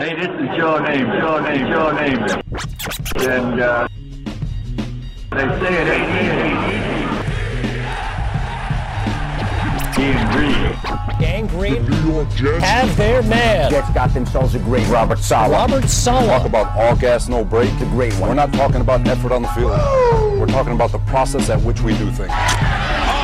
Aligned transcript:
Hey, 0.00 0.14
this 0.14 0.28
is 0.28 0.56
your 0.56 0.80
name, 0.80 1.06
your 1.12 1.42
name, 1.42 1.66
your 1.66 1.92
name. 1.92 2.22
And 3.16 3.60
uh, 3.60 3.86
they 5.30 5.46
say 5.60 5.74
it 5.76 5.88
ain't 5.92 6.08
easy. 6.16 6.80
Being 10.00 10.26
green. 10.30 10.60
Gang 11.20 11.46
Green 11.48 11.84
New 11.84 12.12
York 12.14 12.30
Jets. 12.30 12.64
have 12.64 12.96
their 12.96 13.22
man. 13.24 13.70
Jets 13.70 13.90
got 13.90 14.14
themselves 14.14 14.54
a 14.54 14.58
great 14.60 14.88
Robert 14.88 15.18
Saleh. 15.18 15.52
Robert 15.52 15.86
Solomon 15.86 16.30
Talk 16.30 16.46
about 16.46 16.74
all 16.78 16.96
gas, 16.96 17.28
no 17.28 17.44
break. 17.44 17.68
The 17.78 17.84
great 17.84 18.14
one. 18.14 18.30
We're 18.30 18.36
not 18.36 18.54
talking 18.54 18.80
about 18.80 19.06
effort 19.06 19.32
on 19.32 19.42
the 19.42 19.48
field. 19.48 19.72
We're 20.40 20.46
talking 20.46 20.72
about 20.72 20.92
the 20.92 20.98
process 21.00 21.50
at 21.50 21.60
which 21.60 21.82
we 21.82 21.92
do 21.98 22.10
things. 22.10 22.32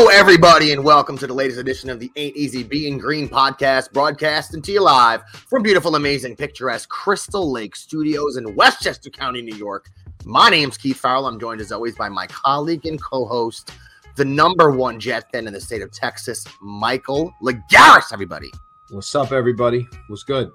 Hello, 0.00 0.08
everybody, 0.10 0.72
and 0.72 0.82
welcome 0.82 1.18
to 1.18 1.26
the 1.26 1.34
latest 1.34 1.58
edition 1.58 1.90
of 1.90 2.00
the 2.00 2.10
Ain't 2.16 2.34
Easy 2.34 2.62
Being 2.62 2.96
Green 2.96 3.28
podcast, 3.28 3.92
broadcasting 3.92 4.62
to 4.62 4.72
you 4.72 4.80
live 4.80 5.22
from 5.28 5.62
beautiful, 5.62 5.94
amazing, 5.94 6.36
picturesque 6.36 6.88
Crystal 6.88 7.52
Lake 7.52 7.76
Studios 7.76 8.38
in 8.38 8.54
Westchester 8.56 9.10
County, 9.10 9.42
New 9.42 9.54
York. 9.56 9.90
My 10.24 10.48
name's 10.48 10.78
Keith 10.78 10.96
Farrell. 10.96 11.26
I'm 11.26 11.38
joined 11.38 11.60
as 11.60 11.70
always 11.70 11.96
by 11.96 12.08
my 12.08 12.26
colleague 12.28 12.86
and 12.86 12.98
co-host, 12.98 13.72
the 14.16 14.24
number 14.24 14.70
one 14.70 14.98
Jet 14.98 15.30
fan 15.30 15.46
in 15.46 15.52
the 15.52 15.60
state 15.60 15.82
of 15.82 15.92
Texas, 15.92 16.46
Michael 16.62 17.34
Lagaris. 17.42 18.10
Everybody, 18.10 18.50
What's 18.88 19.14
up, 19.14 19.32
everybody? 19.32 19.86
What's 20.06 20.22
good? 20.22 20.50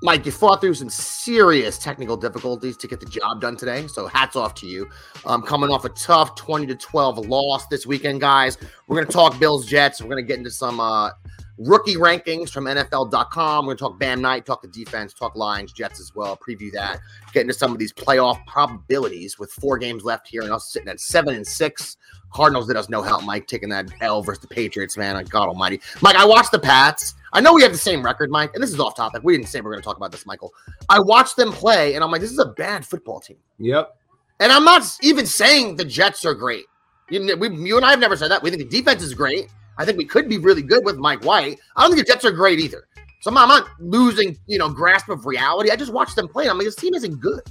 Mike, 0.00 0.24
you 0.26 0.32
fought 0.32 0.60
through 0.60 0.74
some 0.74 0.88
serious 0.88 1.76
technical 1.76 2.16
difficulties 2.16 2.76
to 2.76 2.86
get 2.86 3.00
the 3.00 3.06
job 3.06 3.40
done 3.40 3.56
today. 3.56 3.86
So 3.88 4.06
hats 4.06 4.36
off 4.36 4.54
to 4.56 4.66
you. 4.66 4.88
Um, 5.26 5.42
coming 5.42 5.70
off 5.70 5.84
a 5.84 5.88
tough 5.90 6.36
20 6.36 6.66
to 6.66 6.76
12 6.76 7.26
loss 7.26 7.66
this 7.66 7.84
weekend, 7.84 8.20
guys. 8.20 8.58
We're 8.86 8.96
going 8.96 9.08
to 9.08 9.12
talk 9.12 9.38
Bills 9.40 9.66
Jets. 9.66 10.00
We're 10.00 10.08
going 10.08 10.22
to 10.22 10.26
get 10.26 10.38
into 10.38 10.52
some 10.52 10.78
uh, 10.78 11.10
rookie 11.58 11.96
rankings 11.96 12.50
from 12.50 12.66
NFL.com. 12.66 13.66
We're 13.66 13.74
going 13.74 13.76
to 13.76 13.82
talk 13.82 13.98
Bam 13.98 14.20
Knight, 14.20 14.46
talk 14.46 14.62
the 14.62 14.68
defense, 14.68 15.12
talk 15.12 15.34
Lions, 15.34 15.72
Jets 15.72 15.98
as 16.00 16.14
well, 16.14 16.36
preview 16.36 16.70
that, 16.72 17.00
get 17.32 17.42
into 17.42 17.54
some 17.54 17.72
of 17.72 17.78
these 17.78 17.92
playoff 17.92 18.44
probabilities 18.46 19.38
with 19.38 19.50
four 19.50 19.78
games 19.78 20.04
left 20.04 20.28
here 20.28 20.42
and 20.42 20.52
us 20.52 20.72
sitting 20.72 20.88
at 20.88 21.00
seven 21.00 21.34
and 21.34 21.46
six. 21.46 21.96
Cardinals 22.32 22.68
did 22.68 22.76
us 22.76 22.88
no 22.88 23.02
help, 23.02 23.24
Mike, 23.24 23.46
taking 23.46 23.70
that 23.70 23.90
L 24.00 24.22
versus 24.22 24.42
the 24.42 24.48
Patriots, 24.48 24.96
man. 24.96 25.22
God 25.24 25.48
almighty. 25.48 25.80
Mike, 26.02 26.16
I 26.16 26.24
watched 26.24 26.52
the 26.52 26.58
Pats. 26.58 27.14
I 27.32 27.40
know 27.40 27.52
we 27.52 27.62
have 27.62 27.72
the 27.72 27.78
same 27.78 28.02
record, 28.02 28.30
Mike, 28.30 28.52
and 28.54 28.62
this 28.62 28.70
is 28.70 28.80
off 28.80 28.96
topic. 28.96 29.22
We 29.22 29.36
didn't 29.36 29.48
say 29.48 29.60
we 29.60 29.66
are 29.66 29.70
going 29.70 29.82
to 29.82 29.84
talk 29.84 29.96
about 29.96 30.12
this, 30.12 30.26
Michael. 30.26 30.52
I 30.88 31.00
watched 31.00 31.36
them 31.36 31.52
play, 31.52 31.94
and 31.94 32.02
I'm 32.02 32.10
like, 32.10 32.20
this 32.20 32.32
is 32.32 32.38
a 32.38 32.46
bad 32.46 32.86
football 32.86 33.20
team. 33.20 33.38
Yep. 33.58 33.94
And 34.40 34.52
I'm 34.52 34.64
not 34.64 34.82
even 35.02 35.26
saying 35.26 35.76
the 35.76 35.84
Jets 35.84 36.24
are 36.24 36.34
great. 36.34 36.64
You, 37.10 37.36
we, 37.36 37.48
you 37.50 37.76
and 37.76 37.84
I 37.84 37.90
have 37.90 37.98
never 37.98 38.16
said 38.16 38.30
that. 38.30 38.42
We 38.42 38.50
think 38.50 38.70
the 38.70 38.76
defense 38.76 39.02
is 39.02 39.14
great. 39.14 39.48
I 39.78 39.84
think 39.84 39.98
we 39.98 40.04
could 40.04 40.28
be 40.28 40.38
really 40.38 40.62
good 40.62 40.84
with 40.84 40.96
Mike 40.96 41.24
White. 41.24 41.58
I 41.76 41.82
don't 41.82 41.94
think 41.94 42.06
the 42.06 42.12
Jets 42.12 42.24
are 42.24 42.32
great 42.32 42.58
either. 42.58 42.86
So 43.20 43.30
I'm 43.30 43.34
not, 43.34 43.42
I'm 43.42 43.48
not 43.48 43.68
losing, 43.80 44.36
you 44.46 44.58
know, 44.58 44.68
grasp 44.68 45.08
of 45.08 45.26
reality. 45.26 45.70
I 45.70 45.76
just 45.76 45.92
watched 45.92 46.16
them 46.16 46.28
play. 46.28 46.44
And 46.44 46.52
I'm 46.52 46.58
like, 46.58 46.66
this 46.66 46.76
team 46.76 46.94
isn't 46.94 47.20
good. 47.20 47.42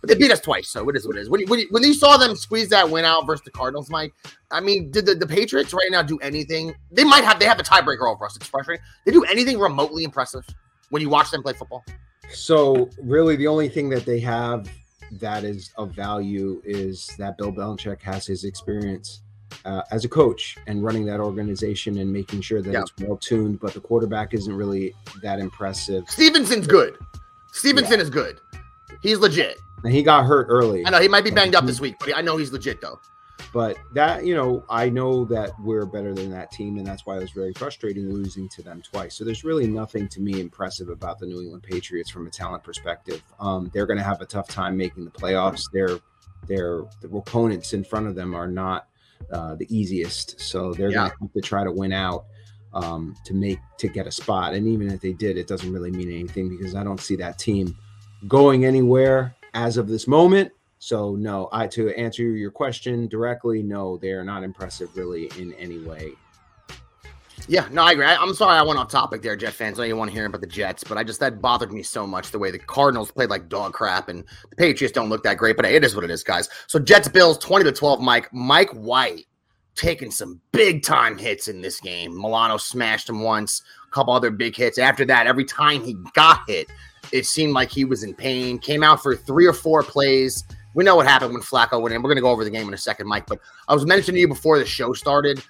But 0.00 0.08
they 0.08 0.14
beat 0.14 0.30
us 0.30 0.40
twice, 0.40 0.68
so 0.68 0.88
it 0.88 0.96
is 0.96 1.06
what 1.06 1.16
it 1.16 1.20
is. 1.20 1.28
When 1.28 1.40
you, 1.40 1.46
when, 1.46 1.60
when 1.70 1.82
you 1.82 1.92
saw 1.92 2.16
them 2.16 2.34
squeeze 2.34 2.70
that 2.70 2.88
win 2.88 3.04
out 3.04 3.26
versus 3.26 3.44
the 3.44 3.50
Cardinals, 3.50 3.90
Mike, 3.90 4.14
I 4.50 4.60
mean, 4.60 4.90
did 4.90 5.04
the, 5.04 5.14
the 5.14 5.26
Patriots 5.26 5.74
right 5.74 5.88
now 5.90 6.00
do 6.02 6.18
anything? 6.18 6.74
They 6.90 7.04
might 7.04 7.22
have 7.24 7.38
they 7.38 7.44
have 7.44 7.60
a 7.60 7.62
tiebreaker 7.62 8.10
over 8.10 8.24
us. 8.24 8.34
It's 8.36 8.46
frustrating. 8.46 8.82
They 9.04 9.12
do 9.12 9.24
anything 9.24 9.58
remotely 9.58 10.04
impressive 10.04 10.46
when 10.88 11.02
you 11.02 11.10
watch 11.10 11.30
them 11.30 11.42
play 11.42 11.52
football. 11.52 11.84
So, 12.32 12.88
really, 13.02 13.36
the 13.36 13.46
only 13.46 13.68
thing 13.68 13.90
that 13.90 14.06
they 14.06 14.20
have 14.20 14.70
that 15.12 15.44
is 15.44 15.72
of 15.76 15.90
value 15.92 16.62
is 16.64 17.08
that 17.18 17.36
Bill 17.36 17.52
Belichick 17.52 18.00
has 18.00 18.26
his 18.26 18.44
experience 18.44 19.20
uh, 19.64 19.82
as 19.90 20.04
a 20.04 20.08
coach 20.08 20.56
and 20.68 20.82
running 20.82 21.04
that 21.06 21.18
organization 21.20 21.98
and 21.98 22.10
making 22.12 22.40
sure 22.40 22.62
that 22.62 22.72
Yeah. 22.72 22.82
it's 22.82 22.92
well 23.00 23.16
tuned. 23.16 23.60
But 23.60 23.74
the 23.74 23.80
quarterback 23.80 24.32
isn't 24.32 24.54
really 24.54 24.94
that 25.22 25.40
impressive. 25.40 26.08
Stevenson's 26.08 26.66
good. 26.68 26.96
Stevenson 27.52 27.98
is 28.00 28.08
good. 28.10 28.40
He's 29.02 29.18
legit. 29.18 29.56
And 29.84 29.92
he 29.92 30.02
got 30.02 30.24
hurt 30.26 30.46
early. 30.48 30.86
I 30.86 30.90
know 30.90 31.00
he 31.00 31.08
might 31.08 31.24
be 31.24 31.30
banged 31.30 31.54
up 31.54 31.64
this 31.66 31.80
week, 31.80 31.96
but 31.98 32.16
I 32.16 32.20
know 32.20 32.36
he's 32.36 32.52
legit 32.52 32.80
though. 32.80 33.00
But 33.52 33.78
that, 33.94 34.24
you 34.24 34.34
know, 34.34 34.64
I 34.68 34.90
know 34.90 35.24
that 35.24 35.50
we're 35.60 35.86
better 35.86 36.14
than 36.14 36.30
that 36.30 36.52
team, 36.52 36.76
and 36.76 36.86
that's 36.86 37.04
why 37.06 37.16
it 37.16 37.20
was 37.20 37.30
very 37.32 37.52
frustrating 37.54 38.12
losing 38.12 38.48
to 38.50 38.62
them 38.62 38.82
twice. 38.82 39.16
So 39.16 39.24
there's 39.24 39.44
really 39.44 39.66
nothing 39.66 40.08
to 40.08 40.20
me 40.20 40.40
impressive 40.40 40.88
about 40.88 41.18
the 41.18 41.26
New 41.26 41.40
England 41.40 41.62
Patriots 41.64 42.10
from 42.10 42.26
a 42.26 42.30
talent 42.30 42.62
perspective. 42.62 43.22
Um, 43.40 43.70
they're 43.72 43.86
going 43.86 43.98
to 43.98 44.04
have 44.04 44.20
a 44.20 44.26
tough 44.26 44.46
time 44.46 44.76
making 44.76 45.04
the 45.04 45.10
playoffs. 45.10 45.62
Their 45.72 45.98
their 46.46 46.82
the 47.00 47.08
opponents 47.14 47.72
in 47.72 47.82
front 47.84 48.06
of 48.06 48.14
them 48.14 48.34
are 48.34 48.46
not 48.46 48.86
uh, 49.32 49.54
the 49.56 49.66
easiest, 49.74 50.40
so 50.40 50.72
they're 50.74 50.90
Yeah. 50.90 50.96
going 50.98 51.10
to 51.10 51.16
have 51.22 51.32
to 51.32 51.40
try 51.40 51.64
to 51.64 51.72
win 51.72 51.92
out 51.92 52.26
um, 52.72 53.14
to 53.24 53.34
make 53.34 53.58
to 53.78 53.88
get 53.88 54.06
a 54.06 54.12
spot. 54.12 54.54
And 54.54 54.68
even 54.68 54.90
if 54.90 55.00
they 55.00 55.12
did, 55.12 55.36
it 55.36 55.48
doesn't 55.48 55.72
really 55.72 55.90
mean 55.90 56.08
anything 56.10 56.48
because 56.56 56.74
I 56.74 56.84
don't 56.84 57.00
see 57.00 57.16
that 57.16 57.38
team 57.38 57.76
going 58.28 58.64
anywhere 58.64 59.34
as 59.54 59.76
of 59.76 59.88
this 59.88 60.06
moment. 60.06 60.52
So 60.78 61.14
no, 61.14 61.48
I 61.52 61.66
to 61.68 61.90
answer 61.90 62.22
your 62.22 62.50
question 62.50 63.06
directly, 63.06 63.62
no, 63.62 63.98
they 63.98 64.12
are 64.12 64.24
not 64.24 64.42
impressive 64.42 64.96
really 64.96 65.30
in 65.38 65.52
any 65.54 65.78
way. 65.78 66.12
Yeah, 67.48 67.68
no, 67.70 67.82
I 67.82 67.92
agree. 67.92 68.04
I, 68.04 68.22
am 68.22 68.34
sorry 68.34 68.56
I 68.56 68.62
went 68.62 68.78
off 68.78 68.88
topic 68.88 69.22
there, 69.22 69.34
Jet 69.36 69.52
fans. 69.52 69.78
I 69.78 69.82
know 69.82 69.88
you 69.88 69.96
want 69.96 70.10
to 70.10 70.14
hear 70.14 70.26
about 70.26 70.40
the 70.40 70.46
Jets, 70.46 70.84
but 70.84 70.98
I 70.98 71.04
just 71.04 71.20
that 71.20 71.40
bothered 71.40 71.72
me 71.72 71.82
so 71.82 72.06
much 72.06 72.30
the 72.30 72.38
way 72.38 72.50
the 72.50 72.58
Cardinals 72.58 73.10
played 73.10 73.30
like 73.30 73.48
dog 73.48 73.72
crap 73.72 74.08
and 74.08 74.24
the 74.50 74.56
Patriots 74.56 74.92
don't 74.92 75.08
look 75.08 75.22
that 75.24 75.36
great. 75.36 75.56
But 75.56 75.66
hey, 75.66 75.76
it 75.76 75.84
is 75.84 75.94
what 75.94 76.04
it 76.04 76.10
is, 76.10 76.22
guys. 76.22 76.48
So 76.66 76.78
Jets 76.78 77.08
Bills 77.08 77.38
20 77.38 77.64
to 77.64 77.72
12. 77.72 78.00
Mike 78.00 78.32
Mike 78.32 78.70
White 78.70 79.26
taking 79.74 80.10
some 80.10 80.40
big 80.52 80.82
time 80.82 81.16
hits 81.16 81.48
in 81.48 81.60
this 81.60 81.80
game. 81.80 82.14
Milano 82.14 82.56
smashed 82.56 83.08
him 83.08 83.22
once, 83.22 83.62
a 83.86 83.94
couple 83.94 84.12
other 84.12 84.30
big 84.30 84.54
hits. 84.56 84.78
After 84.78 85.04
that, 85.06 85.26
every 85.26 85.44
time 85.44 85.82
he 85.82 85.96
got 86.14 86.40
hit, 86.46 86.68
it 87.12 87.26
seemed 87.26 87.52
like 87.52 87.70
he 87.70 87.84
was 87.84 88.02
in 88.02 88.14
pain. 88.14 88.58
Came 88.58 88.82
out 88.82 89.02
for 89.02 89.16
three 89.16 89.46
or 89.46 89.52
four 89.52 89.82
plays. 89.82 90.44
We 90.74 90.84
know 90.84 90.96
what 90.96 91.06
happened 91.06 91.32
when 91.32 91.42
Flacco 91.42 91.80
went 91.80 91.94
in. 91.94 92.02
We're 92.02 92.08
going 92.08 92.16
to 92.16 92.22
go 92.22 92.30
over 92.30 92.44
the 92.44 92.50
game 92.50 92.68
in 92.68 92.74
a 92.74 92.78
second, 92.78 93.08
Mike. 93.08 93.26
But 93.26 93.40
I 93.68 93.74
was 93.74 93.84
mentioning 93.84 94.16
to 94.16 94.20
you 94.20 94.28
before 94.28 94.58
the 94.58 94.66
show 94.66 94.92
started. 94.92 95.42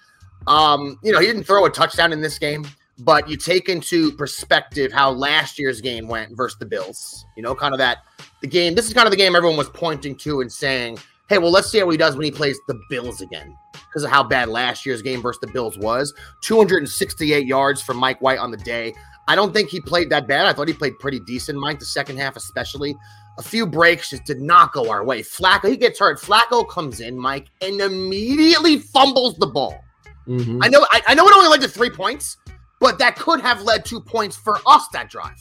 Um, 0.47 0.98
you 1.03 1.12
know, 1.12 1.21
he 1.21 1.26
didn't 1.26 1.44
throw 1.44 1.65
a 1.66 1.71
touchdown 1.71 2.12
in 2.12 2.21
this 2.21 2.38
game, 2.38 2.66
but 3.00 3.28
you 3.28 3.37
take 3.37 3.69
into 3.69 4.12
perspective 4.12 4.93
how 4.93 5.10
last 5.10 5.59
year's 5.59 5.81
game 5.81 6.09
went 6.09 6.37
versus 6.37 6.59
the 6.59 6.66
Bills. 6.66 7.25
You 7.37 7.43
know, 7.43 7.54
kind 7.54 7.75
of 7.75 7.78
that 7.78 7.98
the 8.41 8.48
game. 8.48 8.75
This 8.75 8.87
is 8.87 8.94
kind 8.94 9.06
of 9.06 9.10
the 9.10 9.16
game 9.16 9.37
everyone 9.37 9.59
was 9.59 9.69
pointing 9.69 10.16
to 10.16 10.41
and 10.41 10.50
saying, 10.50 10.98
"Hey, 11.28 11.38
well, 11.38 11.50
let's 11.50 11.71
see 11.71 11.78
how 11.78 11.91
he 11.91 11.97
does 11.97 12.16
when 12.16 12.25
he 12.25 12.31
plays 12.31 12.59
the 12.69 12.81
Bills 12.88 13.21
again." 13.21 13.54
Because 13.72 14.04
of 14.04 14.10
how 14.10 14.22
bad 14.22 14.48
last 14.48 14.87
year's 14.87 15.03
game 15.03 15.21
versus 15.21 15.41
the 15.41 15.48
Bills 15.48 15.77
was. 15.77 16.15
268 16.44 17.44
yards 17.44 17.82
for 17.82 17.92
Mike 17.92 18.21
White 18.21 18.38
on 18.38 18.53
the 18.53 18.56
day. 18.56 18.94
I 19.31 19.37
don't 19.37 19.55
think 19.55 19.69
he 19.69 19.81
played 19.81 20.11
that 20.11 20.27
bad. 20.27 20.47
I 20.47 20.53
thought 20.53 20.67
he 20.67 20.75
played 20.75 20.99
pretty 20.99 21.21
decent, 21.21 21.57
Mike, 21.57 21.79
the 21.79 21.85
second 21.85 22.19
half 22.19 22.35
especially. 22.35 22.97
A 23.39 23.43
few 23.43 23.65
breaks 23.65 24.11
just 24.11 24.25
did 24.25 24.41
not 24.41 24.73
go 24.73 24.91
our 24.91 25.05
way. 25.05 25.23
Flacco, 25.23 25.69
he 25.71 25.77
gets 25.77 26.01
hurt. 26.01 26.21
Flacco 26.21 26.69
comes 26.69 26.99
in, 26.99 27.17
Mike, 27.17 27.47
and 27.63 27.81
immediately 27.81 28.81
fumbles 28.81 29.37
the 29.37 29.47
ball. 29.47 29.85
Mhm. 30.27 30.59
I 30.65 30.69
know, 30.69 30.85
I, 30.91 31.01
I 31.07 31.15
know 31.15 31.29
it 31.29 31.35
only 31.37 31.47
led 31.47 31.61
to 31.61 31.69
three 31.69 31.91
points, 31.91 32.39
but 32.81 32.99
that 32.99 33.15
could 33.15 33.41
have 33.41 33.63
led 33.63 33.85
to 33.85 34.01
points 34.01 34.35
for 34.37 34.59
us 34.67 34.89
that 34.93 35.09
drive. 35.09 35.41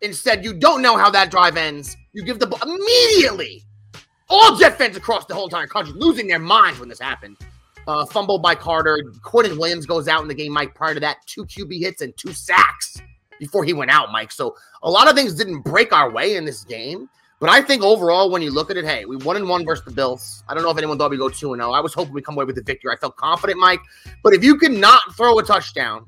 Instead, 0.00 0.44
you 0.44 0.52
don't 0.52 0.82
know 0.82 0.96
how 0.96 1.08
that 1.10 1.30
drive 1.30 1.56
ends. 1.56 1.96
You 2.14 2.24
give 2.24 2.40
the 2.40 2.48
ball 2.48 2.58
immediately. 2.62 3.62
All 4.28 4.56
Jet 4.56 4.76
fans 4.76 4.96
across 4.96 5.24
the 5.26 5.34
whole 5.34 5.44
entire 5.44 5.68
country 5.68 5.94
losing 5.96 6.26
their 6.26 6.40
minds 6.40 6.80
when 6.80 6.88
this 6.88 6.98
happened. 6.98 7.36
Uh, 7.86 8.04
fumbled 8.06 8.42
by 8.42 8.54
Carter. 8.54 8.98
Quinnen 9.22 9.58
Williams 9.58 9.84
goes 9.86 10.08
out 10.08 10.22
in 10.22 10.28
the 10.28 10.34
game, 10.34 10.52
Mike. 10.52 10.74
Prior 10.74 10.94
to 10.94 11.00
that, 11.00 11.18
two 11.26 11.44
QB 11.44 11.80
hits 11.80 12.00
and 12.00 12.16
two 12.16 12.32
sacks 12.32 12.96
before 13.44 13.64
he 13.64 13.74
went 13.74 13.90
out, 13.90 14.10
Mike. 14.10 14.32
So 14.32 14.56
a 14.82 14.90
lot 14.90 15.08
of 15.08 15.14
things 15.14 15.34
didn't 15.34 15.60
break 15.60 15.92
our 15.92 16.10
way 16.10 16.36
in 16.36 16.44
this 16.44 16.64
game. 16.64 17.08
But 17.40 17.50
I 17.50 17.60
think 17.60 17.82
overall, 17.82 18.30
when 18.30 18.40
you 18.40 18.50
look 18.50 18.70
at 18.70 18.78
it, 18.78 18.86
hey, 18.86 19.04
we 19.04 19.16
won 19.16 19.36
and 19.36 19.46
one 19.46 19.66
versus 19.66 19.84
the 19.84 19.90
Bills. 19.90 20.42
I 20.48 20.54
don't 20.54 20.62
know 20.62 20.70
if 20.70 20.78
anyone 20.78 20.96
thought 20.96 21.10
we 21.10 21.18
go 21.18 21.28
two 21.28 21.52
and 21.52 21.60
zero. 21.60 21.72
I 21.72 21.80
was 21.80 21.92
hoping 21.92 22.14
we 22.14 22.22
come 22.22 22.36
away 22.36 22.46
with 22.46 22.56
the 22.56 22.62
victory. 22.62 22.90
I 22.90 22.96
felt 22.96 23.16
confident, 23.16 23.58
Mike. 23.58 23.80
But 24.22 24.32
if 24.32 24.42
you 24.42 24.56
can 24.56 24.80
not 24.80 25.02
throw 25.14 25.38
a 25.38 25.42
touchdown 25.42 26.06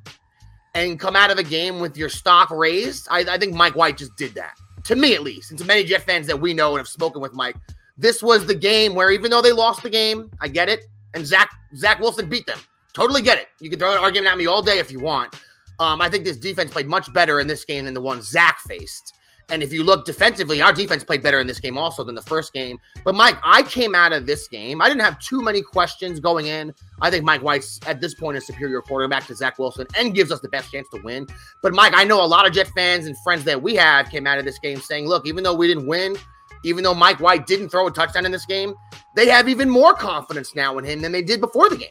and 0.75 0.99
come 0.99 1.15
out 1.15 1.31
of 1.31 1.37
the 1.37 1.43
game 1.43 1.79
with 1.79 1.97
your 1.97 2.09
stock 2.09 2.51
raised, 2.51 3.07
I, 3.11 3.21
I 3.29 3.39
think 3.39 3.55
Mike 3.55 3.77
White 3.77 3.99
just 3.99 4.17
did 4.17 4.35
that. 4.35 4.55
To 4.85 4.97
me, 4.97 5.15
at 5.15 5.23
least, 5.23 5.51
and 5.51 5.59
to 5.59 5.65
many 5.67 5.85
Jet 5.85 6.03
fans 6.03 6.27
that 6.29 6.41
we 6.41 6.55
know 6.55 6.71
and 6.71 6.79
have 6.79 6.89
spoken 6.89 7.21
with 7.21 7.35
Mike, 7.35 7.57
this 7.99 8.23
was 8.23 8.47
the 8.47 8.55
game 8.55 8.95
where 8.95 9.11
even 9.11 9.31
though 9.31 9.43
they 9.43 9.53
lost 9.53 9.83
the 9.83 9.91
game, 9.91 10.31
I 10.41 10.49
get 10.49 10.71
it, 10.71 10.87
and 11.13 11.27
Zach 11.27 11.51
Zach 11.75 11.99
Wilson 12.01 12.29
beat 12.29 12.47
them. 12.47 12.59
Totally 12.95 13.21
get 13.21 13.37
it. 13.37 13.49
You 13.61 13.69
can 13.69 13.79
throw 13.79 13.93
an 13.93 13.99
argument 13.99 14.33
at 14.33 14.39
me 14.39 14.47
all 14.47 14.63
day 14.63 14.79
if 14.79 14.91
you 14.91 15.01
want. 15.01 15.35
Um, 15.79 16.01
I 16.01 16.09
think 16.09 16.25
this 16.25 16.37
defense 16.37 16.71
played 16.71 16.87
much 16.87 17.13
better 17.13 17.41
in 17.41 17.47
this 17.47 17.65
game 17.65 17.85
than 17.85 17.95
the 17.95 18.01
one 18.01 18.23
Zach 18.23 18.61
faced. 18.61 19.15
And 19.49 19.63
if 19.63 19.73
you 19.73 19.85
look 19.85 20.05
defensively, 20.05 20.61
our 20.61 20.73
defense 20.73 21.05
played 21.05 21.23
better 21.23 21.39
in 21.39 21.47
this 21.47 21.61
game 21.61 21.79
also 21.79 22.03
than 22.03 22.17
the 22.17 22.23
first 22.23 22.53
game. 22.53 22.79
But 23.05 23.15
Mike, 23.15 23.39
I 23.45 23.63
came 23.63 23.95
out 23.95 24.13
of 24.13 24.27
this 24.27 24.49
game. 24.49 24.83
I 24.83 24.89
didn't 24.89 25.03
have 25.03 25.21
too 25.21 25.41
many 25.41 25.63
questions 25.63 26.19
going 26.19 26.47
in. 26.47 26.75
I 27.01 27.11
think 27.11 27.25
Mike 27.25 27.43
White's 27.43 27.79
at 27.87 28.01
this 28.01 28.15
point 28.15 28.37
a 28.37 28.41
superior 28.41 28.83
quarterback 28.83 29.27
to 29.29 29.37
Zach 29.37 29.59
Wilson 29.59 29.87
and 29.97 30.15
gives 30.15 30.33
us 30.33 30.41
the 30.41 30.49
best 30.49 30.73
chance 30.73 30.89
to 30.93 31.01
win. 31.03 31.29
But 31.63 31.75
Mike, 31.75 31.93
I 31.95 32.03
know 32.03 32.25
a 32.25 32.27
lot 32.27 32.47
of 32.47 32.53
Jet 32.53 32.69
fans 32.75 33.07
and 33.07 33.17
friends 33.19 33.45
that 33.45 33.63
we 33.63 33.77
have 33.77 34.11
came 34.11 34.27
out 34.27 34.39
of 34.39 34.45
this 34.45 34.59
game 34.59 34.81
saying, 34.81 35.07
look, 35.07 35.29
even 35.29 35.45
though 35.45 35.55
we 35.55 35.69
didn't 35.69 35.87
win, 35.87 36.17
even 36.65 36.83
though 36.83 36.95
Mike 36.95 37.21
White 37.21 37.47
didn't 37.47 37.69
throw 37.69 37.87
a 37.87 37.91
touchdown 37.93 38.27
in 38.27 38.33
this 38.33 38.47
game, 38.47 38.75
they 39.15 39.29
have 39.29 39.49
even 39.49 39.71
more 39.71 39.95
confidence 39.95 40.57
now 40.57 40.77
in 40.79 40.85
him 40.85 41.01
than 41.01 41.13
they 41.13 41.23
did 41.23 41.41
before 41.41 41.71
the 41.71 41.77
game. 41.77 41.89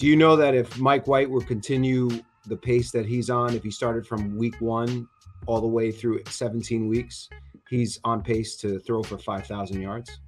Do 0.00 0.06
you 0.06 0.16
know 0.16 0.34
that 0.34 0.54
if 0.54 0.78
Mike 0.78 1.06
White 1.06 1.28
will 1.28 1.42
continue 1.42 2.08
the 2.46 2.56
pace 2.56 2.90
that 2.90 3.04
he's 3.04 3.28
on, 3.28 3.54
if 3.54 3.62
he 3.62 3.70
started 3.70 4.06
from 4.06 4.34
week 4.34 4.58
one 4.58 5.06
all 5.44 5.60
the 5.60 5.66
way 5.66 5.92
through 5.92 6.22
17 6.26 6.88
weeks, 6.88 7.28
he's 7.68 8.00
on 8.02 8.22
pace 8.22 8.56
to 8.56 8.78
throw 8.78 9.02
for 9.02 9.18
5,000 9.18 9.78
yards? 9.78 10.20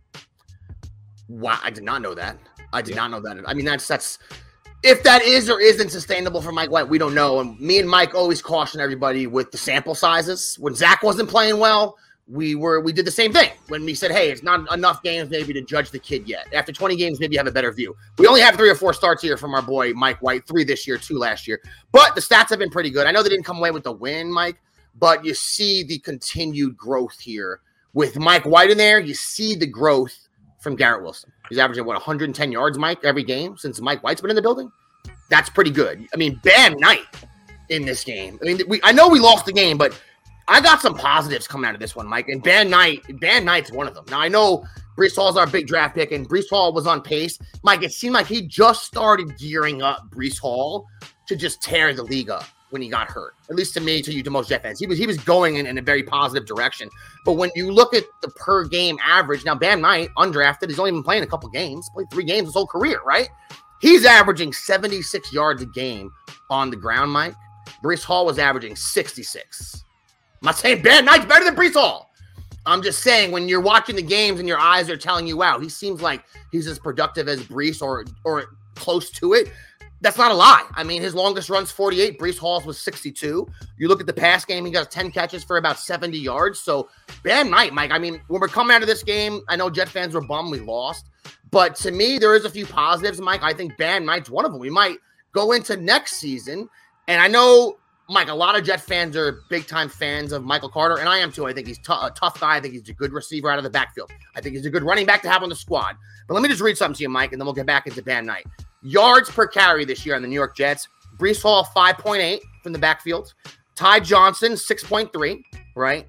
Wow, 1.26 1.58
I 1.62 1.70
did 1.70 1.84
not 1.84 2.02
know 2.02 2.14
that. 2.14 2.36
I 2.74 2.82
did 2.82 2.96
yeah. 2.96 3.00
not 3.00 3.12
know 3.12 3.20
that. 3.20 3.48
I 3.48 3.54
mean, 3.54 3.64
that's 3.64 3.88
that's 3.88 4.18
if 4.82 5.02
that 5.04 5.22
is 5.22 5.48
or 5.48 5.58
isn't 5.58 5.88
sustainable 5.88 6.42
for 6.42 6.52
Mike 6.52 6.70
White, 6.70 6.90
we 6.90 6.98
don't 6.98 7.14
know. 7.14 7.40
And 7.40 7.58
me 7.58 7.78
and 7.78 7.88
Mike 7.88 8.14
always 8.14 8.42
caution 8.42 8.78
everybody 8.78 9.26
with 9.26 9.52
the 9.52 9.58
sample 9.58 9.94
sizes. 9.94 10.54
When 10.60 10.74
Zach 10.74 11.02
wasn't 11.02 11.30
playing 11.30 11.58
well, 11.58 11.96
we 12.28 12.54
were 12.54 12.80
we 12.80 12.92
did 12.92 13.04
the 13.04 13.10
same 13.10 13.32
thing 13.32 13.50
when 13.68 13.84
we 13.84 13.94
said, 13.94 14.10
"Hey, 14.10 14.30
it's 14.30 14.42
not 14.42 14.72
enough 14.72 15.02
games 15.02 15.28
maybe 15.30 15.52
to 15.52 15.60
judge 15.60 15.90
the 15.90 15.98
kid 15.98 16.28
yet. 16.28 16.46
After 16.52 16.72
20 16.72 16.96
games, 16.96 17.20
maybe 17.20 17.34
you 17.34 17.38
have 17.38 17.46
a 17.46 17.52
better 17.52 17.72
view." 17.72 17.96
We 18.18 18.26
only 18.26 18.40
have 18.40 18.54
three 18.54 18.70
or 18.70 18.74
four 18.74 18.92
starts 18.92 19.22
here 19.22 19.36
from 19.36 19.54
our 19.54 19.62
boy 19.62 19.92
Mike 19.92 20.22
White, 20.22 20.46
three 20.46 20.64
this 20.64 20.86
year, 20.86 20.98
two 20.98 21.18
last 21.18 21.48
year. 21.48 21.60
But 21.90 22.14
the 22.14 22.20
stats 22.20 22.50
have 22.50 22.58
been 22.58 22.70
pretty 22.70 22.90
good. 22.90 23.06
I 23.06 23.10
know 23.10 23.22
they 23.22 23.28
didn't 23.28 23.44
come 23.44 23.58
away 23.58 23.70
with 23.70 23.82
the 23.82 23.92
win, 23.92 24.32
Mike, 24.32 24.60
but 24.98 25.24
you 25.24 25.34
see 25.34 25.82
the 25.82 25.98
continued 25.98 26.76
growth 26.76 27.18
here 27.18 27.60
with 27.92 28.18
Mike 28.18 28.44
White 28.44 28.70
in 28.70 28.78
there. 28.78 29.00
You 29.00 29.14
see 29.14 29.54
the 29.54 29.66
growth 29.66 30.28
from 30.60 30.76
Garrett 30.76 31.02
Wilson. 31.02 31.32
He's 31.48 31.58
averaging 31.58 31.84
what 31.84 31.94
110 31.94 32.52
yards, 32.52 32.78
Mike, 32.78 33.04
every 33.04 33.24
game 33.24 33.56
since 33.56 33.80
Mike 33.80 34.02
White's 34.02 34.20
been 34.20 34.30
in 34.30 34.36
the 34.36 34.42
building. 34.42 34.70
That's 35.28 35.50
pretty 35.50 35.70
good. 35.70 36.06
I 36.14 36.16
mean, 36.16 36.40
Bam 36.44 36.76
Knight 36.78 37.04
in 37.68 37.84
this 37.84 38.04
game. 38.04 38.38
I 38.42 38.46
mean, 38.46 38.60
we 38.68 38.80
I 38.82 38.92
know 38.92 39.08
we 39.08 39.18
lost 39.18 39.46
the 39.46 39.52
game, 39.52 39.76
but 39.76 40.00
I 40.52 40.60
got 40.60 40.82
some 40.82 40.94
positives 40.94 41.48
coming 41.48 41.66
out 41.66 41.72
of 41.72 41.80
this 41.80 41.96
one, 41.96 42.06
Mike. 42.06 42.28
And 42.28 42.42
Bam 42.42 42.68
Knight, 42.68 43.00
Bam 43.20 43.46
Knight's 43.46 43.72
one 43.72 43.88
of 43.88 43.94
them. 43.94 44.04
Now 44.10 44.20
I 44.20 44.28
know 44.28 44.66
Breece 44.98 45.16
Hall's 45.16 45.38
our 45.38 45.46
big 45.46 45.66
draft 45.66 45.94
pick, 45.94 46.12
and 46.12 46.28
Breece 46.28 46.50
Hall 46.50 46.74
was 46.74 46.86
on 46.86 47.00
pace. 47.00 47.38
Mike, 47.62 47.82
it 47.82 47.90
seemed 47.90 48.12
like 48.12 48.26
he 48.26 48.46
just 48.46 48.84
started 48.84 49.38
gearing 49.38 49.80
up 49.80 50.10
Breece 50.10 50.38
Hall 50.38 50.86
to 51.26 51.36
just 51.36 51.62
tear 51.62 51.94
the 51.94 52.02
league 52.02 52.28
up 52.28 52.44
when 52.68 52.82
he 52.82 52.90
got 52.90 53.10
hurt. 53.10 53.32
At 53.48 53.56
least 53.56 53.72
to 53.74 53.80
me, 53.80 54.02
to 54.02 54.12
you, 54.12 54.22
to 54.22 54.28
most 54.28 54.50
Jet 54.50 54.62
fans, 54.62 54.78
he 54.78 54.86
was 54.86 54.98
he 54.98 55.06
was 55.06 55.16
going 55.16 55.56
in, 55.56 55.64
in 55.64 55.78
a 55.78 55.82
very 55.82 56.02
positive 56.02 56.46
direction. 56.46 56.90
But 57.24 57.38
when 57.38 57.50
you 57.54 57.72
look 57.72 57.94
at 57.94 58.04
the 58.20 58.28
per 58.28 58.68
game 58.68 58.98
average, 59.02 59.46
now 59.46 59.54
Bam 59.54 59.80
Knight, 59.80 60.10
undrafted, 60.18 60.68
he's 60.68 60.78
only 60.78 60.90
been 60.90 61.02
playing 61.02 61.22
a 61.22 61.26
couple 61.26 61.48
games, 61.48 61.88
played 61.94 62.10
three 62.10 62.24
games 62.24 62.48
his 62.48 62.54
whole 62.54 62.66
career, 62.66 63.00
right? 63.06 63.30
He's 63.80 64.04
averaging 64.04 64.52
76 64.52 65.32
yards 65.32 65.62
a 65.62 65.66
game 65.66 66.12
on 66.50 66.68
the 66.68 66.76
ground, 66.76 67.10
Mike. 67.10 67.36
Breece 67.82 68.04
Hall 68.04 68.26
was 68.26 68.38
averaging 68.38 68.76
66. 68.76 69.84
I'm 70.42 70.46
not 70.46 70.58
saying 70.58 70.82
Bam 70.82 71.04
Knight's 71.04 71.24
better 71.24 71.44
than 71.44 71.54
Breece 71.54 71.74
Hall. 71.74 72.12
I'm 72.66 72.82
just 72.82 73.00
saying 73.04 73.30
when 73.30 73.48
you're 73.48 73.60
watching 73.60 73.94
the 73.94 74.02
games 74.02 74.40
and 74.40 74.48
your 74.48 74.58
eyes 74.58 74.90
are 74.90 74.96
telling 74.96 75.24
you, 75.24 75.36
wow, 75.36 75.60
he 75.60 75.68
seems 75.68 76.02
like 76.02 76.24
he's 76.50 76.66
as 76.66 76.80
productive 76.80 77.28
as 77.28 77.44
Breece 77.44 77.80
or 77.80 78.04
or 78.24 78.56
close 78.74 79.08
to 79.12 79.34
it. 79.34 79.52
That's 80.00 80.18
not 80.18 80.32
a 80.32 80.34
lie. 80.34 80.64
I 80.74 80.82
mean, 80.82 81.00
his 81.00 81.14
longest 81.14 81.48
run's 81.48 81.70
48. 81.70 82.18
Breece 82.18 82.38
Hall's 82.38 82.64
was 82.64 82.76
62. 82.80 83.46
You 83.78 83.88
look 83.88 84.00
at 84.00 84.06
the 84.08 84.12
pass 84.12 84.44
game, 84.44 84.64
he 84.64 84.72
got 84.72 84.90
10 84.90 85.12
catches 85.12 85.44
for 85.44 85.58
about 85.58 85.78
70 85.78 86.18
yards. 86.18 86.58
So 86.58 86.88
Bam 87.22 87.48
Knight, 87.50 87.72
Mike. 87.72 87.92
I 87.92 87.98
mean, 87.98 88.20
when 88.26 88.40
we're 88.40 88.48
coming 88.48 88.74
out 88.74 88.82
of 88.82 88.88
this 88.88 89.04
game, 89.04 89.42
I 89.48 89.54
know 89.54 89.70
Jet 89.70 89.88
fans 89.88 90.14
were 90.14 90.20
bummed 90.20 90.50
we 90.50 90.58
lost. 90.58 91.06
But 91.52 91.76
to 91.76 91.92
me, 91.92 92.18
there 92.18 92.34
is 92.34 92.44
a 92.44 92.50
few 92.50 92.66
positives, 92.66 93.20
Mike. 93.20 93.44
I 93.44 93.52
think 93.52 93.76
Bam 93.76 94.04
Knight's 94.04 94.28
one 94.28 94.44
of 94.44 94.50
them. 94.50 94.60
We 94.60 94.70
might 94.70 94.98
go 95.32 95.52
into 95.52 95.76
next 95.76 96.16
season. 96.16 96.68
And 97.06 97.20
I 97.22 97.28
know 97.28 97.76
Mike, 98.12 98.28
a 98.28 98.34
lot 98.34 98.56
of 98.56 98.64
Jet 98.64 98.80
fans 98.80 99.16
are 99.16 99.40
big 99.48 99.66
time 99.66 99.88
fans 99.88 100.32
of 100.32 100.44
Michael 100.44 100.68
Carter, 100.68 100.98
and 100.98 101.08
I 101.08 101.18
am 101.18 101.32
too. 101.32 101.46
I 101.46 101.52
think 101.52 101.66
he's 101.66 101.78
t- 101.78 101.92
a 101.92 102.10
tough 102.10 102.38
guy. 102.38 102.56
I 102.56 102.60
think 102.60 102.74
he's 102.74 102.88
a 102.88 102.92
good 102.92 103.12
receiver 103.12 103.50
out 103.50 103.58
of 103.58 103.64
the 103.64 103.70
backfield. 103.70 104.10
I 104.36 104.40
think 104.40 104.54
he's 104.54 104.66
a 104.66 104.70
good 104.70 104.82
running 104.82 105.06
back 105.06 105.22
to 105.22 105.30
have 105.30 105.42
on 105.42 105.48
the 105.48 105.56
squad. 105.56 105.96
But 106.28 106.34
let 106.34 106.42
me 106.42 106.48
just 106.48 106.60
read 106.60 106.76
something 106.76 106.96
to 106.96 107.02
you, 107.02 107.08
Mike, 107.08 107.32
and 107.32 107.40
then 107.40 107.46
we'll 107.46 107.54
get 107.54 107.66
back 107.66 107.86
into 107.86 108.02
Bam 108.02 108.26
Knight. 108.26 108.46
Yards 108.82 109.30
per 109.30 109.46
carry 109.46 109.84
this 109.84 110.04
year 110.04 110.14
on 110.14 110.22
the 110.22 110.28
New 110.28 110.34
York 110.34 110.54
Jets. 110.54 110.88
Breece 111.16 111.42
Hall, 111.42 111.66
5.8 111.74 112.40
from 112.62 112.72
the 112.72 112.78
backfield. 112.78 113.32
Ty 113.74 114.00
Johnson, 114.00 114.52
6.3, 114.52 115.42
right? 115.74 116.06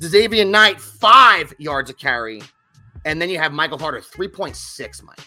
Xavier 0.00 0.44
Knight, 0.44 0.80
five 0.80 1.52
yards 1.58 1.90
a 1.90 1.94
carry. 1.94 2.40
And 3.04 3.20
then 3.20 3.28
you 3.28 3.38
have 3.38 3.52
Michael 3.52 3.78
Carter, 3.78 4.00
3.6, 4.00 5.02
Mike. 5.02 5.18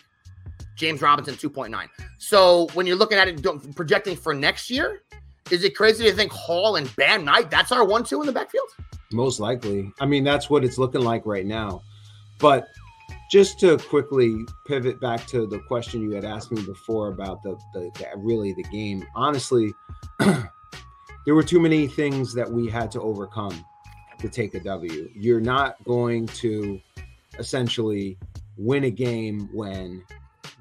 James 0.76 1.02
Robinson, 1.02 1.36
2.9. 1.36 1.88
So 2.18 2.68
when 2.74 2.88
you're 2.88 2.98
looking 2.98 3.18
at 3.18 3.28
it, 3.28 3.76
projecting 3.76 4.16
for 4.16 4.34
next 4.34 4.70
year, 4.70 5.04
is 5.52 5.64
it 5.64 5.76
crazy 5.76 6.06
to 6.06 6.12
think 6.12 6.32
Hall 6.32 6.76
and 6.76 6.94
Bam 6.96 7.24
Knight, 7.24 7.52
that's 7.52 7.72
our 7.72 7.86
one 7.86 8.04
two 8.04 8.22
in 8.22 8.28
the 8.28 8.34
backfield? 8.34 8.68
Most 9.12 9.40
likely. 9.40 9.92
I 10.00 10.06
mean, 10.06 10.24
that's 10.24 10.50
what 10.50 10.64
it's 10.64 10.78
looking 10.78 11.02
like 11.02 11.26
right 11.26 11.46
now. 11.46 11.84
But 12.40 12.68
just 13.32 13.60
to 13.60 13.78
quickly 13.78 14.46
pivot 14.66 15.00
back 15.00 15.26
to 15.28 15.46
the 15.46 15.60
question 15.60 16.02
you 16.02 16.12
had 16.12 16.26
asked 16.26 16.52
me 16.52 16.62
before 16.64 17.10
about 17.10 17.44
the, 17.44 17.58
the, 17.74 17.92
the 17.98 18.08
really 18.18 18.54
the 18.54 18.64
game, 18.64 19.06
honestly, 19.16 19.74
there 20.20 21.36
were 21.36 21.44
too 21.44 21.60
many 21.60 21.88
things 21.88 22.34
that 22.34 22.50
we 22.50 22.68
had 22.68 22.92
to 22.92 23.02
overcome 23.02 23.64
to 24.20 24.30
take 24.30 24.56
a 24.56 24.60
W. 24.60 25.10
You're 25.16 25.42
not 25.42 25.84
going 25.84 26.28
to 26.28 26.80
essentially 27.38 28.18
win 28.58 28.86
a 28.86 28.92
game 28.92 29.50
when 29.54 30.04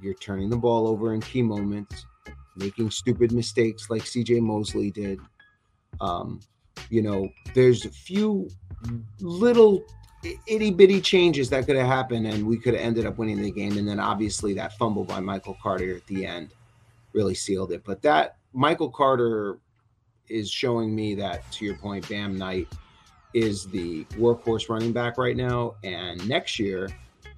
you're 0.03 0.15
turning 0.15 0.51
the 0.51 0.57
ball 0.57 0.87
over 0.87 1.15
in 1.15 1.21
key 1.21 1.43
moments 1.43 2.07
making 2.57 2.91
stupid 2.91 3.33
mistakes 3.33 3.91
like 3.91 4.03
CJ 4.03 4.41
Mosley 4.41 4.91
did. 4.91 5.19
Um, 6.01 6.41
you 6.91 7.03
know, 7.03 7.29
there's 7.55 7.85
a 7.85 7.91
few 7.91 8.49
little 9.21 9.85
itty 10.47 10.71
bitty 10.71 11.01
changes 11.01 11.51
that 11.51 11.67
could 11.67 11.77
have 11.77 11.87
happened, 11.87 12.27
and 12.27 12.47
we 12.47 12.59
could 12.59 12.75
have 12.75 12.83
ended 12.83 13.07
up 13.07 13.19
winning 13.19 13.41
the 13.41 13.51
game. 13.51 13.79
And 13.79 13.87
then 13.87 14.01
obviously 14.01 14.55
that 14.55 14.77
fumble 14.79 15.05
by 15.05 15.21
Michael 15.21 15.57
Carter 15.63 15.97
at 15.97 16.07
the 16.07 16.27
end 16.27 16.53
really 17.13 17.35
sealed 17.35 17.73
it. 17.73 17.83
But 17.85 18.03
that 18.03 18.37
Michael 18.53 18.91
Carter 18.91 19.59
is 20.29 20.51
showing 20.51 20.95
me 20.95 21.15
that, 21.17 21.51
to 21.53 21.65
your 21.65 21.77
point, 21.77 22.09
Bam 22.09 22.37
Knight 22.37 22.69
is 23.35 23.67
the 23.67 24.05
workhorse 24.17 24.69
running 24.69 24.93
back 24.93 25.19
right 25.19 25.37
now, 25.37 25.75
and 25.83 26.27
next 26.29 26.59
year 26.59 26.89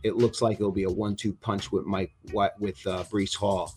it 0.02 0.16
looks 0.16 0.42
like 0.42 0.58
it'll 0.58 0.70
be 0.70 0.84
a 0.84 0.90
one-two 0.90 1.32
punch 1.40 1.72
with 1.72 1.84
Mike 1.84 2.12
with 2.32 2.86
uh, 2.86 3.02
Breece 3.04 3.34
Hall, 3.34 3.74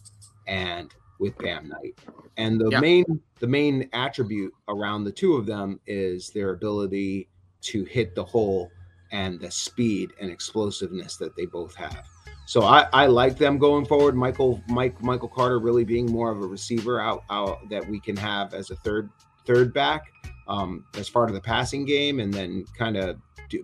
and 0.47 0.93
with 1.19 1.37
Bam 1.37 1.69
Knight. 1.69 1.99
And 2.37 2.59
the 2.59 2.69
yeah. 2.71 2.79
main 2.79 3.21
the 3.39 3.47
main 3.47 3.89
attribute 3.93 4.53
around 4.67 5.03
the 5.03 5.11
two 5.11 5.35
of 5.35 5.45
them 5.45 5.79
is 5.85 6.29
their 6.29 6.51
ability 6.51 7.29
to 7.61 7.83
hit 7.85 8.15
the 8.15 8.23
hole 8.23 8.71
and 9.11 9.39
the 9.39 9.51
speed 9.51 10.11
and 10.19 10.31
explosiveness 10.31 11.17
that 11.17 11.35
they 11.35 11.45
both 11.45 11.75
have. 11.75 12.05
So 12.45 12.63
I, 12.63 12.87
I 12.93 13.05
like 13.05 13.37
them 13.37 13.57
going 13.59 13.85
forward. 13.85 14.15
Michael 14.15 14.63
Mike 14.67 15.01
Michael 15.03 15.27
Carter 15.27 15.59
really 15.59 15.83
being 15.83 16.11
more 16.11 16.31
of 16.31 16.41
a 16.41 16.47
receiver 16.47 16.99
out, 16.99 17.23
out 17.29 17.69
that 17.69 17.87
we 17.87 17.99
can 17.99 18.15
have 18.15 18.53
as 18.53 18.71
a 18.71 18.75
third 18.77 19.09
third 19.45 19.73
back 19.73 20.11
um, 20.47 20.85
as 20.97 21.09
part 21.09 21.29
of 21.29 21.35
the 21.35 21.41
passing 21.41 21.85
game, 21.85 22.19
and 22.19 22.33
then 22.33 22.65
kind 22.77 22.97
of 22.97 23.17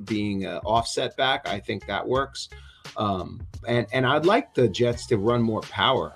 being 0.05 0.45
an 0.45 0.57
offset 0.57 1.15
back. 1.17 1.47
I 1.47 1.59
think 1.59 1.87
that 1.87 2.07
works. 2.07 2.49
Um, 2.97 3.45
and 3.67 3.87
and 3.93 4.05
I'd 4.05 4.25
like 4.25 4.53
the 4.53 4.67
Jets 4.67 5.07
to 5.07 5.17
run 5.17 5.41
more 5.41 5.61
power 5.61 6.15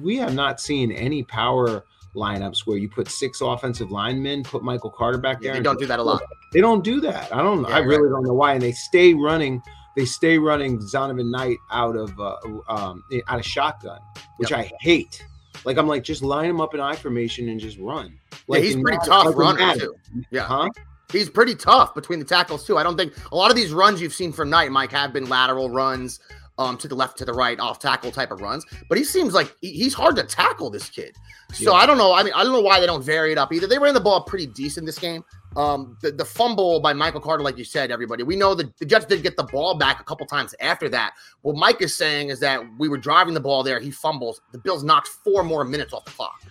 we 0.00 0.16
have 0.18 0.34
not 0.34 0.60
seen 0.60 0.92
any 0.92 1.22
power 1.22 1.84
lineups 2.14 2.66
where 2.66 2.76
you 2.76 2.88
put 2.88 3.08
six 3.08 3.40
offensive 3.40 3.90
linemen, 3.90 4.42
put 4.42 4.62
Michael 4.62 4.90
Carter 4.90 5.18
back 5.18 5.40
there. 5.40 5.52
Yeah, 5.52 5.58
they 5.58 5.62
don't 5.62 5.78
do 5.78 5.86
that 5.86 5.98
a 5.98 6.02
lot. 6.02 6.22
They 6.52 6.60
don't 6.60 6.84
do 6.84 7.00
that. 7.00 7.34
I 7.34 7.42
don't. 7.42 7.62
Yeah, 7.62 7.76
I 7.76 7.78
really 7.78 8.08
right. 8.08 8.10
don't 8.10 8.24
know 8.24 8.34
why. 8.34 8.54
And 8.54 8.62
they 8.62 8.72
stay 8.72 9.14
running. 9.14 9.62
They 9.96 10.04
stay 10.04 10.38
running 10.38 10.78
Zonovan 10.78 11.30
Knight 11.30 11.58
out 11.70 11.96
of 11.96 12.18
uh, 12.18 12.36
um, 12.68 13.02
out 13.28 13.38
of 13.38 13.46
shotgun, 13.46 14.00
which 14.36 14.50
yep. 14.50 14.60
I 14.60 14.72
hate. 14.80 15.24
Like 15.64 15.78
I'm 15.78 15.86
like, 15.86 16.02
just 16.02 16.22
line 16.22 16.50
him 16.50 16.60
up 16.60 16.74
in 16.74 16.80
I 16.80 16.96
formation 16.96 17.48
and 17.48 17.58
just 17.58 17.78
run. 17.78 18.18
Like 18.46 18.62
yeah, 18.62 18.66
he's 18.66 18.76
pretty 18.76 18.98
tough 19.04 19.34
runner 19.36 19.74
too. 19.74 19.94
Yeah. 20.30 20.42
Huh? 20.42 20.68
He's 21.12 21.30
pretty 21.30 21.54
tough 21.54 21.94
between 21.94 22.18
the 22.18 22.24
tackles 22.24 22.66
too. 22.66 22.78
I 22.78 22.82
don't 22.82 22.96
think 22.96 23.14
a 23.30 23.36
lot 23.36 23.50
of 23.50 23.56
these 23.56 23.72
runs 23.72 24.00
you've 24.00 24.14
seen 24.14 24.32
from 24.32 24.50
Knight, 24.50 24.70
Mike, 24.70 24.92
have 24.92 25.12
been 25.12 25.28
lateral 25.28 25.70
runs 25.70 26.20
um, 26.58 26.76
to 26.78 26.88
the 26.88 26.94
left, 26.94 27.18
to 27.18 27.24
the 27.24 27.32
right, 27.32 27.58
off 27.58 27.78
tackle 27.78 28.10
type 28.10 28.30
of 28.30 28.40
runs. 28.40 28.64
But 28.88 28.98
he 28.98 29.04
seems 29.04 29.34
like 29.34 29.54
he's 29.60 29.94
hard 29.94 30.16
to 30.16 30.22
tackle. 30.22 30.70
This 30.70 30.88
kid. 30.88 31.16
So 31.52 31.72
yeah. 31.72 31.78
I 31.78 31.86
don't 31.86 31.98
know. 31.98 32.12
I 32.12 32.22
mean, 32.22 32.32
I 32.34 32.42
don't 32.44 32.52
know 32.52 32.60
why 32.60 32.80
they 32.80 32.86
don't 32.86 33.02
vary 33.02 33.32
it 33.32 33.38
up 33.38 33.52
either. 33.52 33.66
They 33.66 33.78
ran 33.78 33.94
the 33.94 34.00
ball 34.00 34.22
pretty 34.24 34.46
decent 34.46 34.86
this 34.86 34.98
game. 34.98 35.24
Um, 35.56 35.98
the, 36.00 36.12
the 36.12 36.24
fumble 36.24 36.80
by 36.80 36.94
Michael 36.94 37.20
Carter, 37.20 37.42
like 37.42 37.58
you 37.58 37.64
said, 37.64 37.90
everybody, 37.90 38.22
we 38.22 38.36
know 38.36 38.54
that 38.54 38.76
the 38.78 38.86
Jets 38.86 39.04
did 39.04 39.22
get 39.22 39.36
the 39.36 39.44
ball 39.44 39.76
back 39.76 40.00
a 40.00 40.04
couple 40.04 40.26
times 40.26 40.54
after 40.60 40.88
that. 40.88 41.12
What 41.42 41.56
Mike 41.56 41.82
is 41.82 41.94
saying 41.94 42.28
is 42.30 42.40
that 42.40 42.62
we 42.78 42.88
were 42.88 42.96
driving 42.96 43.34
the 43.34 43.40
ball 43.40 43.62
there. 43.62 43.78
He 43.78 43.90
fumbles. 43.90 44.40
The 44.52 44.58
Bills 44.58 44.82
knocked 44.82 45.08
four 45.08 45.44
more 45.44 45.64
minutes 45.64 45.92
off 45.92 46.06
the 46.06 46.10
clock. 46.12 46.42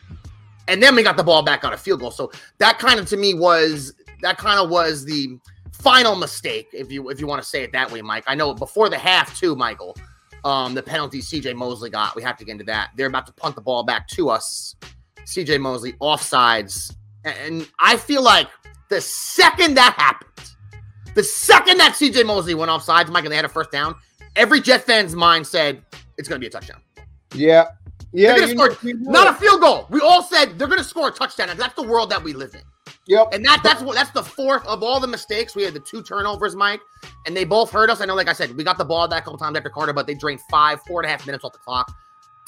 And 0.68 0.82
then 0.82 0.96
we 0.96 1.02
got 1.02 1.18
the 1.18 1.24
ball 1.24 1.42
back 1.42 1.64
on 1.64 1.74
a 1.74 1.78
field 1.78 2.02
goal. 2.02 2.12
So 2.12 2.32
that 2.60 2.78
kind 2.78 3.00
of 3.00 3.08
to 3.08 3.18
me 3.18 3.34
was 3.34 3.94
that 4.22 4.38
kind 4.38 4.60
of 4.60 4.70
was 4.70 5.06
the 5.06 5.38
final 5.72 6.16
mistake, 6.16 6.70
if 6.74 6.92
you 6.92 7.10
if 7.10 7.20
you 7.20 7.28
want 7.28 7.42
to 7.42 7.48
say 7.48 7.64
it 7.64 7.72
that 7.74 7.92
way, 7.92 8.02
Mike. 8.02 8.24
I 8.28 8.36
know 8.36 8.54
before 8.54 8.90
the 8.90 8.98
half 8.98 9.38
too, 9.40 9.56
Michael. 9.56 9.96
Um, 10.44 10.74
the 10.74 10.82
penalty 10.82 11.20
CJ 11.20 11.56
Mosley 11.56 11.92
got, 11.92 12.16
we 12.16 12.24
have 12.24 12.36
to 12.38 12.46
get 12.46 12.54
into 12.54 12.64
that. 12.64 12.90
They're 12.96 13.06
about 13.06 13.28
to 13.28 13.34
punt 13.34 13.54
the 13.54 13.62
ball 13.62 13.84
back 13.84 14.08
to 14.10 14.30
us. 14.32 14.76
CJ 15.26 15.60
Mosley 15.60 15.94
offsides, 15.94 16.96
and 17.24 17.70
I 17.80 17.96
feel 17.96 18.24
like 18.24 18.48
the 18.90 19.00
second 19.02 19.76
that 19.76 19.94
happened, 19.94 20.52
the 21.14 21.24
second 21.24 21.78
that 21.78 21.94
CJ 21.94 22.26
Mosley 22.26 22.56
went 22.56 22.72
offsides, 22.72 23.10
Mike, 23.10 23.24
and 23.24 23.32
they 23.32 23.36
had 23.36 23.46
a 23.46 23.50
first 23.50 23.72
down, 23.72 23.96
every 24.36 24.60
Jet 24.62 24.84
fan's 24.84 25.16
mind 25.16 25.46
said 25.46 25.84
it's 26.18 26.28
going 26.28 26.40
to 26.40 26.44
be 26.44 26.48
a 26.48 26.50
touchdown. 26.50 26.82
Yeah. 27.34 27.70
Yeah. 28.14 28.36
You- 28.36 28.56
gonna 28.56 28.76
you 28.84 28.98
know 28.98 29.12
not 29.12 29.28
a 29.36 29.40
field 29.40 29.62
goal. 29.62 29.88
We 29.90 30.02
all 30.02 30.24
said 30.24 30.58
they're 30.58 30.68
going 30.68 30.80
to 30.80 30.84
score 30.84 31.10
a 31.10 31.12
touchdown, 31.12 31.50
and 31.50 31.60
that's 31.60 31.76
the 31.76 31.84
world 31.84 32.10
that 32.10 32.24
we 32.24 32.34
live 32.34 32.54
in. 32.56 32.62
Yep. 33.08 33.30
And 33.34 33.44
that 33.46 33.62
that's 33.64 33.82
what 33.82 33.96
that's 33.96 34.12
the 34.12 34.24
fourth 34.24 34.66
of 34.68 34.84
all 34.84 35.00
the 35.00 35.08
mistakes. 35.08 35.56
We 35.56 35.64
had 35.64 35.74
the 35.74 35.80
two 35.80 36.04
turnovers, 36.04 36.56
Mike, 36.56 36.82
and 37.26 37.36
they 37.36 37.44
both 37.44 37.72
hurt 37.72 37.90
us. 37.90 38.00
I 38.00 38.06
know, 38.06 38.16
like 38.16 38.30
I 38.30 38.34
said, 38.34 38.56
we 38.56 38.64
got 38.64 38.78
the 38.78 38.86
ball 38.86 39.08
that 39.08 39.24
couple 39.24 39.40
times 39.40 39.58
after 39.58 39.70
Carter, 39.70 39.94
but 39.94 40.06
they 40.08 40.14
drained 40.14 40.42
five, 40.50 40.82
four 40.84 41.02
and 41.02 41.08
a 41.08 41.10
half 41.10 41.26
minutes 41.26 41.44
off 41.44 41.54
the 41.54 41.60
clock. 41.60 41.92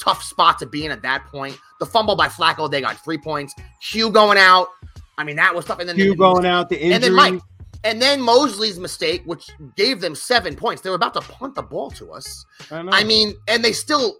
Tough 0.00 0.22
spot 0.22 0.58
to 0.60 0.66
be 0.66 0.84
in 0.84 0.90
at 0.90 1.02
that 1.02 1.26
point. 1.26 1.58
The 1.80 1.86
fumble 1.86 2.16
by 2.16 2.28
Flacco, 2.28 2.70
they 2.70 2.80
got 2.80 3.02
three 3.02 3.18
points. 3.18 3.54
Q 3.82 4.10
going 4.10 4.38
out. 4.38 4.68
I 5.18 5.24
mean, 5.24 5.36
that 5.36 5.54
was 5.54 5.64
tough. 5.64 5.80
And 5.80 5.88
then 5.88 5.96
Q 5.96 6.14
going 6.14 6.46
out, 6.46 6.68
the 6.68 6.76
injury. 6.76 6.94
and 6.94 7.04
then 7.04 7.14
Mike, 7.14 7.42
and 7.84 8.00
then 8.00 8.20
Mosley's 8.20 8.78
mistake, 8.78 9.22
which 9.26 9.50
gave 9.76 10.00
them 10.00 10.14
seven 10.14 10.56
points. 10.56 10.82
They 10.82 10.90
were 10.90 10.96
about 10.96 11.14
to 11.14 11.20
punt 11.20 11.54
the 11.54 11.62
ball 11.62 11.90
to 11.92 12.12
us. 12.12 12.46
I, 12.70 12.82
know. 12.82 12.92
I 12.92 13.04
mean, 13.04 13.34
and 13.48 13.64
they 13.64 13.72
still 13.72 14.18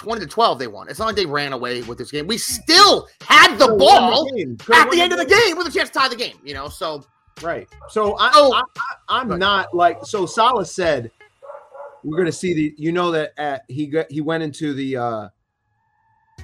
20 0.00 0.20
to 0.22 0.26
12 0.26 0.58
they 0.58 0.66
won. 0.66 0.88
It's 0.88 0.98
not 0.98 1.06
like 1.06 1.16
they 1.16 1.26
ran 1.26 1.52
away 1.52 1.82
with 1.82 1.98
this 1.98 2.10
game. 2.10 2.26
We 2.26 2.38
still 2.38 3.06
had 3.20 3.58
the 3.58 3.68
ball 3.76 4.28
at 4.74 4.90
the 4.90 5.00
end 5.00 5.12
of 5.12 5.18
the 5.18 5.26
game 5.26 5.58
with 5.58 5.66
a 5.66 5.70
chance 5.70 5.90
to 5.90 5.98
tie 5.98 6.08
the 6.08 6.16
game, 6.16 6.38
you 6.42 6.54
know. 6.54 6.68
So 6.68 7.04
Right. 7.42 7.68
So 7.88 8.16
I, 8.18 8.30
Oh. 8.34 8.52
I, 8.54 8.62
I 9.08 9.20
I'm 9.20 9.38
not 9.38 9.74
like 9.74 10.04
so. 10.04 10.26
Saleh 10.26 10.66
said 10.66 11.10
we're 12.02 12.16
going 12.16 12.26
to 12.26 12.32
see 12.32 12.54
the. 12.54 12.74
You 12.76 12.92
know 12.92 13.10
that 13.10 13.32
at, 13.38 13.64
he 13.68 13.86
got 13.86 14.10
he 14.10 14.20
went 14.20 14.42
into 14.42 14.72
the 14.72 14.96
uh, 14.96 15.28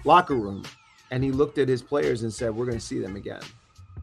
locker 0.05 0.37
room 0.37 0.65
and 1.11 1.23
he 1.23 1.31
looked 1.31 1.59
at 1.59 1.69
his 1.69 1.83
players 1.83 2.23
and 2.23 2.33
said, 2.33 2.55
"We're 2.55 2.67
going 2.67 2.79
to 2.79 2.85
see 2.85 2.99
them 2.99 3.17
again." 3.17 3.43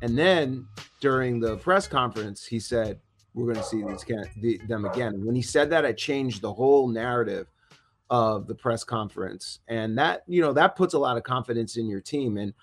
And 0.01 0.17
then 0.17 0.67
during 0.99 1.39
the 1.39 1.57
press 1.57 1.87
conference, 1.87 2.45
he 2.45 2.59
said, 2.59 2.99
"We're 3.33 3.45
going 3.45 3.57
to 3.57 3.63
see 3.63 3.83
these 3.83 4.05
the, 4.37 4.59
them 4.67 4.85
again." 4.85 5.13
And 5.13 5.25
when 5.25 5.35
he 5.35 5.41
said 5.41 5.69
that, 5.71 5.85
it 5.85 5.97
changed 5.97 6.41
the 6.41 6.53
whole 6.53 6.87
narrative 6.87 7.47
of 8.09 8.47
the 8.47 8.55
press 8.55 8.83
conference, 8.83 9.59
and 9.67 9.97
that 9.97 10.23
you 10.27 10.41
know 10.41 10.53
that 10.53 10.75
puts 10.75 10.93
a 10.93 10.99
lot 10.99 11.17
of 11.17 11.23
confidence 11.23 11.77
in 11.77 11.87
your 11.87 12.01
team. 12.01 12.37
And 12.37 12.53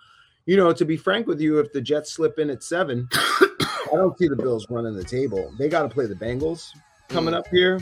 you 0.47 0.57
know, 0.57 0.73
to 0.73 0.85
be 0.85 0.97
frank 0.97 1.27
with 1.27 1.41
you, 1.41 1.59
if 1.59 1.73
the 1.73 1.81
Jets 1.81 2.13
slip 2.13 2.39
in 2.39 2.51
at 2.51 2.63
seven, 2.63 3.09
I 3.13 3.93
don't 3.93 4.17
see 4.19 4.29
the 4.29 4.37
Bills 4.37 4.67
running 4.71 4.95
the 4.95 5.05
table. 5.05 5.53
They 5.59 5.69
got 5.69 5.83
to 5.83 5.89
play 5.89 6.07
the 6.07 6.15
Bengals 6.15 6.71
coming 7.09 7.35
up 7.35 7.47
here. 7.49 7.81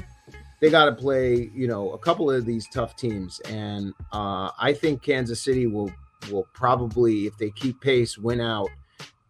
They 0.60 0.70
got 0.70 0.86
to 0.86 0.92
play, 0.92 1.50
you 1.54 1.68
know, 1.68 1.92
a 1.92 1.98
couple 1.98 2.30
of 2.30 2.44
these 2.44 2.66
tough 2.72 2.96
teams, 2.96 3.38
and 3.40 3.94
uh, 4.12 4.50
I 4.58 4.72
think 4.72 5.02
Kansas 5.02 5.40
City 5.40 5.66
will 5.66 5.92
will 6.30 6.48
probably, 6.52 7.26
if 7.26 7.36
they 7.38 7.50
keep 7.50 7.80
pace, 7.80 8.18
win 8.18 8.40
out. 8.40 8.68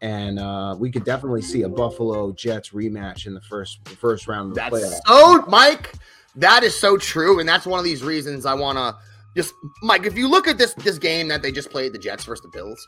And 0.00 0.38
uh, 0.38 0.76
we 0.78 0.92
could 0.92 1.04
definitely 1.04 1.42
see 1.42 1.62
a 1.62 1.68
Buffalo 1.68 2.32
Jets 2.32 2.70
rematch 2.70 3.26
in 3.26 3.34
the 3.34 3.40
first 3.40 3.84
the 3.84 3.96
first 3.96 4.28
round 4.28 4.50
of 4.50 4.54
the 4.54 4.60
that's 4.60 4.74
playoffs. 4.74 5.42
so 5.42 5.44
Mike, 5.48 5.92
that 6.36 6.62
is 6.62 6.78
so 6.78 6.96
true. 6.96 7.40
And 7.40 7.48
that's 7.48 7.66
one 7.66 7.78
of 7.78 7.84
these 7.84 8.02
reasons 8.02 8.46
I 8.46 8.54
wanna 8.54 8.96
just 9.36 9.54
Mike, 9.82 10.04
if 10.04 10.16
you 10.16 10.28
look 10.28 10.48
at 10.48 10.58
this 10.58 10.74
this 10.74 10.98
game 10.98 11.28
that 11.28 11.42
they 11.42 11.52
just 11.52 11.70
played, 11.70 11.92
the 11.92 11.98
Jets 11.98 12.24
versus 12.24 12.42
the 12.42 12.48
Bills. 12.48 12.84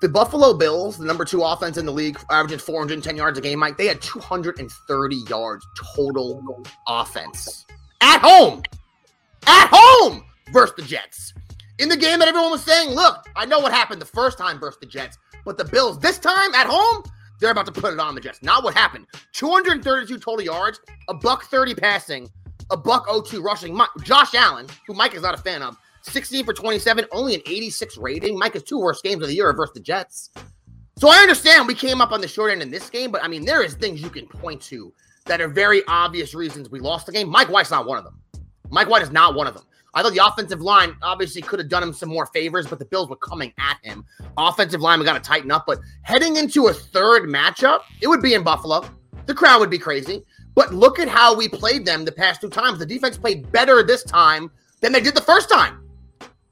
The 0.00 0.08
Buffalo 0.08 0.52
Bills, 0.52 0.98
the 0.98 1.04
number 1.04 1.24
two 1.24 1.42
offense 1.42 1.76
in 1.76 1.86
the 1.86 1.92
league, 1.92 2.18
averaging 2.28 2.58
410 2.58 3.16
yards 3.16 3.38
a 3.38 3.40
game, 3.40 3.60
Mike. 3.60 3.76
They 3.76 3.86
had 3.86 4.02
230 4.02 5.16
yards 5.28 5.64
total 5.94 6.64
offense 6.88 7.64
at 8.00 8.20
home. 8.20 8.62
At 9.46 9.68
home 9.70 10.24
versus 10.52 10.74
the 10.76 10.82
Jets. 10.82 11.34
In 11.78 11.88
the 11.88 11.96
game 11.96 12.18
that 12.18 12.28
everyone 12.28 12.50
was 12.50 12.64
saying, 12.64 12.90
look, 12.90 13.24
I 13.36 13.44
know 13.44 13.60
what 13.60 13.72
happened 13.72 14.00
the 14.00 14.06
first 14.06 14.38
time 14.38 14.58
versus 14.58 14.78
the 14.80 14.86
Jets, 14.86 15.18
but 15.44 15.56
the 15.56 15.64
Bills 15.64 15.98
this 15.98 16.18
time 16.18 16.54
at 16.54 16.66
home, 16.66 17.02
they're 17.42 17.50
about 17.50 17.66
to 17.66 17.72
put 17.72 17.92
it 17.92 18.00
on 18.00 18.14
the 18.14 18.20
Jets. 18.20 18.42
Not 18.42 18.64
what 18.64 18.72
happened. 18.74 19.06
232 19.32 20.18
total 20.18 20.42
yards, 20.42 20.80
a 21.08 21.14
buck 21.14 21.44
30 21.44 21.74
passing, 21.74 22.30
a 22.70 22.76
buck 22.76 23.06
02 23.26 23.42
rushing. 23.42 23.76
Mi- 23.76 23.84
Josh 24.02 24.34
Allen, 24.34 24.66
who 24.86 24.94
Mike 24.94 25.14
is 25.14 25.22
not 25.22 25.34
a 25.34 25.42
fan 25.42 25.60
of, 25.60 25.76
16 26.02 26.44
for 26.44 26.52
27, 26.52 27.04
only 27.12 27.34
an 27.34 27.42
86 27.46 27.98
rating. 27.98 28.38
Mike 28.38 28.54
has 28.54 28.62
two 28.62 28.78
worst 28.78 29.02
games 29.04 29.22
of 29.22 29.28
the 29.28 29.34
year 29.34 29.52
versus 29.52 29.74
the 29.74 29.80
Jets. 29.80 30.30
So 30.96 31.08
I 31.08 31.16
understand 31.16 31.66
we 31.66 31.74
came 31.74 32.00
up 32.00 32.12
on 32.12 32.20
the 32.20 32.28
short 32.28 32.52
end 32.52 32.62
in 32.62 32.70
this 32.70 32.88
game, 32.88 33.10
but 33.10 33.22
I 33.24 33.28
mean, 33.28 33.44
there 33.44 33.62
is 33.62 33.74
things 33.74 34.00
you 34.00 34.10
can 34.10 34.26
point 34.26 34.62
to 34.62 34.92
that 35.26 35.40
are 35.40 35.48
very 35.48 35.82
obvious 35.88 36.34
reasons 36.34 36.70
we 36.70 36.80
lost 36.80 37.06
the 37.06 37.12
game. 37.12 37.28
Mike 37.28 37.48
White's 37.48 37.70
not 37.70 37.86
one 37.86 37.98
of 37.98 38.04
them. 38.04 38.18
Mike 38.70 38.88
White 38.88 39.02
is 39.02 39.10
not 39.10 39.34
one 39.34 39.46
of 39.46 39.54
them. 39.54 39.64
I 39.94 40.02
thought 40.02 40.14
the 40.14 40.24
offensive 40.24 40.62
line 40.62 40.96
obviously 41.02 41.42
could 41.42 41.58
have 41.58 41.68
done 41.68 41.82
him 41.82 41.92
some 41.92 42.08
more 42.08 42.26
favors, 42.26 42.66
but 42.66 42.78
the 42.78 42.84
Bills 42.84 43.08
were 43.08 43.16
coming 43.16 43.52
at 43.58 43.78
him. 43.82 44.04
Offensive 44.38 44.80
line, 44.80 44.98
we 44.98 45.04
got 45.04 45.22
to 45.22 45.28
tighten 45.28 45.50
up. 45.50 45.64
But 45.66 45.80
heading 46.02 46.36
into 46.36 46.68
a 46.68 46.72
third 46.72 47.28
matchup, 47.28 47.80
it 48.00 48.06
would 48.06 48.22
be 48.22 48.34
in 48.34 48.42
Buffalo. 48.42 48.84
The 49.26 49.34
crowd 49.34 49.60
would 49.60 49.70
be 49.70 49.78
crazy. 49.78 50.24
But 50.54 50.74
look 50.74 50.98
at 50.98 51.08
how 51.08 51.34
we 51.34 51.48
played 51.48 51.84
them 51.84 52.04
the 52.04 52.12
past 52.12 52.40
two 52.40 52.48
times. 52.48 52.78
The 52.78 52.86
defense 52.86 53.18
played 53.18 53.50
better 53.52 53.82
this 53.82 54.02
time 54.02 54.50
than 54.80 54.92
they 54.92 55.00
did 55.00 55.14
the 55.14 55.22
first 55.22 55.50
time. 55.50 55.78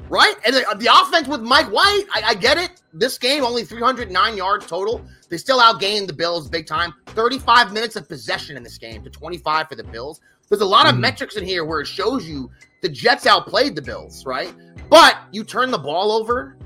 Right? 0.09 0.35
And 0.45 0.55
the, 0.55 0.65
the 0.79 0.89
offense 0.93 1.29
with 1.29 1.41
Mike 1.41 1.71
White, 1.71 2.05
I, 2.13 2.23
I 2.27 2.35
get 2.35 2.59
it. 2.59 2.83
This 2.93 3.17
game, 3.17 3.45
only 3.45 3.65
309 3.65 4.37
yards 4.37 4.67
total. 4.67 5.05
They 5.29 5.37
still 5.37 5.61
outgained 5.61 6.09
the 6.09 6.13
Bills 6.13 6.49
big 6.49 6.67
time. 6.67 6.93
35 7.07 7.73
minutes 7.73 7.97
of 7.97 8.09
possession 8.09 8.57
in 8.57 8.63
this 8.63 8.77
game 8.77 9.05
to 9.05 9.11
25 9.11 9.69
for 9.69 9.77
the 9.77 9.85
Bills. 9.85 10.21
There's 10.49 10.63
a 10.63 10.67
lot 10.67 10.87
of 10.87 10.93
mm-hmm. 10.93 11.03
metrics 11.03 11.37
in 11.37 11.45
here 11.45 11.65
where 11.65 11.81
it 11.81 11.87
shows 11.87 12.29
you 12.29 12.51
the 12.81 12.89
Jets 12.89 13.27
outplayed 13.27 13.75
the 13.75 13.83
Bills, 13.83 14.25
right? 14.27 14.55
But 14.89 15.19
you 15.33 15.45
turn 15.45 15.71
the 15.71 15.79
ball 15.79 16.13
over. 16.13 16.57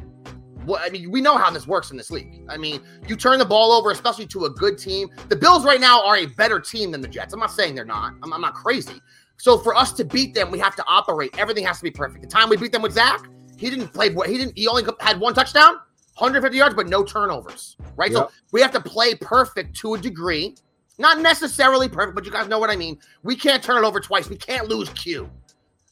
Well, 0.67 0.81
I 0.83 0.89
mean, 0.89 1.11
we 1.11 1.21
know 1.21 1.37
how 1.37 1.51
this 1.51 1.67
works 1.67 1.91
in 1.91 1.97
this 1.97 2.11
league. 2.11 2.43
I 2.49 2.57
mean, 2.57 2.81
you 3.07 3.17
turn 3.17 3.39
the 3.39 3.45
ball 3.45 3.73
over, 3.73 3.91
especially 3.91 4.27
to 4.29 4.47
a 4.47 4.51
good 4.51 4.79
team. 4.79 5.11
The 5.29 5.37
Bills 5.37 5.65
right 5.65 5.81
now 5.81 6.03
are 6.07 6.17
a 6.17 6.27
better 6.27 6.59
team 6.59 6.91
than 6.91 7.03
the 7.03 7.09
Jets. 7.09 7.35
I'm 7.35 7.41
not 7.41 7.51
saying 7.51 7.75
they're 7.75 7.85
not. 7.85 8.15
I'm, 8.23 8.33
I'm 8.33 8.41
not 8.41 8.55
crazy. 8.55 9.01
So 9.37 9.59
for 9.59 9.75
us 9.75 9.93
to 9.95 10.05
beat 10.05 10.35
them, 10.35 10.51
we 10.51 10.59
have 10.61 10.75
to 10.77 10.85
operate. 10.87 11.39
Everything 11.39 11.65
has 11.65 11.79
to 11.79 11.85
be 11.85 11.91
perfect. 11.91 12.23
The 12.23 12.29
time 12.29 12.49
we 12.49 12.57
beat 12.57 12.73
them 12.73 12.83
with 12.83 12.93
Zach, 12.93 13.29
he 13.59 13.69
didn't 13.69 13.89
play. 13.89 14.09
He 14.09 14.39
didn't. 14.39 14.57
He 14.57 14.67
only 14.69 14.85
had 15.01 15.21
one 15.21 15.35
touchdown, 15.35 15.75
150 16.17 16.57
yards, 16.57 16.75
but 16.75 16.89
no 16.89 17.05
turnovers. 17.05 17.77
Right. 17.97 18.13
So 18.13 18.31
we 18.53 18.63
have 18.63 18.73
to 18.73 18.81
play 18.81 19.15
perfect 19.17 19.77
to 19.81 19.95
a 19.95 19.99
degree. 19.99 20.57
Not 20.99 21.21
necessarily 21.21 21.89
perfect, 21.89 22.15
but 22.15 22.25
you 22.25 22.31
guys 22.31 22.49
know 22.49 22.59
what 22.59 22.71
I 22.71 22.77
mean. 22.77 22.99
We 23.23 23.35
can't 23.37 23.63
turn 23.63 23.83
it 23.83 23.87
over 23.87 24.01
twice. 24.01 24.31
We 24.31 24.37
can't 24.37 24.69
lose 24.69 24.89
Q. 24.91 25.29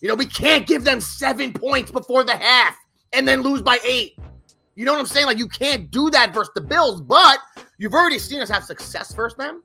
You 0.03 0.09
know, 0.09 0.17
we 0.17 0.27
can't 0.27 0.67
give 0.67 0.83
them 0.83 1.01
seven 1.01 1.53
points 1.53 1.93
before 1.93 2.25
the 2.25 2.37
half 2.37 2.77
and 3.13 3.27
then 3.27 3.41
lose 3.41 3.63
by 3.63 3.79
eight. 3.85 4.19
You 4.75 4.85
know 4.85 4.93
what 4.93 4.99
I'm 4.99 5.07
saying? 5.07 5.27
Like 5.27 5.39
you 5.39 5.49
can't 5.49 5.91
do 5.91 6.11
that 6.11 6.35
versus 6.35 6.53
the 6.57 6.61
Bills, 6.61 7.01
but 7.01 7.39
you've 7.79 7.95
already 7.95 8.19
seen 8.19 8.41
us 8.41 8.49
have 8.49 8.65
success 8.65 9.15
versus 9.15 9.39
them, 9.39 9.63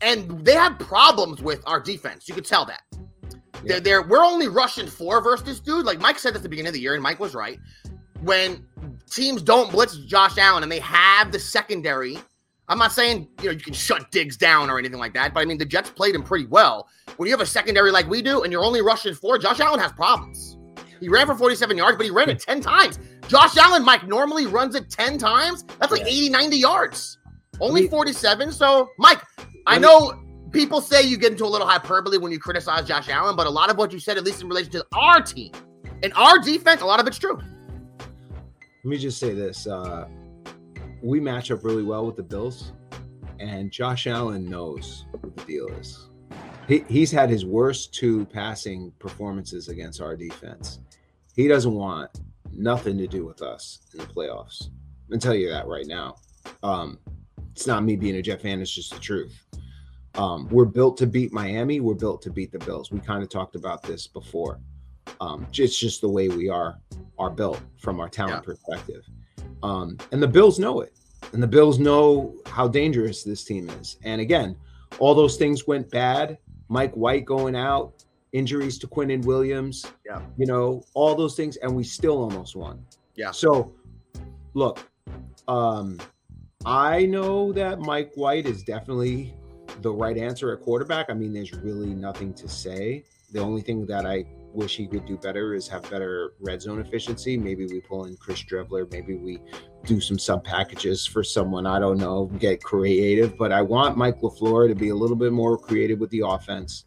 and 0.00 0.42
they 0.44 0.54
have 0.54 0.78
problems 0.78 1.42
with 1.42 1.62
our 1.66 1.80
defense. 1.80 2.28
You 2.28 2.34
could 2.34 2.46
tell 2.46 2.64
that. 2.64 2.80
They're, 3.64 3.80
they're 3.80 4.02
we're 4.02 4.24
only 4.24 4.48
rushing 4.48 4.86
four 4.86 5.20
versus 5.22 5.44
this 5.44 5.60
dude. 5.60 5.84
Like 5.84 6.00
Mike 6.00 6.18
said 6.18 6.34
at 6.34 6.42
the 6.42 6.48
beginning 6.48 6.68
of 6.68 6.74
the 6.74 6.80
year, 6.80 6.94
and 6.94 7.02
Mike 7.02 7.20
was 7.20 7.34
right. 7.34 7.58
When 8.22 8.64
teams 9.10 9.42
don't 9.42 9.70
blitz 9.70 9.98
Josh 9.98 10.38
Allen 10.38 10.62
and 10.62 10.72
they 10.72 10.78
have 10.78 11.30
the 11.30 11.38
secondary, 11.38 12.18
I'm 12.68 12.78
not 12.78 12.92
saying 12.92 13.28
you 13.40 13.46
know 13.46 13.50
you 13.52 13.60
can 13.60 13.74
shut 13.74 14.10
Diggs 14.10 14.36
down 14.36 14.70
or 14.70 14.78
anything 14.78 14.98
like 14.98 15.12
that, 15.14 15.34
but 15.34 15.40
I 15.40 15.44
mean 15.44 15.58
the 15.58 15.66
Jets 15.66 15.90
played 15.90 16.14
him 16.14 16.22
pretty 16.22 16.46
well. 16.46 16.88
When 17.18 17.26
you 17.26 17.32
have 17.32 17.40
a 17.40 17.46
secondary 17.46 17.90
like 17.90 18.08
we 18.08 18.22
do, 18.22 18.42
and 18.42 18.50
you're 18.52 18.64
only 18.64 18.80
rushing 18.82 19.14
four, 19.14 19.38
Josh 19.38 19.60
Allen 19.60 19.80
has 19.80 19.92
problems. 19.92 20.56
He 21.00 21.08
ran 21.08 21.26
for 21.26 21.34
47 21.34 21.76
yards, 21.76 21.96
but 21.98 22.06
he 22.06 22.10
ran 22.10 22.30
it 22.30 22.38
10 22.40 22.60
times. 22.62 22.98
Josh 23.28 23.56
Allen, 23.58 23.84
Mike, 23.84 24.06
normally 24.06 24.46
runs 24.46 24.74
it 24.74 24.88
10 24.88 25.18
times. 25.18 25.64
That's 25.78 25.92
like 25.92 26.00
Yeah. 26.02 26.06
80, 26.08 26.28
90 26.30 26.56
yards. 26.56 27.18
Only 27.60 27.82
me- 27.82 27.88
47. 27.88 28.50
So, 28.52 28.88
Mike, 28.98 29.20
I 29.66 29.72
Let 29.78 29.82
me- 29.82 29.86
know 29.88 30.14
people 30.50 30.80
say 30.80 31.02
you 31.02 31.18
get 31.18 31.32
into 31.32 31.44
a 31.44 31.48
little 31.48 31.66
hyperbole 31.66 32.16
when 32.16 32.32
you 32.32 32.38
criticize 32.38 32.86
Josh 32.86 33.08
Allen, 33.10 33.36
but 33.36 33.46
a 33.46 33.50
lot 33.50 33.70
of 33.70 33.76
what 33.76 33.92
you 33.92 33.98
said, 33.98 34.16
at 34.16 34.24
least 34.24 34.40
in 34.40 34.48
relation 34.48 34.72
to 34.72 34.86
our 34.94 35.20
team 35.20 35.52
and 36.02 36.12
our 36.14 36.38
defense, 36.38 36.80
a 36.80 36.86
lot 36.86 37.00
of 37.00 37.06
it's 37.06 37.18
true. 37.18 37.36
Let 37.98 38.84
me 38.84 38.96
just 38.96 39.18
say 39.18 39.34
this: 39.34 39.66
uh, 39.66 40.06
we 41.04 41.20
match 41.20 41.50
up 41.50 41.62
really 41.62 41.82
well 41.82 42.06
with 42.06 42.16
the 42.16 42.22
Bills, 42.22 42.72
and 43.38 43.70
Josh 43.70 44.06
Allen 44.06 44.48
knows 44.48 45.04
what 45.10 45.36
the 45.36 45.44
deal 45.44 45.68
is. 45.68 46.08
He, 46.66 46.82
he's 46.88 47.10
had 47.10 47.28
his 47.28 47.44
worst 47.44 47.92
two 47.92 48.24
passing 48.26 48.90
performances 48.98 49.68
against 49.68 50.00
our 50.00 50.16
defense. 50.16 50.80
He 51.36 51.46
doesn't 51.46 51.74
want 51.74 52.10
nothing 52.54 52.96
to 52.96 53.06
do 53.06 53.26
with 53.26 53.42
us 53.42 53.80
in 53.92 53.98
the 53.98 54.06
playoffs. 54.06 54.70
I 55.06 55.10
can 55.10 55.20
tell 55.20 55.34
you 55.34 55.50
that 55.50 55.66
right 55.66 55.86
now. 55.86 56.16
Um, 56.62 56.98
it's 57.52 57.66
not 57.66 57.84
me 57.84 57.96
being 57.96 58.16
a 58.16 58.22
Jet 58.22 58.40
fan; 58.40 58.62
it's 58.62 58.74
just 58.74 58.94
the 58.94 59.00
truth. 59.00 59.44
Um, 60.14 60.48
we're 60.48 60.64
built 60.64 60.96
to 60.98 61.06
beat 61.06 61.34
Miami. 61.34 61.80
We're 61.80 61.94
built 61.94 62.22
to 62.22 62.30
beat 62.30 62.50
the 62.50 62.60
Bills. 62.60 62.90
We 62.90 63.00
kind 63.00 63.22
of 63.22 63.28
talked 63.28 63.56
about 63.56 63.82
this 63.82 64.06
before. 64.06 64.58
Um, 65.20 65.46
it's 65.52 65.78
just 65.78 66.00
the 66.00 66.08
way 66.08 66.28
we 66.28 66.48
are 66.48 66.78
are 67.18 67.30
built 67.30 67.60
from 67.76 68.00
our 68.00 68.08
talent 68.08 68.42
perspective. 68.42 69.04
Um, 69.62 69.96
and 70.12 70.22
the 70.22 70.28
Bills 70.28 70.58
know 70.58 70.80
it. 70.80 70.92
And 71.32 71.42
the 71.42 71.46
Bills 71.46 71.78
know 71.78 72.34
how 72.46 72.68
dangerous 72.68 73.22
this 73.22 73.44
team 73.44 73.70
is. 73.70 73.98
And 74.04 74.20
again, 74.20 74.56
all 74.98 75.14
those 75.14 75.36
things 75.36 75.66
went 75.66 75.90
bad. 75.90 76.38
Mike 76.68 76.92
White 76.94 77.24
going 77.24 77.56
out, 77.56 78.04
injuries 78.32 78.78
to 78.78 78.86
Quinnen 78.86 79.24
Williams, 79.24 79.86
Yeah. 80.04 80.20
you 80.36 80.46
know, 80.46 80.82
all 80.94 81.14
those 81.14 81.34
things, 81.36 81.56
and 81.56 81.74
we 81.74 81.84
still 81.84 82.18
almost 82.18 82.56
won. 82.56 82.84
Yeah. 83.14 83.30
So, 83.30 83.72
look, 84.54 84.80
um, 85.48 85.98
I 86.66 87.06
know 87.06 87.52
that 87.52 87.80
Mike 87.80 88.12
White 88.14 88.46
is 88.46 88.62
definitely 88.62 89.34
the 89.82 89.92
right 89.92 90.16
answer 90.16 90.52
at 90.52 90.60
quarterback. 90.62 91.10
I 91.10 91.14
mean, 91.14 91.32
there's 91.32 91.52
really 91.52 91.94
nothing 91.94 92.32
to 92.34 92.48
say. 92.48 93.04
The 93.32 93.40
only 93.40 93.62
thing 93.62 93.86
that 93.86 94.06
I 94.06 94.24
wish 94.54 94.76
he 94.76 94.86
could 94.86 95.04
do 95.04 95.16
better 95.16 95.54
is 95.54 95.68
have 95.68 95.88
better 95.90 96.32
red 96.40 96.62
zone 96.62 96.80
efficiency. 96.80 97.36
Maybe 97.36 97.66
we 97.66 97.80
pull 97.80 98.04
in 98.04 98.16
Chris 98.16 98.42
Streveler. 98.42 98.90
Maybe 98.90 99.16
we 99.16 99.40
do 99.84 100.00
some 100.00 100.18
sub 100.18 100.44
packages 100.44 101.06
for 101.06 101.22
someone. 101.24 101.66
I 101.66 101.78
don't 101.78 101.98
know, 101.98 102.26
get 102.38 102.62
creative. 102.62 103.36
But 103.36 103.52
I 103.52 103.62
want 103.62 103.96
Mike 103.96 104.20
LaFleur 104.20 104.68
to 104.68 104.74
be 104.74 104.90
a 104.90 104.94
little 104.94 105.16
bit 105.16 105.32
more 105.32 105.58
creative 105.58 105.98
with 105.98 106.10
the 106.10 106.22
offense. 106.26 106.84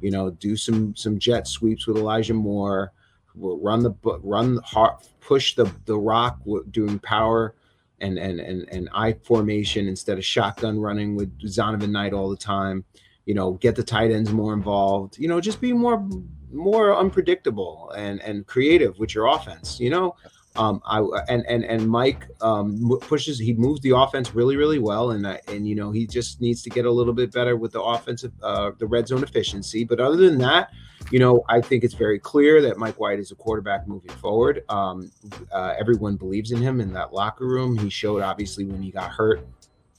You 0.00 0.10
know, 0.10 0.30
do 0.30 0.56
some 0.56 0.96
some 0.96 1.18
jet 1.18 1.46
sweeps 1.46 1.86
with 1.86 1.96
Elijah 1.96 2.34
Moore. 2.34 2.92
Run 3.34 3.82
the 3.82 3.92
run 4.22 4.58
hard, 4.64 4.96
push 5.20 5.54
the 5.54 5.70
the 5.84 5.98
rock 5.98 6.40
doing 6.70 6.98
power 6.98 7.54
and 8.02 8.18
and 8.18 8.40
and 8.40 8.68
and 8.70 8.88
I 8.92 9.14
formation 9.14 9.88
instead 9.88 10.18
of 10.18 10.24
shotgun 10.24 10.78
running 10.78 11.14
with 11.16 11.38
Zonovan 11.40 11.90
Knight 11.90 12.12
all 12.12 12.28
the 12.28 12.36
time. 12.36 12.84
You 13.24 13.34
know, 13.34 13.52
get 13.52 13.76
the 13.76 13.82
tight 13.84 14.10
ends 14.10 14.32
more 14.32 14.52
involved. 14.52 15.18
You 15.18 15.28
know, 15.28 15.40
just 15.40 15.60
be 15.60 15.72
more 15.72 16.06
more 16.50 16.96
unpredictable 16.96 17.92
and 17.96 18.20
and 18.20 18.46
creative 18.46 18.98
with 18.98 19.14
your 19.14 19.26
offense. 19.26 19.78
You 19.80 19.90
know, 19.90 20.16
um, 20.56 20.82
I 20.84 20.98
and 21.28 21.44
and 21.46 21.64
and 21.64 21.88
Mike 21.88 22.28
um, 22.42 22.98
pushes. 23.00 23.38
He 23.38 23.54
moves 23.54 23.80
the 23.80 23.96
offense 23.96 24.34
really 24.34 24.56
really 24.56 24.78
well, 24.78 25.12
and 25.12 25.26
and 25.48 25.66
you 25.66 25.74
know 25.74 25.90
he 25.90 26.06
just 26.06 26.40
needs 26.40 26.62
to 26.62 26.70
get 26.70 26.84
a 26.84 26.90
little 26.90 27.14
bit 27.14 27.32
better 27.32 27.56
with 27.56 27.72
the 27.72 27.80
offensive 27.80 28.32
uh, 28.42 28.72
the 28.78 28.86
red 28.86 29.08
zone 29.08 29.22
efficiency. 29.22 29.84
But 29.84 29.98
other 29.98 30.16
than 30.16 30.38
that, 30.38 30.70
you 31.10 31.18
know, 31.18 31.42
I 31.48 31.62
think 31.62 31.84
it's 31.84 31.94
very 31.94 32.18
clear 32.18 32.60
that 32.62 32.76
Mike 32.76 33.00
White 33.00 33.18
is 33.18 33.30
a 33.30 33.34
quarterback 33.34 33.88
moving 33.88 34.10
forward. 34.10 34.62
Um, 34.68 35.10
uh, 35.50 35.74
everyone 35.78 36.16
believes 36.16 36.52
in 36.52 36.60
him 36.60 36.80
in 36.80 36.92
that 36.92 37.14
locker 37.14 37.46
room. 37.46 37.78
He 37.78 37.88
showed 37.88 38.22
obviously 38.22 38.66
when 38.66 38.82
he 38.82 38.90
got 38.90 39.10
hurt 39.10 39.46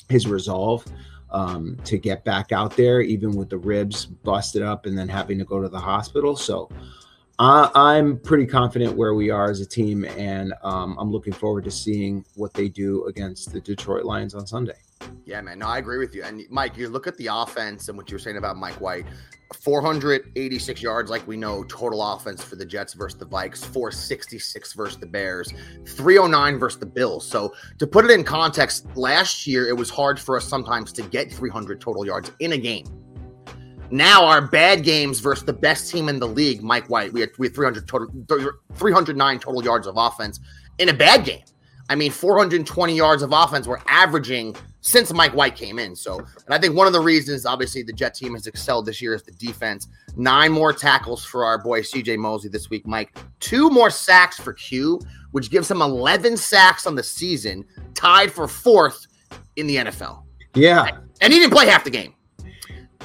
his 0.10 0.28
resolve 0.28 0.86
um, 1.34 1.78
to 1.86 1.98
get 1.98 2.24
back 2.24 2.52
out 2.52 2.78
there, 2.78 3.02
even 3.02 3.36
with 3.36 3.50
the 3.50 3.58
ribs 3.58 4.06
busted 4.06 4.62
up 4.62 4.86
and 4.86 4.98
then 4.98 5.10
having 5.10 5.38
to 5.40 5.46
go 5.46 5.62
to 5.62 5.68
the 5.68 5.80
hospital. 5.80 6.36
So 6.36 6.70
I, 7.40 7.70
I'm 7.74 8.20
pretty 8.20 8.46
confident 8.46 8.96
where 8.96 9.16
we 9.16 9.32
are 9.32 9.50
as 9.50 9.60
a 9.60 9.66
team, 9.66 10.06
and 10.06 10.54
um, 10.64 10.96
I'm 11.00 11.12
looking 11.12 11.34
forward 11.34 11.64
to 11.64 11.72
seeing 11.72 12.24
what 12.36 12.54
they 12.54 12.70
do 12.70 13.06
against 13.06 13.52
the 13.52 13.60
Detroit 13.60 14.06
Lions 14.06 14.36
on 14.36 14.46
Sunday. 14.46 14.78
Yeah, 15.26 15.42
man. 15.42 15.60
No, 15.60 15.68
I 15.68 15.78
agree 15.78 15.98
with 15.98 16.14
you. 16.14 16.24
And 16.24 16.44
Mike, 16.50 16.78
you 16.78 16.90
look 16.90 17.08
at 17.08 17.18
the 17.18 17.28
offense 17.32 17.88
and 17.88 17.98
what 17.98 18.10
you 18.10 18.16
were 18.16 18.20
saying 18.20 18.38
about 18.38 18.58
Mike 18.58 18.80
White 18.82 19.06
486 19.54 20.82
yards, 20.82 21.10
like 21.10 21.26
we 21.28 21.38
know, 21.38 21.64
total 21.66 22.02
offense 22.02 22.44
for 22.44 22.56
the 22.56 22.66
Jets 22.66 22.94
versus 22.94 23.18
the 23.18 23.26
Vikes, 23.26 23.64
466 23.64 24.74
versus 24.74 24.98
the 24.98 25.06
Bears, 25.06 25.54
309 25.86 26.60
versus 26.60 26.80
the 26.80 26.86
Bills. 26.86 27.26
So, 27.28 27.54
to 27.78 27.88
put 27.88 28.06
it 28.06 28.12
in 28.12 28.24
context, 28.24 28.86
last 28.96 29.48
year 29.48 29.68
it 29.68 29.78
was 29.78 29.90
hard 29.90 30.20
for 30.20 30.38
us 30.38 30.46
sometimes 30.46 30.92
to 30.94 31.04
get 31.04 31.32
300 31.32 31.80
total 31.80 32.06
yards 32.06 32.32
in 32.40 32.54
a 32.54 32.58
game. 32.58 32.86
Now, 33.92 34.26
our 34.26 34.42
bad 34.42 34.84
games 34.84 35.20
versus 35.20 35.46
the 35.46 35.54
best 35.54 35.92
team 35.92 36.10
in 36.10 36.20
the 36.20 36.28
league, 36.28 36.64
Mike 36.64 36.90
White, 36.90 37.14
we 37.14 37.22
had, 37.22 37.30
we 37.38 37.48
had 37.48 37.56
300 37.56 37.88
total, 37.88 38.08
309 38.76 39.40
total 39.40 39.64
yards 39.64 39.86
of 39.86 39.96
offense 39.98 40.40
in 40.80 40.90
a 40.90 40.94
bad 40.94 41.26
game. 41.26 41.44
I 41.90 41.96
mean, 41.96 42.12
420 42.12 42.96
yards 42.96 43.22
of 43.22 43.34
offense 43.34 43.68
we're 43.68 43.82
averaging 43.88 44.56
since 44.84 45.14
Mike 45.14 45.34
White 45.34 45.56
came 45.56 45.80
in. 45.80 45.96
So, 45.96 46.20
and 46.20 46.54
I 46.54 46.60
think 46.60 46.76
one 46.76 46.88
of 46.88 46.94
the 46.94 47.00
reasons, 47.00 47.46
obviously, 47.46 47.84
the 47.84 47.94
Jet 47.94 48.14
team 48.14 48.34
has 48.34 48.48
excelled 48.48 48.86
this 48.86 49.02
year 49.02 49.16
is 49.16 49.24
the 49.24 49.32
defense. 49.32 49.88
Nine 50.18 50.52
more 50.52 50.74
tackles 50.74 51.24
for 51.26 51.46
our 51.46 51.58
boy 51.58 51.82
CJ 51.82 52.18
Mosley 52.18 52.50
this 52.50 52.70
week, 52.70 52.86
Mike. 52.86 53.18
Two 53.40 53.70
more 53.70 53.90
sacks 53.90 54.38
for 54.38 54.52
Q, 54.54 55.00
which 55.32 55.50
gives 55.50 55.72
him 55.72 55.82
11 55.82 56.36
sacks 56.36 56.86
on 56.86 56.96
the 56.96 57.04
season, 57.04 57.66
tied 57.94 58.32
for 58.32 58.48
fourth 58.48 59.08
in 59.56 59.68
the 59.68 59.78
NFL. 59.78 60.24
Yeah, 60.54 60.86
And 61.22 61.32
he 61.34 61.40
didn't 61.40 61.54
play 61.54 61.66
half 61.66 61.86
the 61.86 61.90
game. 61.90 62.14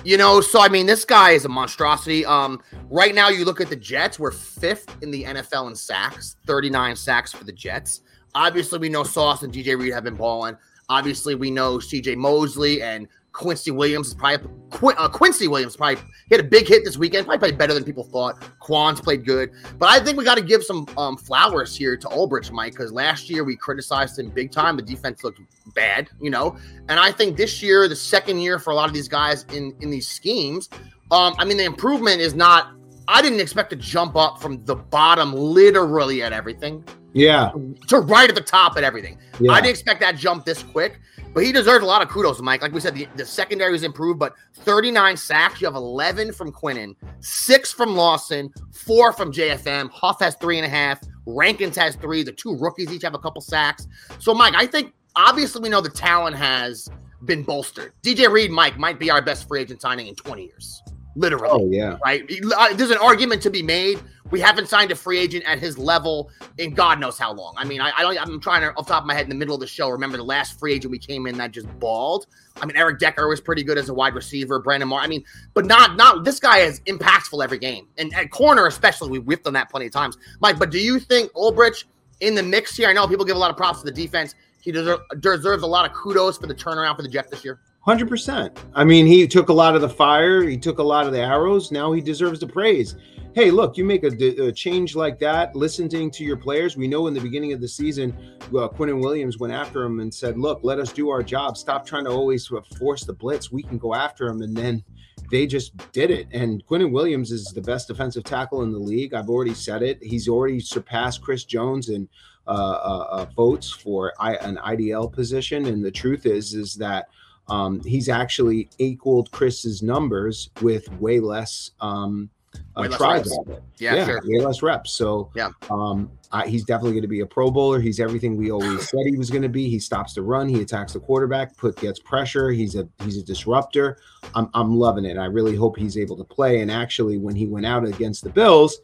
You 0.04 0.16
know, 0.16 0.40
so 0.40 0.60
I 0.60 0.68
mean, 0.68 0.86
this 0.86 1.04
guy 1.04 1.30
is 1.30 1.44
a 1.44 1.48
monstrosity. 1.48 2.26
Um, 2.26 2.60
right 2.90 3.14
now, 3.14 3.28
you 3.28 3.44
look 3.44 3.60
at 3.60 3.68
the 3.68 3.76
Jets, 3.76 4.18
we're 4.18 4.32
fifth 4.32 4.96
in 5.02 5.10
the 5.10 5.24
NFL 5.24 5.68
in 5.68 5.76
sacks, 5.76 6.36
39 6.46 6.96
sacks 6.96 7.32
for 7.32 7.44
the 7.44 7.52
Jets. 7.52 8.00
Obviously, 8.34 8.78
we 8.78 8.88
know 8.88 9.04
Sauce 9.04 9.42
and 9.42 9.52
DJ 9.52 9.78
Reed 9.78 9.92
have 9.92 10.04
been 10.04 10.16
balling. 10.16 10.56
Obviously, 10.88 11.34
we 11.34 11.50
know 11.50 11.76
CJ 11.76 12.16
Mosley 12.16 12.82
and 12.82 13.08
Quincy 13.32 13.70
Williams 13.70 14.08
is 14.08 14.14
probably 14.14 14.48
uh, 14.96 15.08
Quincy 15.08 15.46
Williams 15.46 15.76
probably 15.76 16.02
hit 16.28 16.40
a 16.40 16.42
big 16.42 16.66
hit 16.66 16.84
this 16.84 16.96
weekend. 16.96 17.26
Probably 17.26 17.50
played 17.50 17.58
better 17.58 17.74
than 17.74 17.84
people 17.84 18.02
thought. 18.02 18.42
Quan's 18.58 19.00
played 19.00 19.24
good, 19.24 19.50
but 19.78 19.88
I 19.90 20.00
think 20.00 20.18
we 20.18 20.24
got 20.24 20.38
to 20.38 20.42
give 20.42 20.64
some 20.64 20.88
um, 20.96 21.16
flowers 21.16 21.76
here 21.76 21.96
to 21.96 22.08
Ulbrich, 22.08 22.50
Mike, 22.50 22.72
because 22.72 22.90
last 22.90 23.28
year 23.28 23.44
we 23.44 23.54
criticized 23.54 24.18
him 24.18 24.30
big 24.30 24.50
time. 24.50 24.76
The 24.76 24.82
defense 24.82 25.22
looked 25.22 25.40
bad, 25.74 26.08
you 26.20 26.30
know, 26.30 26.56
and 26.88 26.98
I 26.98 27.12
think 27.12 27.36
this 27.36 27.62
year, 27.62 27.86
the 27.86 27.94
second 27.94 28.40
year 28.40 28.58
for 28.58 28.70
a 28.70 28.74
lot 28.74 28.88
of 28.88 28.94
these 28.94 29.08
guys 29.08 29.44
in 29.52 29.74
in 29.80 29.90
these 29.90 30.08
schemes, 30.08 30.68
um, 31.10 31.34
I 31.38 31.44
mean, 31.44 31.58
the 31.58 31.64
improvement 31.64 32.20
is 32.20 32.34
not. 32.34 32.72
I 33.08 33.22
didn't 33.22 33.40
expect 33.40 33.70
to 33.70 33.76
jump 33.76 34.16
up 34.16 34.40
from 34.40 34.62
the 34.66 34.76
bottom, 34.76 35.32
literally 35.32 36.22
at 36.22 36.34
everything, 36.34 36.84
yeah, 37.14 37.50
to 37.88 38.00
right 38.00 38.28
at 38.28 38.34
the 38.34 38.42
top 38.42 38.76
at 38.76 38.84
everything. 38.84 39.18
yeah. 39.40 39.52
I 39.52 39.62
didn't 39.62 39.70
expect 39.70 40.00
that 40.00 40.16
jump 40.16 40.44
this 40.44 40.62
quick, 40.62 41.00
but 41.32 41.42
he 41.42 41.50
deserves 41.50 41.82
a 41.82 41.86
lot 41.86 42.02
of 42.02 42.08
kudos, 42.08 42.38
Mike. 42.42 42.60
Like 42.60 42.72
we 42.72 42.80
said, 42.80 42.94
the, 42.94 43.08
the 43.16 43.24
secondary 43.24 43.74
is 43.74 43.82
improved, 43.82 44.18
but 44.18 44.34
39 44.56 45.16
sacks. 45.16 45.58
You 45.58 45.66
have 45.68 45.74
11 45.74 46.34
from 46.34 46.52
Quinnen, 46.52 46.94
six 47.20 47.72
from 47.72 47.96
Lawson, 47.96 48.52
four 48.72 49.14
from 49.14 49.32
JFM. 49.32 49.90
Huff 49.90 50.20
has 50.20 50.36
three 50.36 50.58
and 50.58 50.66
a 50.66 50.68
half. 50.68 51.00
Rankins 51.24 51.76
has 51.76 51.96
three. 51.96 52.22
The 52.22 52.32
two 52.32 52.56
rookies 52.56 52.92
each 52.92 53.02
have 53.02 53.14
a 53.14 53.18
couple 53.18 53.40
sacks. 53.40 53.86
So, 54.18 54.34
Mike, 54.34 54.54
I 54.54 54.66
think 54.66 54.92
obviously 55.16 55.62
we 55.62 55.70
know 55.70 55.80
the 55.80 55.88
talent 55.88 56.36
has 56.36 56.90
been 57.24 57.42
bolstered. 57.42 57.94
DJ 58.02 58.30
Reed, 58.30 58.50
Mike, 58.50 58.78
might 58.78 58.98
be 58.98 59.10
our 59.10 59.22
best 59.22 59.48
free 59.48 59.62
agent 59.62 59.80
signing 59.80 60.08
in 60.08 60.14
20 60.14 60.44
years. 60.44 60.82
Literally 61.18 61.48
Oh 61.50 61.68
yeah, 61.68 61.98
right? 62.04 62.30
Uh, 62.56 62.74
There's 62.74 62.90
an 62.90 62.98
argument 62.98 63.42
to 63.42 63.50
be 63.50 63.60
made. 63.62 64.00
We 64.30 64.40
haven't 64.40 64.68
signed 64.68 64.92
a 64.92 64.94
free 64.94 65.18
agent 65.18 65.44
at 65.46 65.58
his 65.58 65.78
level 65.78 66.30
in 66.58 66.74
God 66.74 67.00
knows 67.00 67.18
how 67.18 67.32
long. 67.32 67.54
I 67.56 67.64
mean, 67.64 67.80
I, 67.80 67.90
I 67.96 68.02
don't. 68.02 68.18
I'm 68.20 68.40
trying 68.40 68.60
to 68.60 68.68
off 68.76 68.86
the 68.86 68.92
top 68.92 69.02
of 69.02 69.06
my 69.06 69.14
head 69.14 69.24
in 69.24 69.30
the 69.30 69.34
middle 69.34 69.54
of 69.54 69.60
the 69.60 69.66
show. 69.66 69.88
Remember 69.88 70.16
the 70.16 70.22
last 70.22 70.60
free 70.60 70.74
agent 70.74 70.92
we 70.92 70.98
came 70.98 71.26
in 71.26 71.36
that 71.38 71.50
just 71.50 71.66
balled. 71.80 72.26
I 72.60 72.66
mean, 72.66 72.76
Eric 72.76 73.00
Decker 73.00 73.26
was 73.26 73.40
pretty 73.40 73.64
good 73.64 73.78
as 73.78 73.88
a 73.88 73.94
wide 73.94 74.14
receiver. 74.14 74.60
Brandon 74.60 74.88
Moore. 74.88 75.00
I 75.00 75.08
mean, 75.08 75.24
but 75.54 75.66
not 75.66 75.96
not 75.96 76.24
this 76.24 76.38
guy 76.38 76.58
is 76.58 76.80
impactful 76.80 77.42
every 77.42 77.58
game, 77.58 77.88
and 77.96 78.14
at 78.14 78.30
corner 78.30 78.66
especially. 78.66 79.08
We 79.08 79.18
whipped 79.18 79.46
on 79.46 79.54
that 79.54 79.70
plenty 79.70 79.86
of 79.86 79.92
times, 79.92 80.18
Mike. 80.40 80.58
But 80.58 80.70
do 80.70 80.78
you 80.78 81.00
think 81.00 81.32
Ulbrich 81.32 81.84
in 82.20 82.36
the 82.36 82.42
mix 82.42 82.76
here? 82.76 82.88
I 82.88 82.92
know 82.92 83.08
people 83.08 83.24
give 83.24 83.36
a 83.36 83.40
lot 83.40 83.50
of 83.50 83.56
props 83.56 83.80
to 83.80 83.86
the 83.86 83.92
defense. 83.92 84.36
He 84.60 84.70
deserve, 84.70 85.00
deserves 85.20 85.62
a 85.62 85.66
lot 85.66 85.88
of 85.88 85.96
kudos 85.96 86.38
for 86.38 86.46
the 86.46 86.54
turnaround 86.54 86.96
for 86.96 87.02
the 87.02 87.08
Jets 87.08 87.30
this 87.30 87.44
year. 87.44 87.60
Hundred 87.80 88.08
percent. 88.08 88.58
I 88.74 88.84
mean, 88.84 89.06
he 89.06 89.26
took 89.26 89.48
a 89.48 89.52
lot 89.52 89.74
of 89.74 89.80
the 89.80 89.88
fire. 89.88 90.42
He 90.42 90.58
took 90.58 90.78
a 90.78 90.82
lot 90.82 91.06
of 91.06 91.12
the 91.12 91.20
arrows. 91.20 91.72
Now 91.72 91.92
he 91.92 92.00
deserves 92.00 92.40
the 92.40 92.46
praise. 92.46 92.96
Hey, 93.34 93.50
look, 93.50 93.76
you 93.76 93.84
make 93.84 94.04
a, 94.04 94.08
a 94.46 94.52
change 94.52 94.96
like 94.96 95.18
that, 95.20 95.54
listening 95.54 96.10
to 96.10 96.24
your 96.24 96.36
players. 96.36 96.76
We 96.76 96.88
know 96.88 97.06
in 97.06 97.14
the 97.14 97.20
beginning 97.20 97.52
of 97.52 97.60
the 97.60 97.68
season, 97.68 98.16
uh, 98.48 98.68
Quinnen 98.68 99.00
Williams 99.00 99.38
went 99.38 99.52
after 99.52 99.84
him 99.84 100.00
and 100.00 100.12
said, 100.12 100.38
"Look, 100.38 100.60
let 100.62 100.78
us 100.78 100.92
do 100.92 101.08
our 101.08 101.22
job. 101.22 101.56
Stop 101.56 101.86
trying 101.86 102.04
to 102.04 102.10
always 102.10 102.50
uh, 102.52 102.60
force 102.78 103.04
the 103.04 103.12
blitz. 103.12 103.52
We 103.52 103.62
can 103.62 103.78
go 103.78 103.94
after 103.94 104.26
him." 104.26 104.42
And 104.42 104.56
then 104.56 104.82
they 105.30 105.46
just 105.46 105.76
did 105.92 106.10
it. 106.10 106.26
And 106.32 106.64
Quinnen 106.66 106.90
Williams 106.90 107.30
is 107.30 107.46
the 107.46 107.60
best 107.60 107.88
defensive 107.88 108.24
tackle 108.24 108.62
in 108.62 108.72
the 108.72 108.78
league. 108.78 109.14
I've 109.14 109.28
already 109.28 109.54
said 109.54 109.82
it. 109.82 110.02
He's 110.02 110.28
already 110.28 110.60
surpassed 110.60 111.22
Chris 111.22 111.44
Jones 111.44 111.90
in 111.90 112.08
uh, 112.46 112.50
uh, 112.50 113.06
uh, 113.10 113.26
votes 113.36 113.70
for 113.70 114.14
I, 114.18 114.36
an 114.36 114.56
IDL 114.56 115.12
position. 115.12 115.66
And 115.66 115.84
the 115.84 115.90
truth 115.90 116.24
is, 116.24 116.54
is 116.54 116.74
that 116.76 117.08
um, 117.48 117.80
he's 117.84 118.08
actually 118.08 118.68
equaled 118.78 119.30
Chris's 119.30 119.82
numbers 119.82 120.50
with 120.60 120.90
way 121.00 121.20
less 121.20 121.72
um, 121.80 122.30
uh, 122.76 122.82
Way 122.82 122.88
tries 122.88 123.38
reps. 123.46 123.60
Yeah, 123.78 124.04
sure. 124.04 124.20
way 124.24 124.44
less 124.44 124.62
reps. 124.62 124.92
So 124.92 125.30
Yeah. 125.34 125.50
um, 125.70 126.10
I, 126.32 126.46
he's 126.46 126.64
definitely 126.64 126.92
going 126.92 127.02
to 127.02 127.08
be 127.08 127.20
a 127.20 127.26
Pro 127.26 127.50
Bowler. 127.50 127.80
He's 127.80 128.00
everything 128.00 128.36
we 128.36 128.50
always 128.50 128.88
said 128.88 129.00
he 129.06 129.16
was 129.16 129.30
going 129.30 129.42
to 129.42 129.48
be. 129.48 129.68
He 129.68 129.78
stops 129.78 130.14
the 130.14 130.22
run. 130.22 130.48
He 130.48 130.60
attacks 130.60 130.92
the 130.92 131.00
quarterback. 131.00 131.56
Put 131.56 131.76
gets 131.76 131.98
pressure. 131.98 132.50
He's 132.50 132.74
a 132.74 132.88
he's 133.04 133.16
a 133.16 133.22
disruptor. 133.22 133.98
I'm 134.34 134.48
I'm 134.54 134.76
loving 134.76 135.04
it. 135.04 135.16
I 135.16 135.26
really 135.26 135.56
hope 135.56 135.76
he's 135.78 135.96
able 135.96 136.16
to 136.16 136.24
play. 136.24 136.60
And 136.60 136.70
actually, 136.70 137.16
when 137.18 137.34
he 137.34 137.46
went 137.46 137.66
out 137.66 137.86
against 137.86 138.24
the 138.24 138.30
Bills, 138.30 138.78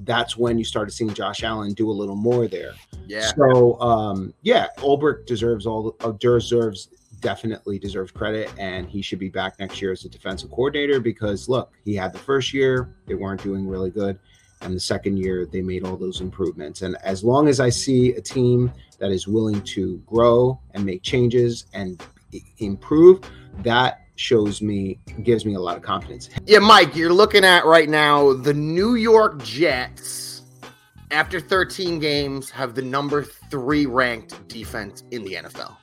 that's 0.00 0.36
when 0.36 0.58
you 0.58 0.64
started 0.64 0.90
seeing 0.92 1.12
Josh 1.14 1.42
Allen 1.44 1.72
do 1.74 1.90
a 1.90 1.92
little 1.92 2.16
more 2.16 2.48
there. 2.48 2.72
Yeah. 3.06 3.30
So 3.36 3.80
um, 3.80 4.34
yeah, 4.42 4.66
Ulbrich 4.78 5.26
deserves 5.26 5.66
all 5.66 5.96
uh, 6.00 6.12
deserves 6.12 6.88
definitely 7.20 7.78
deserves 7.78 8.10
credit, 8.10 8.52
and 8.58 8.88
he 8.88 9.02
should 9.02 9.18
be 9.18 9.28
back 9.28 9.58
next 9.58 9.80
year 9.82 9.92
as 9.92 10.04
a 10.04 10.08
defensive 10.08 10.50
coordinator 10.50 11.00
because 11.00 11.48
look, 11.48 11.72
he 11.84 11.94
had 11.94 12.12
the 12.12 12.18
first 12.18 12.52
year 12.52 12.94
they 13.06 13.14
weren't 13.14 13.42
doing 13.42 13.66
really 13.66 13.90
good, 13.90 14.18
And 14.60 14.74
the 14.74 14.80
second 14.80 15.18
year, 15.18 15.46
they 15.46 15.62
made 15.62 15.84
all 15.84 15.96
those 15.96 16.20
improvements. 16.20 16.82
And 16.82 16.96
as 17.02 17.22
long 17.22 17.48
as 17.48 17.60
I 17.60 17.68
see 17.68 18.12
a 18.14 18.20
team 18.20 18.72
that 18.98 19.10
is 19.10 19.28
willing 19.28 19.62
to 19.62 19.98
grow 20.06 20.58
and 20.74 20.84
make 20.84 21.02
changes 21.02 21.66
and 21.72 22.02
improve, 22.58 23.20
that 23.62 24.00
shows 24.16 24.60
me, 24.60 24.98
gives 25.22 25.46
me 25.46 25.54
a 25.54 25.60
lot 25.60 25.76
of 25.76 25.82
confidence. 25.82 26.28
Yeah, 26.44 26.58
Mike, 26.58 26.96
you're 26.96 27.12
looking 27.12 27.44
at 27.44 27.64
right 27.64 27.88
now 27.88 28.32
the 28.32 28.54
New 28.54 28.96
York 28.96 29.42
Jets, 29.44 30.42
after 31.12 31.38
13 31.38 32.00
games, 32.00 32.50
have 32.50 32.74
the 32.74 32.82
number 32.82 33.22
three 33.22 33.86
ranked 33.86 34.48
defense 34.48 35.04
in 35.12 35.22
the 35.22 35.34
NFL. 35.34 35.76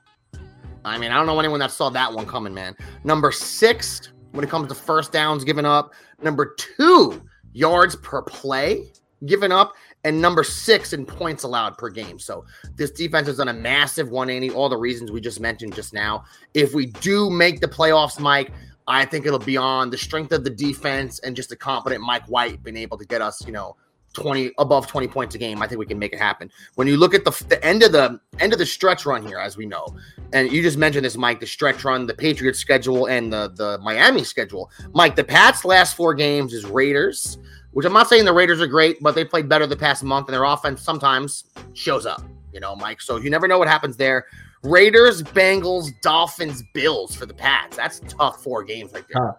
I 0.86 0.98
mean, 0.98 1.12
I 1.12 1.16
don't 1.16 1.26
know 1.26 1.40
anyone 1.40 1.60
that 1.60 1.72
saw 1.72 1.90
that 1.90 2.14
one 2.14 2.26
coming, 2.26 2.54
man. 2.54 2.76
Number 3.04 3.32
six 3.32 4.12
when 4.32 4.44
it 4.44 4.50
comes 4.50 4.68
to 4.68 4.76
first 4.76 5.12
downs 5.12 5.44
given 5.44 5.66
up, 5.66 5.94
number 6.22 6.56
two 6.58 7.22
yards 7.54 7.96
per 7.98 8.22
play 8.22 8.92
given 9.26 9.52
up, 9.52 9.74
and 10.04 10.22
number 10.22 10.44
six 10.44 10.94
in 10.94 11.06
points 11.06 11.44
allowed 11.44 11.78
per 11.78 11.90
game. 11.90 12.20
So 12.20 12.46
this 12.76 12.92
defense 12.92 13.28
has 13.28 13.38
done 13.38 13.48
a 13.48 13.54
massive 13.54 14.10
180, 14.10 14.54
all 14.54 14.70
the 14.70 14.78
reasons 14.78 15.12
we 15.12 15.22
just 15.22 15.40
mentioned 15.40 15.74
just 15.74 15.94
now. 15.94 16.26
If 16.54 16.74
we 16.74 16.88
do 16.88 17.30
make 17.30 17.62
the 17.62 17.68
playoffs, 17.68 18.20
Mike, 18.20 18.52
I 18.88 19.06
think 19.06 19.26
it'll 19.26 19.40
be 19.40 19.58
on 19.58 19.90
the 19.90 19.98
strength 19.98 20.32
of 20.32 20.44
the 20.44 20.50
defense 20.50 21.20
and 21.20 21.36
just 21.36 21.52
a 21.52 21.56
competent 21.56 22.04
Mike 22.04 22.26
White 22.28 22.62
being 22.62 22.78
able 22.78 22.98
to 22.98 23.06
get 23.06 23.22
us, 23.22 23.44
you 23.46 23.52
know, 23.52 23.78
20 24.16 24.52
above 24.58 24.88
20 24.88 25.08
points 25.08 25.36
a 25.36 25.38
game. 25.38 25.62
I 25.62 25.68
think 25.68 25.80
we 25.80 25.86
can 25.86 26.00
make 26.00 26.14
it 26.14 26.20
happen. 26.20 26.52
When 26.76 26.88
you 26.88 26.98
look 26.98 27.14
at 27.14 27.24
the, 27.24 27.32
the 27.48 27.64
end 27.64 27.84
of 27.84 27.92
the 27.92 28.20
end 28.40 28.54
of 28.54 28.60
the 28.60 28.66
stretch 28.66 29.06
run 29.06 29.26
here, 29.26 29.38
as 29.38 29.58
we 29.58 29.66
know, 29.66 29.86
and 30.34 30.52
you 30.52 30.62
just 30.62 30.78
mentioned 30.78 31.06
this, 31.06 31.18
Mike, 31.18 31.40
the 31.40 31.48
stretch 31.48 31.84
run, 31.84 32.08
the 32.08 32.14
Patriots 32.14 32.60
schedule, 32.60 33.06
and 33.06 33.32
the 33.32 33.52
the 33.56 33.78
Miami 33.80 34.24
schedule. 34.24 34.72
Mike, 34.94 35.16
the 35.16 35.24
Pats' 35.24 35.66
last 35.66 35.96
four 35.96 36.14
games 36.14 36.54
is 36.54 36.66
Raiders, 36.66 37.38
which 37.72 37.86
I'm 37.86 37.94
not 37.94 38.10
saying 38.10 38.26
the 38.26 38.34
Raiders 38.34 38.62
are 38.62 38.68
great, 38.68 39.02
but 39.02 39.16
they 39.16 39.26
played 39.26 39.48
better 39.48 39.68
the 39.68 39.78
past 39.78 40.04
month, 40.04 40.28
and 40.28 40.34
their 40.34 40.46
offense 40.46 40.82
sometimes 40.82 41.46
shows 41.74 42.06
up. 42.06 42.24
You 42.54 42.60
know, 42.62 42.76
Mike. 42.76 43.02
So 43.02 43.18
you 43.18 43.30
never 43.30 43.48
know 43.48 43.60
what 43.60 43.68
happens 43.68 43.98
there. 43.98 44.26
Raiders, 44.64 45.22
Bengals, 45.22 45.90
Dolphins, 46.02 46.64
Bills 46.74 47.16
for 47.16 47.26
the 47.26 47.34
Pats. 47.34 47.78
That's 47.78 48.00
tough 48.08 48.42
four 48.42 48.64
games 48.64 48.94
right 48.94 49.04
there. 49.14 49.36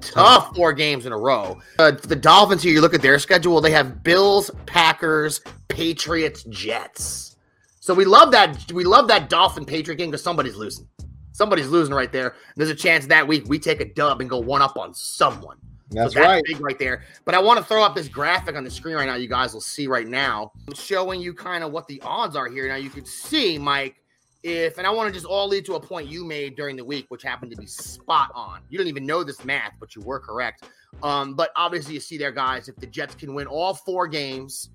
Tough 0.00 0.54
four 0.54 0.72
games 0.72 1.06
in 1.06 1.12
a 1.12 1.18
row. 1.18 1.58
Uh, 1.78 1.92
the 1.92 2.16
Dolphins 2.16 2.62
here, 2.62 2.72
you 2.72 2.80
look 2.80 2.94
at 2.94 3.02
their 3.02 3.18
schedule, 3.18 3.60
they 3.60 3.70
have 3.70 4.02
Bills, 4.02 4.50
Packers, 4.66 5.40
Patriots, 5.68 6.44
Jets. 6.44 7.36
So 7.80 7.94
we 7.94 8.04
love 8.04 8.30
that. 8.32 8.70
We 8.72 8.84
love 8.84 9.08
that 9.08 9.28
Dolphin 9.30 9.64
Patriot 9.64 9.96
game 9.96 10.10
because 10.10 10.22
somebody's 10.22 10.56
losing. 10.56 10.86
Somebody's 11.32 11.68
losing 11.68 11.94
right 11.94 12.12
there. 12.12 12.34
There's 12.56 12.70
a 12.70 12.74
chance 12.74 13.06
that 13.06 13.26
week 13.26 13.44
we 13.46 13.58
take 13.58 13.80
a 13.80 13.84
dub 13.84 14.20
and 14.20 14.28
go 14.28 14.38
one 14.38 14.60
up 14.60 14.76
on 14.76 14.92
someone. 14.92 15.56
That's 15.90 16.12
so 16.12 16.20
that's 16.20 16.28
right. 16.28 16.44
big 16.44 16.60
right 16.60 16.78
there. 16.78 17.04
But 17.24 17.34
I 17.34 17.40
want 17.40 17.58
to 17.58 17.64
throw 17.64 17.82
up 17.82 17.94
this 17.94 18.08
graphic 18.08 18.56
on 18.56 18.64
the 18.64 18.70
screen 18.70 18.96
right 18.96 19.06
now. 19.06 19.14
You 19.14 19.28
guys 19.28 19.54
will 19.54 19.60
see 19.60 19.86
right 19.86 20.06
now, 20.06 20.52
showing 20.74 21.20
you 21.20 21.32
kind 21.32 21.64
of 21.64 21.72
what 21.72 21.86
the 21.88 22.00
odds 22.02 22.36
are 22.36 22.48
here. 22.48 22.68
Now 22.68 22.76
you 22.76 22.90
can 22.90 23.06
see, 23.06 23.56
Mike, 23.56 23.96
if 24.42 24.78
and 24.78 24.86
I 24.86 24.90
want 24.90 25.08
to 25.08 25.12
just 25.12 25.26
all 25.26 25.48
lead 25.48 25.64
to 25.66 25.74
a 25.74 25.80
point 25.80 26.08
you 26.08 26.24
made 26.24 26.56
during 26.56 26.76
the 26.76 26.84
week, 26.84 27.06
which 27.08 27.22
happened 27.22 27.50
to 27.50 27.56
be 27.56 27.66
spot 27.66 28.30
on. 28.34 28.60
You 28.68 28.78
didn't 28.78 28.88
even 28.88 29.06
know 29.06 29.24
this 29.24 29.44
math, 29.44 29.72
but 29.80 29.96
you 29.96 30.02
were 30.02 30.20
correct. 30.20 30.64
Um, 31.02 31.34
but 31.34 31.50
obviously, 31.56 31.94
you 31.94 32.00
see 32.00 32.18
there, 32.18 32.32
guys, 32.32 32.68
if 32.68 32.76
the 32.76 32.86
Jets 32.86 33.14
can 33.14 33.34
win 33.34 33.46
all 33.46 33.74
four 33.74 34.06
games, 34.06 34.70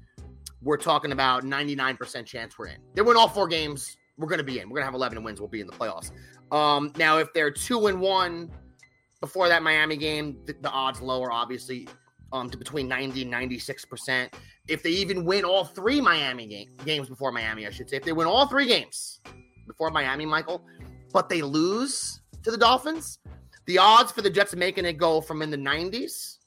we're 0.61 0.77
talking 0.77 1.11
about 1.11 1.43
99% 1.43 2.25
chance 2.25 2.57
we're 2.57 2.67
in. 2.67 2.77
They 2.93 3.01
win 3.01 3.17
all 3.17 3.27
four 3.27 3.47
games, 3.47 3.97
we're 4.17 4.27
going 4.27 4.39
to 4.39 4.43
be 4.43 4.59
in. 4.59 4.69
We're 4.69 4.75
going 4.75 4.83
to 4.83 4.85
have 4.85 4.93
11 4.93 5.23
wins. 5.23 5.39
We'll 5.39 5.49
be 5.49 5.61
in 5.61 5.67
the 5.67 5.73
playoffs. 5.73 6.11
Um, 6.51 6.93
now, 6.97 7.17
if 7.17 7.33
they're 7.33 7.51
two 7.51 7.87
and 7.87 7.99
one 7.99 8.51
before 9.21 9.47
that 9.47 9.63
Miami 9.63 9.97
game, 9.97 10.37
the, 10.45 10.55
the 10.61 10.69
odds 10.69 11.01
lower, 11.01 11.31
obviously, 11.31 11.87
um, 12.31 12.49
to 12.49 12.57
between 12.57 12.87
90 12.87 13.23
and 13.23 13.33
96%. 13.33 14.33
If 14.67 14.83
they 14.83 14.89
even 14.89 15.25
win 15.25 15.45
all 15.45 15.65
three 15.65 15.99
Miami 15.99 16.47
game, 16.47 16.69
games 16.85 17.09
before 17.09 17.31
Miami, 17.31 17.67
I 17.67 17.69
should 17.69 17.89
say, 17.89 17.97
if 17.97 18.03
they 18.03 18.13
win 18.13 18.27
all 18.27 18.47
three 18.47 18.67
games 18.67 19.19
before 19.67 19.89
Miami, 19.91 20.25
Michael, 20.25 20.63
but 21.11 21.29
they 21.29 21.41
lose 21.41 22.21
to 22.43 22.51
the 22.51 22.57
Dolphins, 22.57 23.19
the 23.65 23.77
odds 23.77 24.11
for 24.11 24.21
the 24.21 24.29
Jets 24.29 24.55
making 24.55 24.85
it 24.85 24.93
go 24.93 25.21
from 25.21 25.41
in 25.41 25.49
the 25.49 25.57
90s 25.57 26.37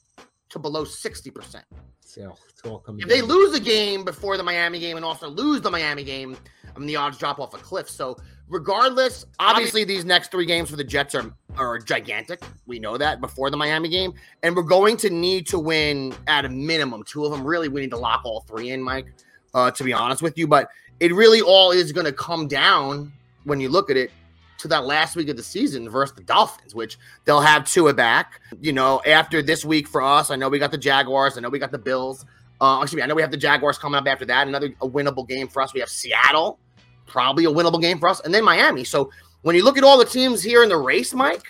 to 0.49 0.59
below 0.59 0.83
60%. 0.83 1.63
So 2.01 2.35
it's 2.49 2.61
all 2.63 2.79
coming 2.79 3.01
If 3.01 3.09
they 3.09 3.21
lose 3.21 3.53
a 3.53 3.59
game 3.59 4.05
before 4.05 4.37
the 4.37 4.43
Miami 4.43 4.79
game 4.79 4.95
and 4.95 5.05
also 5.05 5.29
lose 5.29 5.61
the 5.61 5.69
Miami 5.69 6.03
game, 6.03 6.37
I 6.75 6.79
mean 6.79 6.87
the 6.87 6.95
odds 6.95 7.17
drop 7.17 7.39
off 7.39 7.53
a 7.53 7.57
cliff. 7.57 7.89
So 7.89 8.17
regardless, 8.47 9.25
obviously 9.39 9.83
these 9.83 10.05
next 10.05 10.31
three 10.31 10.45
games 10.45 10.69
for 10.69 10.77
the 10.77 10.83
Jets 10.83 11.15
are 11.15 11.33
are 11.57 11.79
gigantic. 11.79 12.41
We 12.65 12.79
know 12.79 12.97
that 12.97 13.19
before 13.19 13.49
the 13.49 13.57
Miami 13.57 13.89
game, 13.89 14.13
and 14.41 14.55
we're 14.55 14.63
going 14.63 14.95
to 14.97 15.09
need 15.09 15.47
to 15.47 15.59
win 15.59 16.13
at 16.27 16.45
a 16.45 16.49
minimum 16.49 17.03
two 17.03 17.25
of 17.25 17.31
them. 17.31 17.43
Really, 17.45 17.67
we 17.67 17.81
need 17.81 17.91
to 17.91 17.97
lock 17.97 18.21
all 18.23 18.41
three 18.41 18.69
in, 18.69 18.81
Mike. 18.81 19.07
Uh, 19.53 19.71
to 19.71 19.83
be 19.83 19.91
honest 19.91 20.21
with 20.21 20.37
you, 20.37 20.45
but 20.45 20.69
it 20.99 21.13
really 21.13 21.41
all 21.41 21.71
is 21.71 21.91
going 21.91 22.05
to 22.05 22.13
come 22.13 22.47
down 22.47 23.11
when 23.43 23.59
you 23.59 23.69
look 23.69 23.89
at 23.89 23.97
it 23.97 24.11
to 24.59 24.67
that 24.67 24.85
last 24.85 25.15
week 25.15 25.29
of 25.29 25.37
the 25.37 25.43
season 25.43 25.89
versus 25.89 26.15
the 26.15 26.23
Dolphins, 26.23 26.73
which 26.73 26.97
they'll 27.25 27.41
have 27.41 27.69
Tua 27.69 27.93
back. 27.93 28.41
You 28.59 28.73
know, 28.73 29.01
after 29.05 29.41
this 29.41 29.63
week 29.63 29.87
for 29.87 30.01
us, 30.01 30.31
I 30.31 30.35
know 30.35 30.49
we 30.49 30.59
got 30.59 30.71
the 30.71 30.77
Jaguars, 30.77 31.37
I 31.37 31.41
know 31.41 31.49
we 31.49 31.59
got 31.59 31.71
the 31.71 31.77
Bills. 31.77 32.25
Uh, 32.59 32.79
excuse 32.81 32.97
me, 32.97 33.03
I 33.03 33.05
know 33.05 33.13
we 33.13 33.21
have 33.21 33.29
the 33.29 33.37
Jaguars 33.37 33.77
coming 33.77 33.99
up 33.99 34.07
after 34.07 34.25
that. 34.25 34.47
Another 34.47 34.73
a 34.81 34.89
winnable 34.89 35.27
game 35.27 35.47
for 35.47 35.61
us. 35.61 35.73
We 35.73 35.79
have 35.79 35.89
Seattle, 35.89 36.59
probably 37.05 37.45
a 37.45 37.49
winnable 37.49 37.79
game 37.79 37.99
for 37.99 38.09
us, 38.09 38.19
and 38.21 38.33
then 38.33 38.43
Miami. 38.43 38.83
So 38.83 39.11
when 39.43 39.55
you 39.55 39.63
look 39.63 39.77
at 39.77 39.83
all 39.83 39.97
the 39.97 40.05
teams 40.05 40.41
here 40.41 40.63
in 40.63 40.69
the 40.69 40.77
race, 40.77 41.13
Mike, 41.13 41.43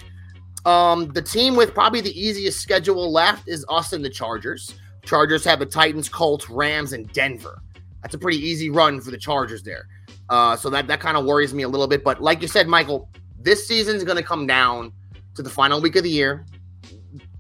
um, 0.66 1.08
the 1.14 1.22
team 1.22 1.56
with 1.56 1.74
probably 1.74 2.02
the 2.02 2.20
easiest 2.20 2.60
schedule 2.60 3.10
left 3.10 3.48
is 3.48 3.66
us 3.70 3.94
and 3.94 4.04
the 4.04 4.10
Chargers. 4.10 4.76
Chargers 5.06 5.46
have 5.46 5.60
the 5.60 5.66
Titans, 5.66 6.10
Colts, 6.10 6.50
Rams, 6.50 6.92
and 6.92 7.10
Denver. 7.14 7.62
That's 8.02 8.16
a 8.16 8.18
pretty 8.18 8.38
easy 8.38 8.70
run 8.70 9.02
for 9.02 9.12
the 9.12 9.18
Chargers 9.18 9.64
there. 9.64 9.88
Uh, 10.30 10.56
so 10.56 10.70
that 10.70 10.88
that 10.88 11.00
kind 11.00 11.18
of 11.18 11.26
worries 11.26 11.54
me 11.54 11.64
a 11.64 11.70
little 11.70 11.88
bit. 11.88 12.04
But 12.04 12.22
like 12.22 12.42
you 12.42 12.48
said, 12.48 12.68
Michael, 12.68 13.10
this 13.40 13.68
season 13.68 13.96
is 13.96 14.04
going 14.04 14.18
to 14.18 14.24
come 14.24 14.46
down 14.46 14.92
to 15.36 15.42
the 15.42 15.50
final 15.50 15.82
week 15.82 15.96
of 15.96 16.04
the 16.04 16.10
year. 16.10 16.46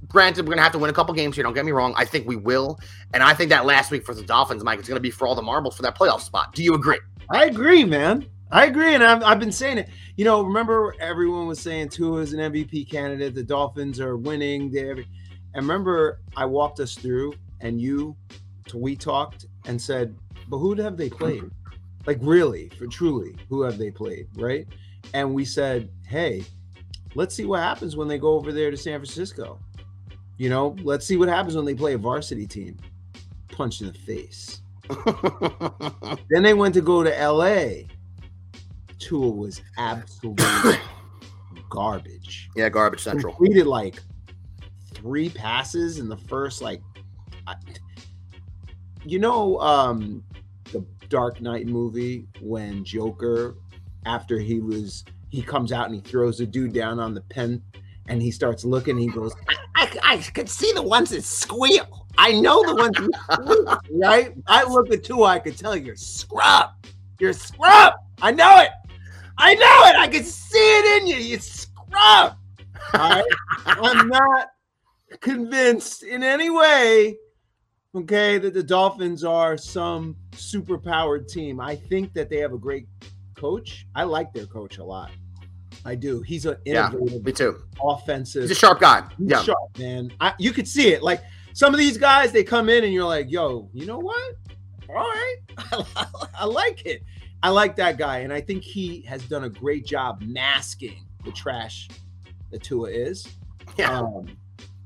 Granted, 0.07 0.43
we're 0.43 0.51
going 0.51 0.57
to 0.57 0.63
have 0.63 0.71
to 0.71 0.79
win 0.79 0.89
a 0.89 0.93
couple 0.93 1.13
games 1.13 1.35
here. 1.35 1.43
Don't 1.43 1.53
get 1.53 1.65
me 1.65 1.73
wrong. 1.73 1.93
I 1.97 2.05
think 2.05 2.27
we 2.27 2.37
will. 2.37 2.79
And 3.13 3.21
I 3.21 3.33
think 3.33 3.49
that 3.49 3.65
last 3.65 3.91
week 3.91 4.05
for 4.05 4.13
the 4.13 4.23
Dolphins, 4.23 4.63
Mike, 4.63 4.79
it's 4.79 4.87
going 4.87 4.95
to 4.95 5.01
be 5.01 5.11
for 5.11 5.27
all 5.27 5.35
the 5.35 5.41
marbles 5.41 5.75
for 5.75 5.81
that 5.81 5.97
playoff 5.97 6.21
spot. 6.21 6.53
Do 6.53 6.63
you 6.63 6.75
agree? 6.75 6.99
I 7.29 7.45
agree, 7.45 7.83
man. 7.83 8.25
I 8.49 8.65
agree, 8.65 8.95
and 8.95 9.03
I've, 9.03 9.21
I've 9.23 9.39
been 9.39 9.51
saying 9.51 9.79
it. 9.79 9.89
You 10.15 10.23
know, 10.23 10.41
remember 10.41 10.95
everyone 11.01 11.47
was 11.47 11.59
saying 11.59 11.89
Tua 11.89 12.21
is 12.21 12.31
an 12.31 12.39
MVP 12.39 12.89
candidate. 12.89 13.35
The 13.35 13.43
Dolphins 13.43 13.99
are 13.99 14.15
winning. 14.15 14.71
They 14.71 14.89
and 14.89 15.05
remember 15.55 16.21
I 16.37 16.45
walked 16.45 16.79
us 16.79 16.95
through, 16.95 17.33
and 17.59 17.81
you, 17.81 18.15
we 18.73 18.95
talked 18.95 19.47
and 19.65 19.81
said, 19.81 20.15
but 20.47 20.57
who 20.57 20.75
have 20.75 20.97
they 20.97 21.09
played? 21.09 21.43
Like 22.05 22.19
really, 22.21 22.69
for 22.77 22.87
truly, 22.87 23.35
who 23.49 23.61
have 23.63 23.77
they 23.77 23.91
played? 23.91 24.27
Right? 24.35 24.65
And 25.13 25.33
we 25.33 25.45
said, 25.45 25.89
hey, 26.07 26.43
let's 27.15 27.35
see 27.35 27.45
what 27.45 27.61
happens 27.61 27.95
when 27.95 28.07
they 28.07 28.17
go 28.17 28.33
over 28.33 28.51
there 28.51 28.71
to 28.71 28.77
San 28.77 28.99
Francisco. 28.99 29.59
You 30.37 30.49
know, 30.49 30.75
let's 30.83 31.05
see 31.05 31.17
what 31.17 31.29
happens 31.29 31.55
when 31.55 31.65
they 31.65 31.73
play 31.73 31.93
a 31.93 31.97
varsity 31.97 32.45
team. 32.45 32.77
Punch 33.49 33.81
in 33.81 33.87
the 33.87 33.93
face. 33.93 34.61
Then 36.29 36.43
they 36.43 36.53
went 36.53 36.73
to 36.75 36.81
go 36.81 37.03
to 37.03 37.09
LA. 37.09 37.87
Tua 38.99 39.29
was 39.29 39.61
absolutely 39.77 40.77
garbage. 41.69 42.49
yeah, 42.55 42.69
garbage 42.69 43.01
central. 43.01 43.33
Completed 43.33 43.67
like 43.67 44.01
three 44.93 45.29
passes 45.29 45.99
in 45.99 46.07
the 46.09 46.17
first 46.17 46.61
like 46.61 46.81
I, 47.45 47.55
you 49.05 49.19
know 49.19 49.59
um 49.59 50.23
Dark 51.09 51.41
Knight 51.41 51.67
movie 51.67 52.27
when 52.41 52.83
Joker 52.83 53.55
after 54.05 54.39
he 54.39 54.59
was 54.59 55.03
he 55.29 55.41
comes 55.41 55.71
out 55.71 55.85
and 55.87 55.95
he 55.95 56.01
throws 56.01 56.37
the 56.37 56.45
dude 56.45 56.73
down 56.73 56.99
on 56.99 57.13
the 57.13 57.21
pen 57.21 57.61
and 58.07 58.21
he 58.21 58.31
starts 58.31 58.63
looking 58.63 58.97
he 58.97 59.07
goes 59.07 59.33
I, 59.47 59.55
I, 59.75 60.13
I 60.13 60.17
could 60.17 60.49
see 60.49 60.71
the 60.73 60.81
ones 60.81 61.09
that 61.09 61.23
squeal. 61.23 62.07
I 62.17 62.31
know 62.31 62.63
the 62.63 62.75
ones 62.75 63.79
right? 63.91 64.33
I 64.47 64.63
look 64.63 64.91
at 64.91 65.03
two 65.03 65.23
I 65.23 65.39
could 65.39 65.57
tell 65.57 65.75
you're 65.75 65.95
scrub 65.95 66.69
you're 67.19 67.33
scrub 67.33 67.93
I 68.21 68.31
know 68.31 68.59
it. 68.61 68.69
I 69.37 69.53
know 69.53 69.83
it. 69.85 69.95
I 69.95 70.07
can 70.07 70.23
see 70.23 70.57
it 70.57 71.01
in 71.01 71.07
you. 71.07 71.17
You 71.17 71.39
scrub 71.39 72.35
I'm 72.93 74.07
not 74.07 74.47
convinced 75.19 76.03
in 76.03 76.23
any 76.23 76.49
way 76.49 77.17
okay 77.95 78.37
that 78.37 78.53
the 78.53 78.63
Dolphins 78.63 79.23
are 79.23 79.57
some 79.57 80.15
super 80.33 80.77
powered 80.77 81.27
team 81.27 81.59
I 81.59 81.75
think 81.75 82.13
that 82.13 82.29
they 82.29 82.37
have 82.37 82.53
a 82.53 82.57
great 82.57 82.87
coach 83.35 83.87
I 83.95 84.03
like 84.03 84.33
their 84.33 84.45
coach 84.45 84.77
a 84.77 84.83
lot 84.83 85.11
I 85.85 85.95
do 85.95 86.21
he's 86.21 86.45
an 86.45 86.57
Yeah, 86.65 86.89
Me 87.23 87.31
too. 87.31 87.61
offensive 87.81 88.43
He's 88.43 88.51
a 88.51 88.55
sharp 88.55 88.79
guy. 88.79 89.07
Yeah. 89.17 89.41
sharp, 89.43 89.77
man. 89.77 90.11
I, 90.19 90.33
you 90.37 90.51
could 90.51 90.67
see 90.67 90.89
it. 90.89 91.01
Like 91.03 91.21
some 91.53 91.73
of 91.73 91.79
these 91.79 91.97
guys, 91.97 92.31
they 92.31 92.43
come 92.43 92.67
in 92.69 92.83
and 92.83 92.93
you're 92.93 93.05
like, 93.05 93.31
yo, 93.31 93.69
you 93.73 93.85
know 93.85 93.97
what? 93.99 94.33
All 94.89 94.95
right. 94.95 95.35
I 96.35 96.45
like 96.45 96.85
it. 96.85 97.03
I 97.41 97.49
like 97.49 97.75
that 97.77 97.97
guy. 97.97 98.19
And 98.19 98.33
I 98.33 98.41
think 98.41 98.63
he 98.63 99.01
has 99.03 99.23
done 99.23 99.43
a 99.45 99.49
great 99.49 99.85
job 99.85 100.21
masking 100.21 101.05
the 101.23 101.31
trash 101.31 101.87
that 102.51 102.63
Tua 102.63 102.89
is. 102.89 103.27
Yeah. 103.77 103.99
Um, 103.99 104.27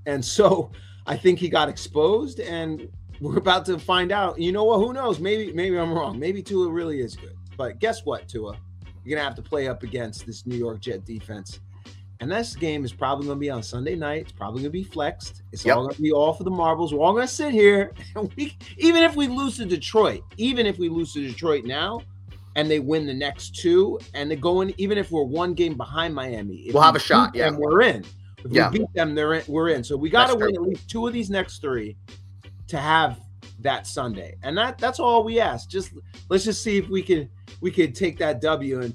and 0.06 0.24
so 0.24 0.72
I 1.08 1.18
think 1.18 1.40
he 1.40 1.50
got 1.50 1.70
exposed. 1.70 2.40
And 2.40 2.88
we're 3.20 3.38
about 3.38 3.66
to 3.66 3.78
find 3.80 4.12
out. 4.12 4.40
You 4.40 4.52
know 4.52 4.64
what? 4.64 4.78
Who 4.80 4.94
knows? 4.94 5.20
Maybe 5.20 5.52
maybe 5.54 5.78
I'm 5.78 5.94
wrong. 5.94 6.20
Maybe 6.20 6.42
Tua 6.42 6.70
really 6.72 7.02
is 7.02 7.16
good. 7.16 7.36
But 7.58 7.80
guess 7.80 8.06
what, 8.06 8.28
Tua? 8.28 8.58
You're 9.04 9.18
gonna 9.18 9.28
have 9.28 9.36
to 9.36 9.42
play 9.42 9.68
up 9.68 9.84
against 9.84 10.26
this 10.26 10.46
New 10.46 10.56
York 10.58 10.80
Jet 10.82 11.06
defense. 11.06 11.60
And 12.20 12.32
this 12.32 12.56
game 12.56 12.86
is 12.86 12.94
probably 12.94 13.26
gonna 13.28 13.40
be 13.40 13.50
on 13.50 13.64
Sunday 13.64 13.96
night. 13.96 14.22
It's 14.22 14.32
probably 14.32 14.62
gonna 14.62 14.70
be 14.72 14.84
flexed. 14.84 15.42
It's 15.52 15.66
Yep. 15.66 15.76
all 15.76 15.88
gonna 15.88 16.00
be 16.00 16.12
all 16.12 16.34
for 16.34 16.44
the 16.44 16.52
marbles. 16.52 16.94
We're 16.94 17.04
all 17.04 17.14
gonna 17.14 17.28
sit 17.28 17.52
here. 17.52 17.94
And 18.16 18.32
we, 18.36 18.56
even 18.78 19.02
if 19.04 19.16
we 19.16 19.28
lose 19.28 19.58
to 19.58 19.66
Detroit, 19.66 20.22
even 20.38 20.66
if 20.68 20.78
we 20.78 20.88
lose 20.90 21.14
to 21.14 21.22
Detroit 21.28 21.66
now, 21.66 22.02
and 22.56 22.70
they 22.70 22.80
win 22.80 23.08
the 23.08 23.14
next 23.14 23.56
two, 23.56 23.98
and 24.14 24.30
they 24.30 24.36
go 24.36 24.62
in, 24.62 24.74
even 24.80 24.98
if 25.00 25.10
we're 25.10 25.24
one 25.24 25.54
game 25.56 25.76
behind 25.76 26.14
Miami, 26.14 26.70
We'll 26.74 26.82
we 26.82 26.86
have 26.86 26.96
a 26.96 27.00
shot, 27.00 27.34
yeah. 27.34 27.50
them, 27.50 27.60
we're 27.60 27.82
in. 27.82 28.04
If 28.44 28.52
Yeah. 28.52 28.70
we 28.70 28.80
beat 28.80 28.94
them, 28.94 29.16
they're 29.16 29.36
in, 29.36 29.44
we're 29.48 29.70
in. 29.70 29.84
So 29.84 29.96
we 29.98 30.10
got 30.10 30.28
to 30.28 30.36
win 30.36 30.56
at 30.56 30.62
least 30.62 30.90
two 30.90 31.08
of 31.08 31.14
these 31.14 31.30
next 31.30 31.62
three 31.62 31.98
to 32.68 32.78
have 32.78 33.20
that 33.60 33.86
Sunday, 33.86 34.38
and 34.44 34.58
that 34.58 34.78
that's 34.78 35.00
all 35.00 35.24
we 35.24 35.40
ask. 35.40 35.70
Just 35.70 35.92
let's 36.30 36.44
just 36.44 36.64
see 36.64 36.78
if 36.78 36.90
we 36.90 37.02
can 37.02 37.30
we 37.62 37.72
can 37.72 37.94
take 37.94 38.18
that 38.20 38.42
W 38.42 38.82
and 38.82 38.94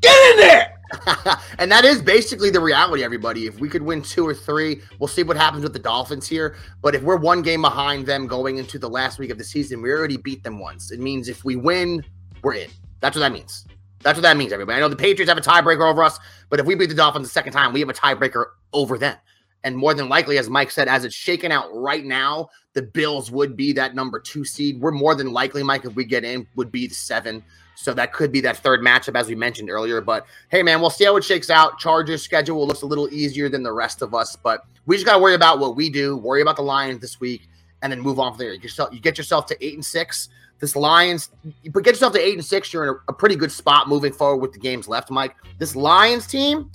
get 0.00 0.32
in 0.32 0.36
there. 0.38 0.72
and 1.58 1.70
that 1.70 1.84
is 1.84 2.00
basically 2.00 2.50
the 2.50 2.60
reality, 2.60 3.02
everybody. 3.02 3.46
If 3.46 3.58
we 3.58 3.68
could 3.68 3.82
win 3.82 4.02
two 4.02 4.26
or 4.26 4.34
three, 4.34 4.80
we'll 4.98 5.08
see 5.08 5.22
what 5.22 5.36
happens 5.36 5.62
with 5.62 5.72
the 5.72 5.78
Dolphins 5.78 6.28
here. 6.28 6.56
But 6.82 6.94
if 6.94 7.02
we're 7.02 7.16
one 7.16 7.42
game 7.42 7.62
behind 7.62 8.06
them 8.06 8.26
going 8.26 8.58
into 8.58 8.78
the 8.78 8.88
last 8.88 9.18
week 9.18 9.30
of 9.30 9.38
the 9.38 9.44
season, 9.44 9.82
we 9.82 9.90
already 9.90 10.16
beat 10.16 10.44
them 10.44 10.58
once. 10.58 10.92
It 10.92 11.00
means 11.00 11.28
if 11.28 11.44
we 11.44 11.56
win, 11.56 12.04
we're 12.42 12.54
in. 12.54 12.70
That's 13.00 13.16
what 13.16 13.20
that 13.20 13.32
means. 13.32 13.66
That's 14.00 14.16
what 14.16 14.22
that 14.22 14.36
means, 14.36 14.52
everybody. 14.52 14.76
I 14.76 14.80
know 14.80 14.88
the 14.88 14.96
Patriots 14.96 15.28
have 15.28 15.38
a 15.38 15.40
tiebreaker 15.40 15.90
over 15.90 16.04
us, 16.04 16.18
but 16.48 16.60
if 16.60 16.66
we 16.66 16.76
beat 16.76 16.88
the 16.88 16.94
Dolphins 16.94 17.26
the 17.26 17.32
second 17.32 17.52
time, 17.52 17.72
we 17.72 17.80
have 17.80 17.88
a 17.88 17.94
tiebreaker 17.94 18.46
over 18.76 18.98
them. 18.98 19.16
And 19.64 19.76
more 19.76 19.94
than 19.94 20.08
likely, 20.08 20.38
as 20.38 20.48
Mike 20.48 20.70
said, 20.70 20.86
as 20.86 21.04
it's 21.04 21.14
shaken 21.14 21.50
out 21.50 21.74
right 21.74 22.04
now, 22.04 22.50
the 22.74 22.82
Bills 22.82 23.32
would 23.32 23.56
be 23.56 23.72
that 23.72 23.96
number 23.96 24.20
two 24.20 24.44
seed. 24.44 24.80
We're 24.80 24.92
more 24.92 25.16
than 25.16 25.32
likely, 25.32 25.64
Mike, 25.64 25.84
if 25.84 25.96
we 25.96 26.04
get 26.04 26.24
in, 26.24 26.46
would 26.54 26.70
be 26.70 26.86
the 26.86 26.94
seven. 26.94 27.42
So 27.74 27.92
that 27.94 28.12
could 28.12 28.30
be 28.30 28.40
that 28.42 28.58
third 28.58 28.80
matchup, 28.80 29.18
as 29.18 29.28
we 29.28 29.34
mentioned 29.34 29.68
earlier. 29.68 30.00
But 30.00 30.26
hey, 30.50 30.62
man, 30.62 30.80
we'll 30.80 30.90
see 30.90 31.04
how 31.04 31.16
it 31.16 31.24
shakes 31.24 31.50
out. 31.50 31.78
Chargers 31.78 32.22
schedule 32.22 32.64
looks 32.64 32.82
a 32.82 32.86
little 32.86 33.12
easier 33.12 33.48
than 33.48 33.62
the 33.62 33.72
rest 33.72 34.02
of 34.02 34.14
us, 34.14 34.36
but 34.36 34.64
we 34.86 34.96
just 34.96 35.04
got 35.04 35.14
to 35.16 35.22
worry 35.22 35.34
about 35.34 35.58
what 35.58 35.74
we 35.74 35.90
do, 35.90 36.16
worry 36.16 36.42
about 36.42 36.56
the 36.56 36.62
Lions 36.62 37.00
this 37.00 37.18
week, 37.18 37.48
and 37.82 37.90
then 37.90 38.00
move 38.00 38.20
on 38.20 38.32
from 38.32 38.38
there. 38.38 38.52
You 38.52 38.58
get 38.58 38.64
yourself, 38.64 38.94
you 38.94 39.00
get 39.00 39.18
yourself 39.18 39.46
to 39.46 39.64
eight 39.64 39.74
and 39.74 39.84
six. 39.84 40.28
This 40.58 40.76
Lions, 40.76 41.30
put- 41.72 41.84
get 41.84 41.94
yourself 41.94 42.12
to 42.14 42.20
eight 42.20 42.34
and 42.34 42.44
six. 42.44 42.72
You're 42.72 42.84
in 42.84 42.90
a, 42.90 43.10
a 43.10 43.12
pretty 43.12 43.36
good 43.36 43.52
spot 43.52 43.88
moving 43.88 44.12
forward 44.12 44.38
with 44.38 44.52
the 44.52 44.58
games 44.58 44.88
left, 44.88 45.10
Mike. 45.10 45.34
This 45.58 45.76
Lions 45.76 46.26
team, 46.26 46.70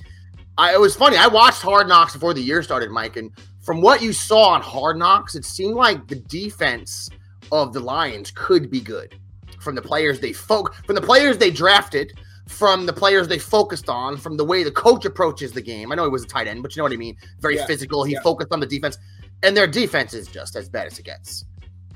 I, 0.62 0.76
it 0.76 0.80
was 0.80 0.96
funny. 0.96 1.18
I 1.18 1.26
watched 1.26 1.64
Hard 1.64 1.88
Knocks 1.88 2.14
before 2.14 2.36
the 2.36 2.42
year 2.42 2.62
started, 2.62 2.92
Mike, 2.92 3.18
and 3.18 3.32
from 3.64 3.82
what 3.82 4.00
you 4.00 4.14
saw 4.14 4.50
on 4.50 4.62
Hard 4.62 4.96
Knocks, 4.96 5.34
it 5.34 5.44
seemed 5.44 5.74
like 5.74 6.08
the 6.08 6.18
defense 6.18 7.10
of 7.52 7.74
the 7.74 7.80
Lions 7.80 8.30
could 8.36 8.70
be 8.70 8.80
good 8.80 9.16
from 9.60 9.74
the 9.74 9.82
players 9.82 10.20
they 10.20 10.32
folk 10.34 10.76
from 10.86 10.94
the 10.94 11.02
players 11.02 11.40
they 11.40 11.50
drafted, 11.50 12.14
from 12.48 12.86
the 12.86 12.94
players 12.94 13.28
they 13.28 13.40
focused 13.40 13.90
on, 13.90 14.18
from 14.18 14.38
the 14.38 14.46
way 14.46 14.64
the 14.64 14.70
coach 14.72 15.04
approaches 15.04 15.52
the 15.52 15.62
game. 15.64 15.92
I 15.92 15.96
know 15.96 16.04
he 16.04 16.10
was 16.10 16.26
a 16.26 16.28
tight 16.28 16.46
end, 16.48 16.62
but 16.62 16.76
you 16.76 16.80
know 16.80 16.84
what 16.84 16.94
I 16.94 16.98
mean. 16.98 17.18
Very 17.40 17.56
Yeah. 17.56 17.66
physical. 17.66 18.04
He 18.04 18.14
Yeah. 18.14 18.22
focused 18.22 18.54
on 18.54 18.60
the 18.60 18.68
defense, 18.68 19.00
and 19.42 19.58
their 19.58 19.66
defense 19.66 20.14
is 20.14 20.28
just 20.28 20.56
as 20.56 20.70
bad 20.70 20.86
as 20.86 21.00
it 21.00 21.06
gets. 21.06 21.44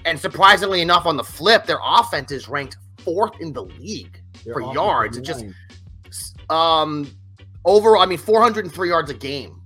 And 0.05 0.19
surprisingly 0.19 0.81
enough, 0.81 1.05
on 1.05 1.17
the 1.17 1.23
flip, 1.23 1.67
their 1.67 1.79
offense 1.83 2.31
is 2.31 2.49
ranked 2.49 2.77
fourth 2.97 3.39
in 3.39 3.53
the 3.53 3.63
league 3.63 4.19
for 4.51 4.61
yards. 4.73 5.17
It 5.17 5.21
just 5.21 5.45
um 6.49 7.07
overall, 7.65 8.01
I 8.01 8.05
mean, 8.05 8.17
403 8.17 8.87
yards 8.87 9.09
a 9.09 9.13
game. 9.13 9.61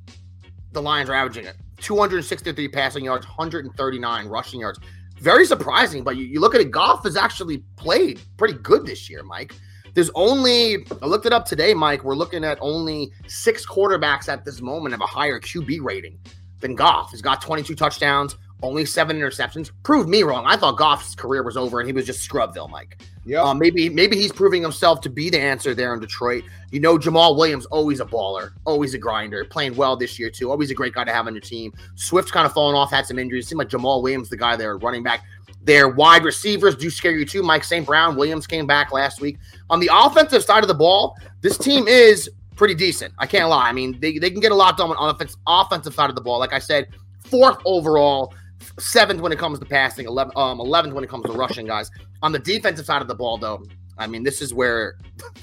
The 0.72 0.82
Lions 0.82 1.10
are 1.10 1.14
averaging 1.14 1.46
it. 1.46 1.56
263 1.78 2.68
passing 2.70 3.06
yards, 3.06 3.26
139 3.28 4.28
rushing 4.28 4.60
yards. 4.62 4.80
Very 5.20 5.46
surprising, 5.46 6.04
but 6.04 6.16
you, 6.16 6.26
you 6.26 6.40
look 6.40 6.56
at 6.56 6.62
it, 6.62 6.72
Goff 6.72 7.04
has 7.04 7.18
actually 7.18 7.60
played 7.76 8.22
pretty 8.38 8.56
good 8.56 8.86
this 8.86 9.10
year, 9.10 9.24
Mike. 9.24 9.54
There's 9.94 10.12
only, 10.16 10.86
I 11.02 11.08
looked 11.08 11.26
it 11.26 11.34
up 11.34 11.46
today, 11.46 11.74
Mike. 11.74 12.04
We're 12.04 12.16
looking 12.16 12.44
at 12.44 12.58
only 12.62 13.12
six 13.28 13.66
quarterbacks 13.66 14.30
at 14.30 14.46
this 14.46 14.62
moment 14.62 14.94
have 14.94 15.02
a 15.02 15.06
higher 15.06 15.40
QB 15.40 15.82
rating 15.82 16.20
than 16.60 16.76
Goff. 16.76 17.12
He's 17.12 17.22
got 17.22 17.42
22 17.42 17.76
touchdowns, 17.76 18.38
only 18.62 18.86
seven 18.86 19.18
interceptions. 19.18 19.72
Proved 19.84 20.10
me 20.10 20.24
wrong. 20.24 20.46
I 20.46 20.58
thought 20.58 20.78
Goff's 20.78 21.16
career 21.16 21.44
was 21.44 21.56
over 21.56 21.80
and 21.80 21.88
he 21.88 21.94
was 21.94 22.06
just 22.06 22.22
Scrubville, 22.22 22.68
Mike. 22.68 23.02
Yep. 23.26 23.44
Um, 23.44 23.60
maybe 23.60 23.90
maybe 23.90 24.18
he's 24.18 24.32
proving 24.32 24.62
himself 24.62 25.02
to 25.02 25.10
be 25.10 25.30
the 25.30 25.40
answer 25.40 25.76
there 25.76 25.94
in 25.94 26.00
Detroit. 26.00 26.44
You 26.72 26.80
know, 26.80 26.98
Jamaal 26.98 27.38
Williams 27.38 27.66
always 27.68 28.00
a 28.00 28.06
baller, 28.06 28.52
always 28.66 28.94
a 28.94 28.98
grinder, 28.98 29.46
playing 29.46 29.76
well 29.76 29.96
this 29.96 30.18
year 30.18 30.30
too. 30.30 30.50
Always 30.50 30.72
a 30.72 30.74
great 30.74 30.94
guy 30.94 31.04
to 31.04 31.14
have 31.14 31.28
on 31.28 31.34
your 31.34 31.42
team. 31.42 31.74
Swift's 31.96 32.32
kind 32.32 32.46
of 32.46 32.54
fallen 32.54 32.76
off, 32.76 32.92
had 32.92 33.06
some 33.06 33.20
injuries. 33.20 33.48
Seemed 33.48 33.60
like 33.60 33.70
Jamaal 33.70 34.02
Williams, 34.02 34.30
the 34.30 34.38
guy 34.38 34.56
there, 34.56 34.78
running 34.78 35.04
back. 35.04 35.24
Their 35.62 35.90
wide 35.90 36.24
receivers 36.24 36.76
do 36.76 36.90
scare 36.90 37.12
you 37.12 37.26
too. 37.26 37.44
Mike 37.44 37.64
St. 37.64 37.86
Brown, 37.86 38.16
Williams 38.16 38.48
came 38.48 38.66
back 38.66 38.92
last 38.92 39.22
week. 39.22 39.38
On 39.70 39.80
the 39.80 39.90
offensive 39.94 40.44
side 40.44 40.64
of 40.64 40.68
the 40.68 40.74
ball, 40.74 41.16
this 41.42 41.58
team 41.58 41.88
is 41.88 42.30
pretty 42.56 42.76
decent. 42.76 43.14
I 43.20 43.26
can't 43.26 43.50
lie. 43.50 43.70
I 43.70 43.74
mean, 43.74 44.00
they, 44.00 44.18
they 44.18 44.32
can 44.32 44.40
get 44.40 44.52
a 44.52 44.56
lot 44.56 44.78
done 44.78 44.92
on 44.92 45.10
offense, 45.14 45.38
offensive 45.46 45.94
side 45.94 46.10
of 46.10 46.16
the 46.16 46.22
ball. 46.22 46.40
Like 46.40 46.54
I 46.54 46.60
said, 46.60 46.88
fourth 47.26 47.58
overall, 47.66 48.34
seventh 48.80 49.22
when 49.22 49.32
it 49.32 49.40
comes 49.40 49.60
to 49.60 49.66
passing, 49.66 50.06
11, 50.06 50.34
um, 50.36 50.60
11th 50.60 50.94
when 50.94 51.04
it 51.04 51.10
comes 51.10 51.26
to 51.26 51.32
rushing, 51.32 51.68
guys. 51.68 51.90
On 52.22 52.32
the 52.32 52.40
defensive 52.40 52.86
side 52.86 53.02
of 53.02 53.08
the 53.08 53.16
ball, 53.16 53.38
though, 53.38 53.64
I 53.98 54.08
mean, 54.08 54.24
this 54.24 54.42
is 54.42 54.54
where 54.54 54.98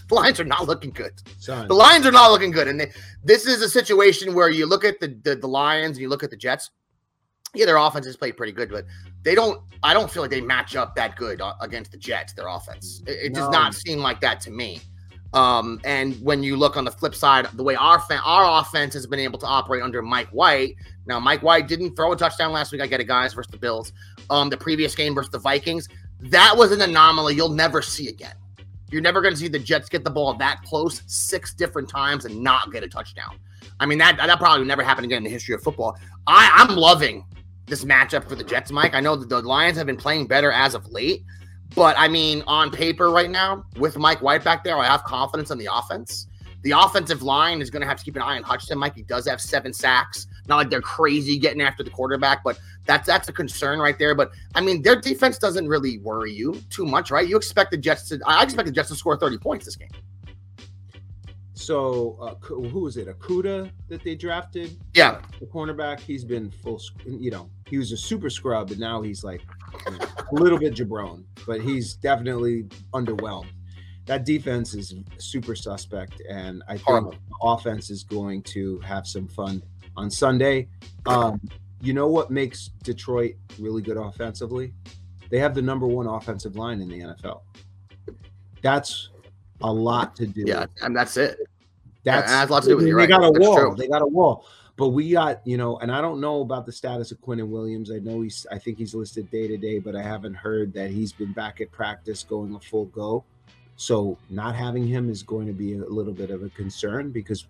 the 0.08 0.14
Lions 0.14 0.40
are 0.40 0.44
not 0.44 0.66
looking 0.66 0.90
good. 0.90 1.12
Son. 1.38 1.68
The 1.68 1.74
Lions 1.74 2.06
are 2.06 2.12
not 2.12 2.30
looking 2.32 2.50
good, 2.50 2.68
and 2.68 2.80
they, 2.80 2.90
this 3.22 3.46
is 3.46 3.62
a 3.62 3.68
situation 3.68 4.34
where 4.34 4.50
you 4.50 4.66
look 4.66 4.84
at 4.84 4.98
the, 4.98 5.08
the 5.22 5.36
the 5.36 5.46
Lions 5.46 5.98
and 5.98 6.02
you 6.02 6.08
look 6.08 6.24
at 6.24 6.30
the 6.30 6.36
Jets. 6.36 6.70
Yeah, 7.54 7.66
their 7.66 7.76
offense 7.76 8.06
has 8.06 8.16
played 8.16 8.36
pretty 8.36 8.52
good, 8.52 8.70
but 8.70 8.84
they 9.22 9.34
don't. 9.34 9.60
I 9.82 9.92
don't 9.92 10.10
feel 10.10 10.22
like 10.22 10.30
they 10.30 10.40
match 10.40 10.74
up 10.74 10.94
that 10.96 11.16
good 11.16 11.40
uh, 11.40 11.54
against 11.60 11.92
the 11.92 11.98
Jets. 11.98 12.32
Their 12.32 12.48
offense, 12.48 13.02
it, 13.06 13.26
it 13.26 13.34
does 13.34 13.50
not 13.50 13.74
seem 13.74 13.98
like 13.98 14.20
that 14.22 14.40
to 14.42 14.50
me. 14.50 14.80
Um, 15.36 15.78
and 15.84 16.14
when 16.22 16.42
you 16.42 16.56
look 16.56 16.78
on 16.78 16.86
the 16.86 16.90
flip 16.90 17.14
side, 17.14 17.46
the 17.52 17.62
way 17.62 17.74
our 17.74 18.00
fa- 18.00 18.22
our 18.24 18.62
offense 18.62 18.94
has 18.94 19.06
been 19.06 19.20
able 19.20 19.38
to 19.40 19.46
operate 19.46 19.82
under 19.82 20.00
Mike 20.00 20.30
White. 20.30 20.76
Now, 21.04 21.20
Mike 21.20 21.42
White 21.42 21.68
didn't 21.68 21.94
throw 21.94 22.10
a 22.12 22.16
touchdown 22.16 22.52
last 22.52 22.72
week. 22.72 22.80
I 22.80 22.86
get 22.86 23.00
it, 23.00 23.04
guys, 23.04 23.34
versus 23.34 23.50
the 23.50 23.58
Bills. 23.58 23.92
Um, 24.30 24.48
the 24.48 24.56
previous 24.56 24.94
game 24.94 25.14
versus 25.14 25.30
the 25.30 25.38
Vikings, 25.38 25.90
that 26.20 26.54
was 26.56 26.72
an 26.72 26.80
anomaly 26.80 27.34
you'll 27.34 27.50
never 27.50 27.82
see 27.82 28.08
again. 28.08 28.34
You're 28.90 29.02
never 29.02 29.20
going 29.20 29.34
to 29.34 29.38
see 29.38 29.48
the 29.48 29.58
Jets 29.58 29.90
get 29.90 30.04
the 30.04 30.10
ball 30.10 30.32
that 30.34 30.62
close 30.62 31.02
six 31.06 31.52
different 31.52 31.90
times 31.90 32.24
and 32.24 32.40
not 32.40 32.72
get 32.72 32.82
a 32.82 32.88
touchdown. 32.88 33.38
I 33.78 33.84
mean, 33.84 33.98
that 33.98 34.16
that 34.16 34.38
probably 34.38 34.66
never 34.66 34.82
happened 34.82 35.04
again 35.04 35.18
in 35.18 35.24
the 35.24 35.30
history 35.30 35.54
of 35.54 35.62
football. 35.62 35.98
I, 36.26 36.50
I'm 36.54 36.76
loving 36.76 37.26
this 37.66 37.84
matchup 37.84 38.26
for 38.26 38.36
the 38.36 38.44
Jets, 38.44 38.72
Mike. 38.72 38.94
I 38.94 39.00
know 39.00 39.16
that 39.16 39.28
the 39.28 39.42
Lions 39.42 39.76
have 39.76 39.86
been 39.86 39.98
playing 39.98 40.28
better 40.28 40.50
as 40.50 40.74
of 40.74 40.90
late, 40.90 41.24
but 41.74 41.96
I 41.98 42.08
mean, 42.08 42.42
on 42.46 42.70
paper 42.70 43.10
right 43.10 43.30
now, 43.30 43.64
with 43.78 43.98
Mike 43.98 44.22
White 44.22 44.44
back 44.44 44.64
there, 44.64 44.78
I 44.78 44.86
have 44.86 45.04
confidence 45.04 45.50
in 45.50 45.58
the 45.58 45.68
offense. 45.72 46.26
The 46.62 46.72
offensive 46.72 47.22
line 47.22 47.60
is 47.60 47.70
going 47.70 47.82
to 47.82 47.86
have 47.86 47.98
to 47.98 48.04
keep 48.04 48.16
an 48.16 48.22
eye 48.22 48.36
on 48.36 48.42
Hutchinson. 48.42 48.78
Mike, 48.78 48.96
he 48.96 49.02
does 49.02 49.28
have 49.28 49.40
seven 49.40 49.72
sacks. 49.72 50.26
Not 50.48 50.56
like 50.56 50.70
they're 50.70 50.80
crazy 50.80 51.38
getting 51.38 51.60
after 51.60 51.82
the 51.82 51.90
quarterback, 51.90 52.42
but 52.42 52.58
that's 52.86 53.06
that's 53.06 53.28
a 53.28 53.32
concern 53.32 53.78
right 53.78 53.98
there. 53.98 54.14
But 54.14 54.30
I 54.54 54.60
mean, 54.60 54.82
their 54.82 55.00
defense 55.00 55.38
doesn't 55.38 55.68
really 55.68 55.98
worry 55.98 56.32
you 56.32 56.60
too 56.70 56.84
much, 56.84 57.10
right? 57.10 57.28
You 57.28 57.36
expect 57.36 57.72
the 57.72 57.76
Jets 57.76 58.08
to. 58.08 58.20
I 58.26 58.42
expect 58.42 58.66
the 58.66 58.72
Jets 58.72 58.88
to 58.88 58.94
score 58.96 59.16
30 59.16 59.38
points 59.38 59.64
this 59.64 59.76
game. 59.76 59.90
So 61.54 62.18
uh, 62.20 62.34
who 62.44 62.80
was 62.80 62.96
it? 62.96 63.08
Okudah 63.08 63.70
that 63.88 64.04
they 64.04 64.14
drafted? 64.14 64.76
Yeah. 64.94 65.20
the 65.40 65.46
cornerback. 65.46 66.00
He's 66.00 66.24
been 66.24 66.50
full. 66.50 66.80
You 67.06 67.30
know, 67.30 67.50
he 67.66 67.78
was 67.78 67.92
a 67.92 67.96
super 67.96 68.28
scrub, 68.28 68.68
but 68.68 68.78
now 68.78 69.02
he's 69.02 69.24
like 69.24 69.42
a 69.86 70.34
little 70.34 70.58
bit 70.58 70.74
jabron, 70.74 71.24
but 71.46 71.60
he's 71.60 71.94
definitely 71.94 72.64
underwhelmed. 72.92 73.48
That 74.06 74.24
defense 74.24 74.74
is 74.74 74.94
super 75.18 75.56
suspect, 75.56 76.22
and 76.28 76.62
I 76.68 76.74
think 76.74 76.82
Horrible. 76.86 77.10
the 77.10 77.18
offense 77.42 77.90
is 77.90 78.04
going 78.04 78.42
to 78.42 78.78
have 78.80 79.06
some 79.06 79.26
fun 79.26 79.62
on 79.96 80.10
Sunday. 80.10 80.68
Um, 81.06 81.40
you 81.80 81.92
know 81.92 82.06
what 82.06 82.30
makes 82.30 82.70
Detroit 82.82 83.34
really 83.58 83.82
good 83.82 83.96
offensively? 83.96 84.72
They 85.28 85.38
have 85.38 85.54
the 85.54 85.62
number 85.62 85.86
one 85.86 86.06
offensive 86.06 86.56
line 86.56 86.80
in 86.80 86.88
the 86.88 87.00
NFL. 87.00 87.40
That's 88.62 89.10
a 89.60 89.72
lot 89.72 90.14
to 90.16 90.26
do. 90.26 90.44
Yeah, 90.46 90.66
and 90.82 90.96
that's 90.96 91.16
it. 91.16 91.38
That's 92.04 92.30
it 92.30 92.34
has 92.34 92.48
a 92.48 92.52
lot 92.52 92.62
to 92.62 92.68
do 92.68 92.76
with 92.76 92.84
it, 92.84 92.88
they 92.88 92.94
right. 92.94 93.08
got 93.08 93.24
a 93.24 93.32
That's 93.32 93.44
wall. 93.44 93.56
true. 93.56 93.74
They 93.76 93.88
got 93.88 94.02
a 94.02 94.06
wall. 94.06 94.46
But 94.76 94.88
we 94.88 95.10
got, 95.10 95.40
you 95.46 95.56
know, 95.56 95.78
and 95.78 95.90
I 95.90 96.02
don't 96.02 96.20
know 96.20 96.42
about 96.42 96.66
the 96.66 96.72
status 96.72 97.10
of 97.10 97.20
Quinnen 97.22 97.48
Williams. 97.48 97.90
I 97.90 97.98
know 97.98 98.20
he's 98.20 98.46
I 98.52 98.58
think 98.58 98.76
he's 98.78 98.94
listed 98.94 99.30
day 99.30 99.48
to 99.48 99.56
day, 99.56 99.78
but 99.78 99.96
I 99.96 100.02
haven't 100.02 100.34
heard 100.34 100.72
that 100.74 100.90
he's 100.90 101.12
been 101.12 101.32
back 101.32 101.60
at 101.60 101.72
practice 101.72 102.22
going 102.22 102.54
a 102.54 102.60
full 102.60 102.86
go. 102.86 103.24
So 103.76 104.18
not 104.30 104.54
having 104.54 104.86
him 104.86 105.08
is 105.10 105.22
going 105.22 105.46
to 105.46 105.52
be 105.52 105.74
a 105.74 105.84
little 105.84 106.12
bit 106.12 106.30
of 106.30 106.42
a 106.42 106.50
concern 106.50 107.10
because 107.10 107.46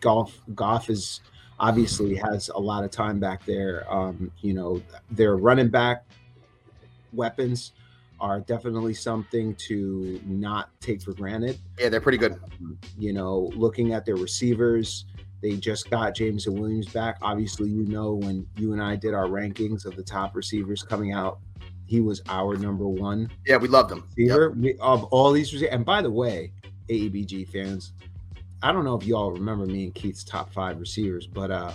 Goff 0.00 0.38
Goff 0.54 0.90
is 0.90 1.20
obviously 1.58 2.14
has 2.16 2.48
a 2.50 2.58
lot 2.58 2.84
of 2.84 2.90
time 2.90 3.18
back 3.20 3.44
there. 3.44 3.90
Um, 3.92 4.30
you 4.40 4.54
know, 4.54 4.82
their 5.10 5.36
running 5.36 5.68
back 5.68 6.04
weapons 7.12 7.72
are 8.20 8.40
definitely 8.40 8.94
something 8.94 9.54
to 9.54 10.20
not 10.26 10.68
take 10.80 11.00
for 11.00 11.12
granted 11.14 11.58
Yeah, 11.78 11.88
they're 11.88 12.02
pretty 12.02 12.18
good. 12.18 12.38
you 12.98 13.12
know, 13.12 13.50
looking 13.54 13.94
at 13.94 14.04
their 14.04 14.16
receivers, 14.16 15.06
they 15.42 15.56
just 15.56 15.90
got 15.90 16.14
Jameson 16.14 16.54
Williams 16.54 16.88
back. 16.88 17.16
Obviously, 17.22 17.70
you 17.70 17.86
know, 17.86 18.14
when 18.14 18.46
you 18.56 18.72
and 18.72 18.82
I 18.82 18.96
did 18.96 19.14
our 19.14 19.26
rankings 19.26 19.86
of 19.86 19.96
the 19.96 20.02
top 20.02 20.36
receivers 20.36 20.82
coming 20.82 21.12
out 21.12 21.40
he 21.90 22.00
was 22.00 22.22
our 22.28 22.56
number 22.56 22.86
one 22.86 23.28
Yeah, 23.44 23.56
we 23.56 23.66
loved 23.66 23.90
him. 23.90 24.04
Yep. 24.16 24.52
we, 24.54 24.76
of 24.78 25.02
all 25.06 25.32
these. 25.32 25.52
receivers. 25.52 25.74
And 25.74 25.84
by 25.84 26.02
the 26.02 26.10
way, 26.10 26.52
AEBG 26.88 27.48
fans, 27.48 27.94
I 28.62 28.70
don't 28.70 28.84
know 28.84 28.94
if 28.94 29.04
y'all 29.04 29.32
remember 29.32 29.66
me 29.66 29.84
and 29.84 29.94
Keith's 29.94 30.22
top 30.22 30.52
five 30.52 30.78
receivers, 30.78 31.26
but 31.26 31.50
uh, 31.50 31.72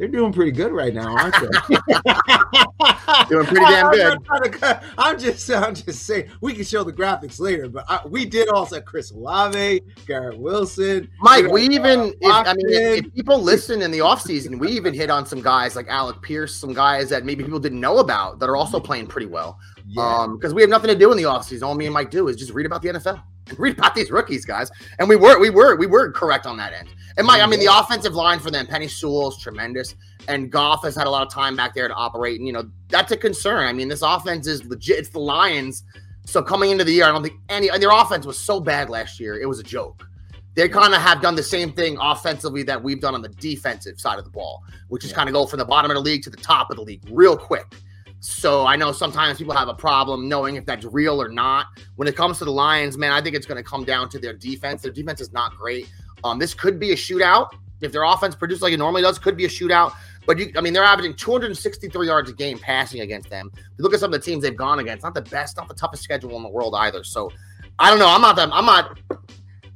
they're 0.00 0.08
doing 0.08 0.32
pretty 0.32 0.50
good 0.50 0.72
right 0.72 0.94
now, 0.94 1.14
aren't 1.14 1.34
they? 1.34 1.46
Doing 3.28 3.44
pretty 3.44 3.66
damn 3.66 3.86
I'm 3.86 3.92
good. 3.92 4.52
to 4.54 4.82
I'm 4.96 5.18
just, 5.18 5.50
I'm 5.50 5.74
just 5.74 6.06
saying 6.06 6.30
we 6.40 6.54
can 6.54 6.64
show 6.64 6.82
the 6.82 6.92
graphics 6.92 7.38
later, 7.38 7.68
but 7.68 7.84
I, 7.86 8.00
we 8.06 8.24
did 8.24 8.48
also 8.48 8.80
Chris 8.80 9.10
Olave, 9.10 9.82
Garrett 10.06 10.38
Wilson, 10.38 11.10
Mike, 11.20 11.44
got, 11.44 11.52
we 11.52 11.66
uh, 11.66 11.72
even, 11.72 12.00
if, 12.18 12.32
I 12.32 12.54
mean, 12.54 12.66
if, 12.70 13.04
if 13.04 13.14
people 13.14 13.42
listen 13.42 13.82
in 13.82 13.90
the 13.90 13.98
offseason, 13.98 14.58
we 14.58 14.70
even 14.70 14.94
hit 14.94 15.10
on 15.10 15.26
some 15.26 15.42
guys 15.42 15.76
like 15.76 15.86
Alec 15.88 16.22
Pierce, 16.22 16.54
some 16.56 16.72
guys 16.72 17.10
that 17.10 17.26
maybe 17.26 17.44
people 17.44 17.60
didn't 17.60 17.80
know 17.80 17.98
about 17.98 18.38
that 18.38 18.48
are 18.48 18.56
also 18.56 18.80
playing 18.80 19.06
pretty 19.06 19.26
well. 19.26 19.58
yeah. 19.86 20.02
Um, 20.02 20.38
because 20.38 20.54
we 20.54 20.62
have 20.62 20.70
nothing 20.70 20.88
to 20.88 20.96
do 20.96 21.10
in 21.10 21.18
the 21.18 21.24
offseason. 21.24 21.62
All 21.62 21.74
me 21.74 21.84
and 21.84 21.92
Mike 21.92 22.10
do 22.10 22.28
is 22.28 22.36
just 22.36 22.52
read 22.52 22.64
about 22.64 22.80
the 22.80 22.88
NFL 22.88 23.10
and 23.12 23.22
read 23.58 23.78
about 23.78 23.94
these 23.94 24.10
rookies, 24.10 24.44
guys. 24.44 24.70
And 24.98 25.08
we 25.08 25.16
were, 25.16 25.38
we 25.38 25.50
were, 25.50 25.76
we 25.76 25.86
were 25.86 26.10
correct 26.12 26.46
on 26.46 26.56
that 26.58 26.72
end. 26.72 26.88
And 27.16 27.26
Mike, 27.26 27.42
I 27.42 27.46
mean, 27.46 27.60
the 27.60 27.66
offensive 27.66 28.14
line 28.14 28.38
for 28.38 28.50
them, 28.50 28.66
Penei 28.66 28.88
Sewell's 28.88 29.42
tremendous, 29.42 29.94
and 30.28 30.50
Goff 30.50 30.84
has 30.84 30.94
had 30.94 31.06
a 31.06 31.10
lot 31.10 31.26
of 31.26 31.32
time 31.32 31.56
back 31.56 31.74
there 31.74 31.88
to 31.88 31.94
operate. 31.94 32.38
And 32.38 32.46
you 32.46 32.52
know, 32.52 32.70
that's 32.88 33.12
a 33.12 33.16
concern. 33.16 33.66
I 33.66 33.72
mean, 33.72 33.88
this 33.88 34.02
offense 34.02 34.46
is 34.46 34.64
legit. 34.64 34.98
It's 34.98 35.08
the 35.08 35.18
Lions. 35.18 35.84
So 36.24 36.42
coming 36.42 36.70
into 36.70 36.84
the 36.84 36.92
year, 36.92 37.04
I 37.04 37.08
don't 37.12 37.22
think 37.22 37.40
any 37.48 37.70
and 37.70 37.82
their 37.82 37.90
offense 37.90 38.26
was 38.26 38.38
so 38.38 38.60
bad 38.60 38.88
last 38.90 39.18
year, 39.18 39.40
it 39.40 39.46
was 39.46 39.58
a 39.58 39.64
joke. 39.64 40.06
They 40.54 40.68
kind 40.68 40.94
of 40.94 41.00
have 41.00 41.20
done 41.22 41.34
the 41.34 41.42
same 41.42 41.72
thing 41.72 41.96
offensively 42.00 42.62
that 42.64 42.82
we've 42.82 43.00
done 43.00 43.14
on 43.14 43.22
the 43.22 43.28
defensive 43.28 44.00
side 44.00 44.18
of 44.18 44.24
the 44.24 44.30
ball, 44.30 44.62
which 44.88 45.04
is 45.04 45.10
Yeah. 45.10 45.16
kind 45.16 45.28
of 45.28 45.32
go 45.32 45.46
from 45.46 45.58
the 45.58 45.64
bottom 45.64 45.90
of 45.90 45.96
the 45.96 46.00
league 46.02 46.22
to 46.24 46.30
the 46.30 46.36
top 46.36 46.70
of 46.70 46.76
the 46.76 46.82
league 46.82 47.02
real 47.10 47.36
quick. 47.36 47.66
So 48.20 48.66
I 48.66 48.76
know 48.76 48.92
sometimes 48.92 49.38
people 49.38 49.54
have 49.54 49.68
a 49.68 49.74
problem 49.74 50.28
knowing 50.28 50.56
if 50.56 50.66
that's 50.66 50.84
real 50.84 51.20
or 51.20 51.28
not. 51.28 51.66
When 51.96 52.06
it 52.06 52.14
comes 52.14 52.38
to 52.38 52.44
the 52.44 52.52
Lions, 52.52 52.98
man, 52.98 53.12
I 53.12 53.22
think 53.22 53.34
it's 53.34 53.46
going 53.46 53.56
to 53.56 53.68
come 53.68 53.82
down 53.82 54.10
to 54.10 54.18
their 54.18 54.34
defense. 54.34 54.82
Their 54.82 54.92
defense 54.92 55.22
is 55.22 55.32
not 55.32 55.56
great. 55.56 55.90
Um, 56.22 56.38
this 56.38 56.52
could 56.52 56.78
be 56.78 56.92
a 56.92 56.96
shootout 56.96 57.48
if 57.80 57.92
their 57.92 58.02
offense 58.04 58.34
produces 58.34 58.60
like 58.60 58.74
it 58.74 58.76
normally 58.76 59.00
does. 59.00 59.18
Could 59.18 59.38
be 59.38 59.46
a 59.46 59.48
shootout, 59.48 59.94
but 60.26 60.38
you, 60.38 60.52
I 60.54 60.60
mean, 60.60 60.74
they're 60.74 60.84
averaging 60.84 61.14
263 61.14 62.06
yards 62.06 62.28
a 62.28 62.34
game 62.34 62.58
passing 62.58 63.00
against 63.00 63.30
them. 63.30 63.50
If 63.54 63.62
You 63.78 63.84
look 63.84 63.94
at 63.94 64.00
some 64.00 64.12
of 64.12 64.20
the 64.20 64.24
teams 64.24 64.42
they've 64.42 64.54
gone 64.54 64.80
against. 64.80 65.02
Not 65.02 65.14
the 65.14 65.22
best, 65.22 65.56
not 65.56 65.66
the 65.66 65.74
toughest 65.74 66.02
schedule 66.02 66.36
in 66.36 66.42
the 66.42 66.48
world 66.50 66.74
either. 66.76 67.02
So 67.02 67.32
I 67.78 67.88
don't 67.88 67.98
know. 67.98 68.08
I'm 68.08 68.20
not 68.20 68.36
that. 68.36 68.50
I'm 68.52 68.66
not. 68.66 68.98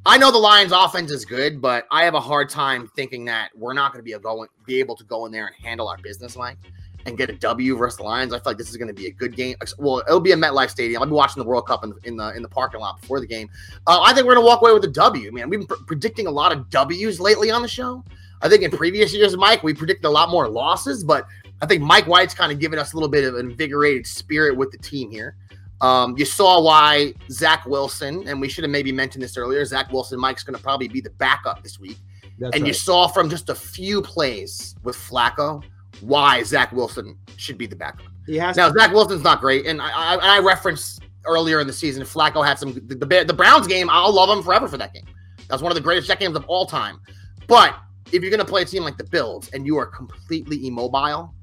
I 0.04 0.18
know 0.18 0.30
the 0.30 0.36
Lions' 0.36 0.72
offense 0.72 1.10
is 1.10 1.24
good, 1.24 1.62
but 1.62 1.86
I 1.90 2.04
have 2.04 2.12
a 2.12 2.20
hard 2.20 2.50
time 2.50 2.90
thinking 2.94 3.24
that 3.24 3.48
we're 3.56 3.72
not 3.72 3.94
going 3.94 4.04
to 4.04 4.18
be 4.20 4.46
be 4.66 4.78
able 4.80 4.96
to 4.96 5.04
go 5.04 5.24
in 5.24 5.32
there 5.32 5.46
and 5.46 5.56
handle 5.56 5.88
our 5.88 5.96
business 5.96 6.36
like 6.36 6.58
and 7.06 7.18
get 7.18 7.30
a 7.30 7.34
W 7.34 7.76
versus 7.76 7.98
the 7.98 8.02
Lions. 8.02 8.32
I 8.32 8.38
feel 8.38 8.44
like 8.46 8.58
this 8.58 8.70
is 8.70 8.76
going 8.76 8.88
to 8.88 8.94
be 8.94 9.06
a 9.06 9.10
good 9.10 9.36
game. 9.36 9.56
Well, 9.78 9.98
it'll 10.06 10.20
be 10.20 10.32
a 10.32 10.36
MetLife 10.36 10.70
Stadium. 10.70 11.02
I'll 11.02 11.08
be 11.08 11.14
watching 11.14 11.42
the 11.42 11.48
World 11.48 11.66
Cup 11.66 11.84
in, 11.84 11.94
in 12.04 12.16
the 12.16 12.34
in 12.34 12.42
the 12.42 12.48
parking 12.48 12.80
lot 12.80 13.00
before 13.00 13.20
the 13.20 13.26
game. 13.26 13.48
Uh, 13.86 14.00
I 14.02 14.14
think 14.14 14.26
we're 14.26 14.34
going 14.34 14.44
to 14.44 14.48
walk 14.48 14.62
away 14.62 14.72
with 14.72 14.84
a 14.84 14.88
W. 14.88 15.32
Man, 15.32 15.48
we've 15.48 15.60
been 15.60 15.66
pr- 15.66 15.84
predicting 15.86 16.26
a 16.26 16.30
lot 16.30 16.52
of 16.52 16.70
W's 16.70 17.20
lately 17.20 17.50
on 17.50 17.62
the 17.62 17.68
show. 17.68 18.04
I 18.42 18.48
think 18.48 18.62
in 18.62 18.70
previous 18.70 19.14
years, 19.14 19.36
Mike, 19.36 19.62
we 19.62 19.74
predicted 19.74 20.04
a 20.04 20.10
lot 20.10 20.28
more 20.28 20.48
losses, 20.48 21.02
but 21.02 21.26
I 21.62 21.66
think 21.66 21.82
Mike 21.82 22.06
White's 22.06 22.34
kind 22.34 22.52
of 22.52 22.58
given 22.58 22.78
us 22.78 22.92
a 22.92 22.96
little 22.96 23.08
bit 23.08 23.24
of 23.24 23.36
an 23.36 23.50
invigorated 23.50 24.06
spirit 24.06 24.56
with 24.56 24.70
the 24.70 24.78
team 24.78 25.10
here. 25.10 25.36
Um, 25.80 26.16
you 26.16 26.24
saw 26.24 26.62
why 26.62 27.14
Zach 27.30 27.66
Wilson, 27.66 28.26
and 28.26 28.40
we 28.40 28.48
should 28.48 28.64
have 28.64 28.70
maybe 28.70 28.92
mentioned 28.92 29.22
this 29.22 29.36
earlier. 29.36 29.64
Zach 29.64 29.90
Wilson, 29.92 30.18
Mike's 30.18 30.42
going 30.42 30.56
to 30.56 30.62
probably 30.62 30.88
be 30.88 31.00
the 31.00 31.10
backup 31.10 31.62
this 31.62 31.78
week. 31.78 31.98
That's 32.38 32.56
and 32.56 32.66
you 32.66 32.72
saw 32.72 33.06
from 33.06 33.30
just 33.30 33.48
a 33.48 33.54
few 33.54 34.02
plays 34.02 34.74
with 34.82 34.96
Flacco 34.96 35.62
why 36.06 36.42
Zach 36.42 36.72
Wilson 36.72 37.16
should 37.36 37.58
be 37.58 37.66
the 37.66 37.76
backup. 37.76 38.06
he 38.26 38.36
has 38.36 38.56
Now 38.56 38.68
to, 38.68 38.78
Zach 38.78 38.92
Wilson's 38.92 39.22
not 39.22 39.40
great, 39.40 39.66
and 39.66 39.80
I, 39.80 39.90
I, 39.90 40.36
I 40.36 40.38
referenced 40.40 41.02
earlier 41.26 41.60
in 41.60 41.66
the 41.66 41.72
season 41.72 42.02
Flacco 42.02 42.46
had 42.46 42.58
some 42.58 42.74
the, 42.74 42.94
the 42.94 43.24
the 43.26 43.34
Browns 43.34 43.66
game. 43.66 43.88
I'll 43.90 44.12
love 44.12 44.36
him 44.36 44.44
forever 44.44 44.68
for 44.68 44.76
that 44.76 44.92
game. 44.92 45.06
That's 45.48 45.62
one 45.62 45.70
of 45.70 45.76
the 45.76 45.82
greatest 45.82 46.08
check 46.08 46.20
games 46.20 46.36
of 46.36 46.44
all 46.46 46.66
time. 46.66 47.00
But 47.46 47.76
if 48.12 48.22
you're 48.22 48.30
going 48.30 48.40
to 48.40 48.46
play 48.46 48.62
a 48.62 48.64
team 48.64 48.82
like 48.82 48.96
the 48.96 49.04
Bills 49.04 49.50
and 49.52 49.66
you 49.66 49.76
are 49.76 49.86
completely 49.86 50.66
immobile, 50.66 51.34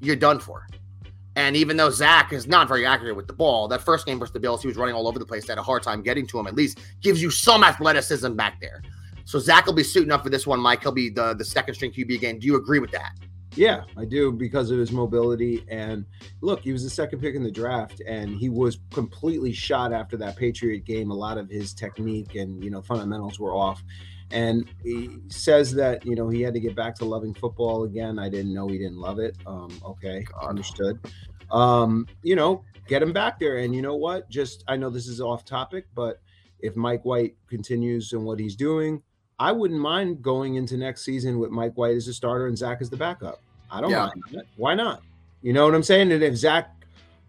you're 0.00 0.16
done 0.16 0.38
for. 0.38 0.66
And 1.36 1.54
even 1.54 1.76
though 1.76 1.90
Zach 1.90 2.32
is 2.32 2.46
not 2.46 2.66
very 2.66 2.86
accurate 2.86 3.14
with 3.14 3.26
the 3.26 3.34
ball, 3.34 3.68
that 3.68 3.82
first 3.82 4.06
game 4.06 4.18
versus 4.18 4.32
the 4.32 4.40
Bills, 4.40 4.62
he 4.62 4.68
was 4.68 4.76
running 4.78 4.94
all 4.94 5.06
over 5.06 5.18
the 5.18 5.26
place. 5.26 5.46
They 5.46 5.50
had 5.50 5.58
a 5.58 5.62
hard 5.62 5.82
time 5.82 6.02
getting 6.02 6.26
to 6.28 6.38
him. 6.38 6.46
At 6.46 6.54
least 6.54 6.78
gives 7.02 7.20
you 7.20 7.30
some 7.30 7.62
athleticism 7.62 8.34
back 8.34 8.58
there. 8.60 8.82
So 9.26 9.38
Zach 9.38 9.66
will 9.66 9.74
be 9.74 9.82
suiting 9.82 10.12
up 10.12 10.22
for 10.22 10.30
this 10.30 10.46
one, 10.46 10.60
Mike. 10.60 10.82
He'll 10.82 10.92
be 10.92 11.10
the, 11.10 11.34
the 11.34 11.44
second 11.44 11.74
string 11.74 11.90
QB 11.90 12.14
again. 12.14 12.38
Do 12.38 12.46
you 12.46 12.56
agree 12.56 12.78
with 12.78 12.92
that? 12.92 13.12
Yeah, 13.56 13.84
I 13.96 14.04
do 14.04 14.30
because 14.30 14.70
of 14.70 14.78
his 14.78 14.92
mobility. 14.92 15.64
And 15.68 16.04
look, 16.42 16.60
he 16.60 16.72
was 16.72 16.84
the 16.84 16.90
second 16.90 17.20
pick 17.20 17.34
in 17.34 17.42
the 17.42 17.50
draft, 17.50 18.02
and 18.06 18.36
he 18.36 18.50
was 18.50 18.78
completely 18.92 19.52
shot 19.52 19.92
after 19.92 20.16
that 20.18 20.36
Patriot 20.36 20.84
game. 20.84 21.10
A 21.10 21.14
lot 21.14 21.38
of 21.38 21.48
his 21.48 21.72
technique 21.72 22.34
and 22.34 22.62
you 22.62 22.70
know 22.70 22.82
fundamentals 22.82 23.40
were 23.40 23.54
off. 23.54 23.82
And 24.30 24.68
he 24.82 25.18
says 25.28 25.72
that 25.74 26.04
you 26.04 26.14
know 26.14 26.28
he 26.28 26.42
had 26.42 26.52
to 26.54 26.60
get 26.60 26.76
back 26.76 26.94
to 26.96 27.06
loving 27.06 27.32
football 27.32 27.84
again. 27.84 28.18
I 28.18 28.28
didn't 28.28 28.52
know 28.52 28.68
he 28.68 28.78
didn't 28.78 28.98
love 28.98 29.18
it. 29.18 29.36
Um, 29.46 29.70
okay, 29.84 30.26
understood. 30.42 31.00
Um, 31.50 32.06
you 32.22 32.36
know, 32.36 32.62
get 32.88 33.02
him 33.02 33.12
back 33.12 33.38
there. 33.38 33.58
And 33.58 33.74
you 33.74 33.80
know 33.80 33.96
what? 33.96 34.28
Just 34.28 34.64
I 34.68 34.76
know 34.76 34.90
this 34.90 35.06
is 35.06 35.20
off 35.20 35.44
topic, 35.46 35.86
but 35.94 36.20
if 36.60 36.76
Mike 36.76 37.04
White 37.04 37.36
continues 37.48 38.12
in 38.12 38.24
what 38.24 38.38
he's 38.38 38.56
doing, 38.56 39.02
I 39.38 39.52
wouldn't 39.52 39.80
mind 39.80 40.22
going 40.22 40.54
into 40.54 40.76
next 40.76 41.04
season 41.04 41.38
with 41.38 41.50
Mike 41.50 41.74
White 41.74 41.96
as 41.96 42.08
a 42.08 42.14
starter 42.14 42.46
and 42.46 42.56
Zach 42.56 42.78
as 42.80 42.90
the 42.90 42.96
backup. 42.96 43.40
I 43.70 43.80
don't 43.80 43.90
Yeah. 43.90 44.06
mind 44.06 44.22
that. 44.32 44.46
Why 44.56 44.74
not? 44.74 45.02
You 45.42 45.52
know 45.52 45.64
what 45.64 45.74
I'm 45.74 45.82
saying? 45.82 46.12
And 46.12 46.22
if 46.22 46.36
Zach 46.36 46.70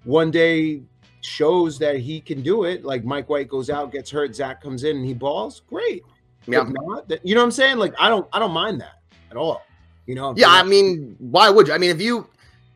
one 0.04 0.32
day 0.32 0.82
shows 1.22 1.78
that 1.80 1.98
he 1.98 2.22
can 2.22 2.42
do 2.42 2.64
it, 2.64 2.86
like 2.86 3.04
Mike 3.04 3.30
White 3.30 3.50
goes 3.50 3.70
out, 3.70 3.92
gets 3.92 4.10
hurt, 4.10 4.36
Zach 4.36 4.62
comes 4.62 4.84
in 4.84 4.98
and 4.98 5.06
he 5.06 5.14
balls, 5.14 5.62
great. 5.70 6.04
Yeah. 6.48 6.64
Not, 6.70 7.12
you 7.24 7.36
know 7.36 7.42
what 7.42 7.46
I'm 7.46 7.52
saying? 7.52 7.78
Like 7.78 7.94
I 8.00 8.08
don't 8.10 8.28
I 8.32 8.40
don't 8.40 8.52
mind 8.52 8.80
that 8.82 9.02
at 9.30 9.38
all. 9.38 9.64
You 10.06 10.16
know? 10.16 10.34
Yeah, 10.38 10.50
I 10.50 10.64
mean, 10.64 11.18
why 11.20 11.50
would 11.50 11.68
you? 11.68 11.74
I 11.74 11.78
mean, 11.78 11.90
if 11.90 12.02
you 12.02 12.28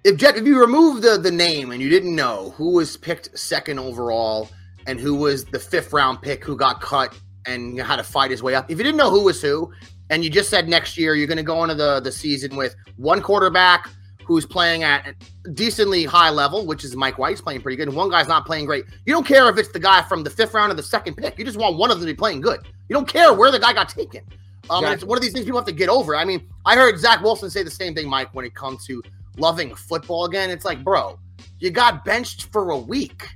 if 0.04 0.18
Jet 0.18 0.36
if 0.36 0.46
you 0.46 0.60
remove 0.60 1.02
the 1.02 1.18
the 1.18 1.32
name 1.32 1.72
and 1.72 1.82
you 1.82 1.90
didn't 1.90 2.16
know 2.16 2.54
who 2.58 2.72
was 2.74 2.98
picked 2.98 3.38
second 3.40 3.80
overall 3.80 4.50
and 4.88 5.00
who 5.00 5.16
was 5.16 5.46
the 5.46 5.60
fifth 5.60 5.94
round 5.94 6.22
pick 6.22 6.44
who 6.44 6.58
got 6.58 6.82
cut 6.82 7.18
and 7.46 7.80
had 7.80 7.96
to 7.96 8.04
fight 8.04 8.32
his 8.32 8.44
way 8.44 8.54
up, 8.54 8.70
if 8.70 8.78
you 8.78 8.84
didn't 8.84 8.98
know 8.98 9.10
who 9.10 9.24
was 9.24 9.42
who, 9.42 9.72
and 10.12 10.24
you 10.24 10.30
just 10.30 10.50
said 10.50 10.70
next 10.70 10.98
year 10.98 11.16
you're 11.16 11.26
going 11.26 11.38
to 11.38 11.44
go 11.44 11.64
into 11.64 11.74
the 11.74 12.00
the 12.00 12.12
season 12.12 12.56
with 12.56 12.76
one 12.98 13.22
quarterback 13.22 13.90
who's 14.24 14.46
playing 14.46 14.84
at 14.84 15.08
a 15.46 15.50
decently 15.50 16.06
high 16.06 16.30
level, 16.30 16.66
which 16.66 16.84
is 16.84 16.96
Mike 16.96 17.18
White's 17.18 17.42
playing 17.42 17.62
pretty 17.62 17.76
good, 17.76 17.88
and 17.88 17.98
one 17.98 18.10
guy's 18.10 18.28
not 18.28 18.46
playing 18.46 18.66
great. 18.66 18.86
You 19.06 19.14
don't 19.14 19.26
care 19.26 19.50
if 19.50 19.58
it's 19.58 19.72
the 19.72 19.80
guy 19.80 20.04
from 20.04 20.24
the 20.24 20.30
fifth 20.30 20.54
round 20.54 20.72
or 20.72 20.76
the 20.76 20.84
second 20.84 21.16
pick. 21.16 21.40
You 21.40 21.46
just 21.46 21.58
want 21.58 21.78
one 21.78 21.90
of 21.90 21.98
them 21.98 22.08
to 22.08 22.14
be 22.14 22.18
playing 22.18 22.42
good. 22.42 22.62
You 22.88 22.94
don't 22.94 23.08
care 23.08 23.34
where 23.34 23.52
the 23.52 23.60
guy 23.60 23.74
got 23.74 23.90
taken. 23.90 24.24
Um, 24.70 24.86
and 24.86 24.94
it's 24.94 25.04
one 25.04 25.18
of 25.18 25.22
these 25.22 25.34
things 25.34 25.46
people 25.46 25.60
have 25.60 25.68
to 25.68 25.74
get 25.74 25.90
over. 25.90 26.16
I 26.16 26.24
mean, 26.24 26.48
I 26.66 26.76
heard 26.76 26.98
Zach 27.00 27.22
Wilson 27.22 27.50
say 27.50 27.64
the 27.64 27.72
same 27.72 27.94
thing, 27.96 28.08
Mike, 28.08 28.34
when 28.34 28.46
it 28.46 28.54
comes 28.54 28.86
to 28.86 29.02
loving 29.38 29.74
football 29.76 30.26
again. 30.26 30.50
It's 30.50 30.66
like, 30.66 30.84
bro, 30.84 31.20
you 31.60 31.72
got 31.72 32.06
benched 32.06 32.46
for 32.54 32.70
a 32.70 32.78
week. 32.78 33.28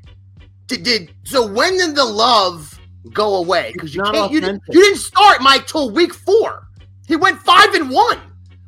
Did, 0.67 0.83
did 0.83 1.13
so? 1.23 1.45
When 1.45 1.77
did 1.77 1.95
the 1.95 2.05
love 2.05 2.79
go 3.11 3.35
away? 3.35 3.71
Because 3.73 3.93
you 3.93 4.03
can't. 4.03 4.31
You, 4.31 4.39
you 4.39 4.81
didn't 4.81 4.99
start 4.99 5.41
Mike 5.41 5.67
till 5.67 5.89
week 5.89 6.13
four. 6.13 6.64
He 7.07 7.15
went 7.15 7.39
five 7.39 7.73
and 7.73 7.89
one. 7.89 8.19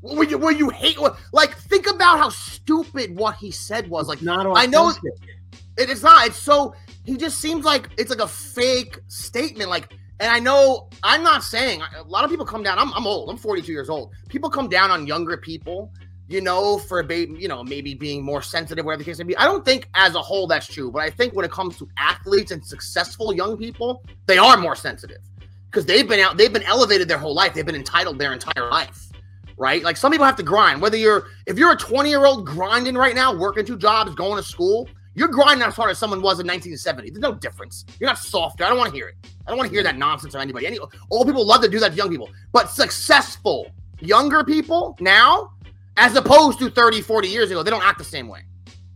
Were 0.01 0.23
you, 0.23 0.37
were 0.37 0.51
you 0.51 0.69
hate? 0.69 0.97
Like, 1.33 1.55
think 1.57 1.89
about 1.89 2.19
how 2.19 2.29
stupid 2.29 3.17
what 3.17 3.35
he 3.35 3.51
said 3.51 3.89
was. 3.89 4.07
Like, 4.07 4.21
not 4.21 4.45
I 4.55 4.65
know- 4.65 4.89
authentic. 4.89 5.13
it 5.77 5.89
is 5.89 6.03
not. 6.03 6.27
It's 6.27 6.37
so 6.37 6.73
he 7.03 7.17
just 7.17 7.39
seems 7.39 7.65
like 7.65 7.89
it's 7.97 8.09
like 8.09 8.21
a 8.21 8.27
fake 8.27 8.99
statement. 9.07 9.69
Like, 9.69 9.91
and 10.19 10.31
I 10.31 10.39
know 10.39 10.89
I'm 11.03 11.23
not 11.23 11.43
saying 11.43 11.81
a 11.95 12.03
lot 12.03 12.23
of 12.23 12.29
people 12.29 12.45
come 12.45 12.63
down. 12.63 12.77
I'm, 12.79 12.93
I'm 12.93 13.07
old. 13.07 13.29
I'm 13.29 13.37
42 13.37 13.71
years 13.71 13.89
old. 13.89 14.11
People 14.29 14.49
come 14.49 14.67
down 14.69 14.91
on 14.91 15.07
younger 15.07 15.35
people, 15.37 15.91
you 16.27 16.41
know, 16.41 16.77
for 16.77 17.01
baby, 17.03 17.35
you 17.39 17.47
know 17.47 17.63
maybe 17.63 17.93
being 17.93 18.23
more 18.23 18.41
sensitive, 18.41 18.85
whatever 18.85 18.99
the 19.03 19.05
case 19.05 19.17
may 19.17 19.23
be. 19.25 19.37
I 19.37 19.45
don't 19.45 19.65
think 19.65 19.89
as 19.95 20.15
a 20.15 20.21
whole 20.21 20.47
that's 20.47 20.67
true, 20.67 20.91
but 20.91 21.01
I 21.01 21.09
think 21.09 21.33
when 21.33 21.43
it 21.45 21.51
comes 21.51 21.77
to 21.77 21.89
athletes 21.97 22.51
and 22.51 22.65
successful 22.65 23.33
young 23.33 23.57
people, 23.57 24.03
they 24.27 24.37
are 24.37 24.57
more 24.57 24.75
sensitive 24.75 25.19
because 25.69 25.85
they've 25.85 26.07
been 26.07 26.19
out, 26.19 26.37
they've 26.37 26.51
been 26.51 26.63
elevated 26.63 27.07
their 27.07 27.17
whole 27.17 27.33
life. 27.33 27.53
They've 27.53 27.65
been 27.65 27.75
entitled 27.75 28.19
their 28.19 28.33
entire 28.33 28.69
life. 28.69 29.03
Right, 29.59 29.83
like 29.83 29.97
some 29.97 30.11
people 30.11 30.25
have 30.27 30.35
to 30.35 30.43
grind. 30.43 30.83
Whether 30.83 30.97
you're 30.97 31.29
if 31.47 31.57
you're 31.57 31.71
a 31.71 31.77
20 31.77 32.09
year 32.09 32.25
old 32.25 32.45
grinding 32.45 32.93
right 32.93 33.15
now, 33.15 33.35
working 33.35 33.65
two 33.65 33.77
jobs, 33.77 34.13
going 34.13 34.37
to 34.37 34.47
school, 34.47 34.87
you're 35.15 35.29
grinding 35.29 35.65
as 35.67 35.75
hard 35.75 35.89
as 35.89 35.97
someone 35.97 36.21
was 36.21 36.39
in 36.39 36.45
1970. 36.45 37.09
There's 37.09 37.19
no 37.19 37.33
difference. 37.33 37.83
You're 37.99 38.07
not 38.07 38.19
softer. 38.19 38.63
I 38.63 38.69
don't 38.69 38.77
want 38.77 38.91
to 38.91 38.95
hear 38.95 39.07
it. 39.07 39.15
I 39.47 39.49
don't 39.49 39.57
want 39.57 39.67
to 39.67 39.73
hear 39.73 39.81
that 39.81 39.97
nonsense 39.97 40.33
from 40.33 40.41
anybody. 40.41 40.67
Any 40.67 40.77
old 41.09 41.25
people 41.25 41.43
love 41.43 41.61
to 41.61 41.67
do 41.67 41.79
that 41.79 41.89
to 41.89 41.95
young 41.95 42.09
people, 42.09 42.29
but 42.51 42.69
successful 42.69 43.71
younger 43.99 44.43
people 44.43 44.95
now, 44.99 45.53
as 45.97 46.15
opposed 46.15 46.59
to 46.59 46.69
30, 46.69 47.01
40 47.01 47.27
years 47.27 47.49
ago, 47.49 47.63
they 47.63 47.71
don't 47.71 47.83
act 47.83 47.97
the 47.97 48.03
same 48.03 48.27
way. 48.27 48.41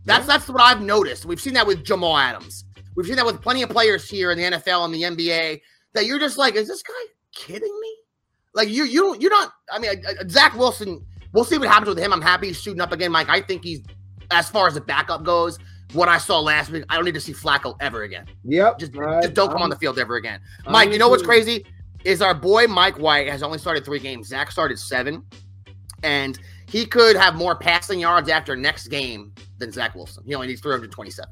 That's 0.04 0.26
that's 0.26 0.48
what 0.48 0.60
I've 0.60 0.80
noticed. 0.80 1.26
We've 1.26 1.40
seen 1.40 1.54
that 1.54 1.66
with 1.66 1.84
Jamal 1.84 2.16
Adams. 2.16 2.64
We've 2.94 3.06
seen 3.06 3.16
that 3.16 3.26
with 3.26 3.40
plenty 3.40 3.62
of 3.62 3.70
players 3.70 4.08
here 4.08 4.30
in 4.30 4.38
the 4.38 4.44
NFL 4.44 4.84
and 4.84 4.94
the 4.94 5.02
NBA. 5.02 5.60
That 5.94 6.06
you're 6.06 6.18
just 6.18 6.38
like, 6.38 6.54
is 6.54 6.68
this 6.68 6.82
guy 6.82 7.12
kidding 7.34 7.78
me? 7.80 7.96
Like 8.54 8.68
you, 8.68 8.84
you 8.84 9.00
don't, 9.00 9.20
you're 9.20 9.30
not. 9.30 9.52
I 9.70 9.78
mean, 9.78 9.90
Zach 10.28 10.54
Wilson. 10.56 11.04
We'll 11.32 11.44
see 11.44 11.56
what 11.58 11.68
happens 11.68 11.88
with 11.88 11.98
him. 11.98 12.12
I'm 12.12 12.20
happy 12.20 12.48
he's 12.48 12.60
shooting 12.60 12.80
up 12.80 12.92
again, 12.92 13.10
Mike. 13.10 13.28
I 13.30 13.40
think 13.40 13.64
he's 13.64 13.80
as 14.30 14.50
far 14.50 14.66
as 14.68 14.74
the 14.74 14.80
backup 14.82 15.24
goes. 15.24 15.58
what 15.94 16.08
I 16.08 16.16
saw 16.16 16.40
last 16.40 16.70
week. 16.70 16.84
I 16.88 16.94
don't 16.96 17.04
need 17.04 17.12
to 17.14 17.20
see 17.20 17.34
Flacco 17.34 17.76
ever 17.80 18.04
again. 18.04 18.24
Yep. 18.44 18.78
Just, 18.78 18.96
Right. 18.96 19.20
just 19.22 19.34
don't 19.34 19.48
come 19.48 19.58
I'm- 19.58 19.64
on 19.64 19.68
the 19.70 19.76
field 19.76 19.98
ever 19.98 20.16
again. 20.16 20.40
I'm 20.64 20.72
Mike, 20.72 20.90
you 20.90 20.96
know 20.98 21.10
what's 21.10 21.22
crazy? 21.22 21.66
Is 22.04 22.22
our 22.22 22.32
boy 22.34 22.66
Mike 22.66 22.98
White 22.98 23.28
has 23.28 23.42
only 23.42 23.58
started 23.58 23.84
three 23.84 23.98
games. 23.98 24.28
Zach 24.28 24.50
started 24.50 24.78
seven, 24.78 25.22
and 26.02 26.38
he 26.66 26.86
could 26.86 27.14
have 27.16 27.34
more 27.34 27.54
passing 27.54 28.00
yards 28.00 28.30
after 28.30 28.56
next 28.56 28.88
game 28.88 29.32
than 29.58 29.70
Zach 29.70 29.94
Wilson. 29.94 30.24
He 30.26 30.34
only 30.34 30.46
needs 30.46 30.62
327. 30.62 31.28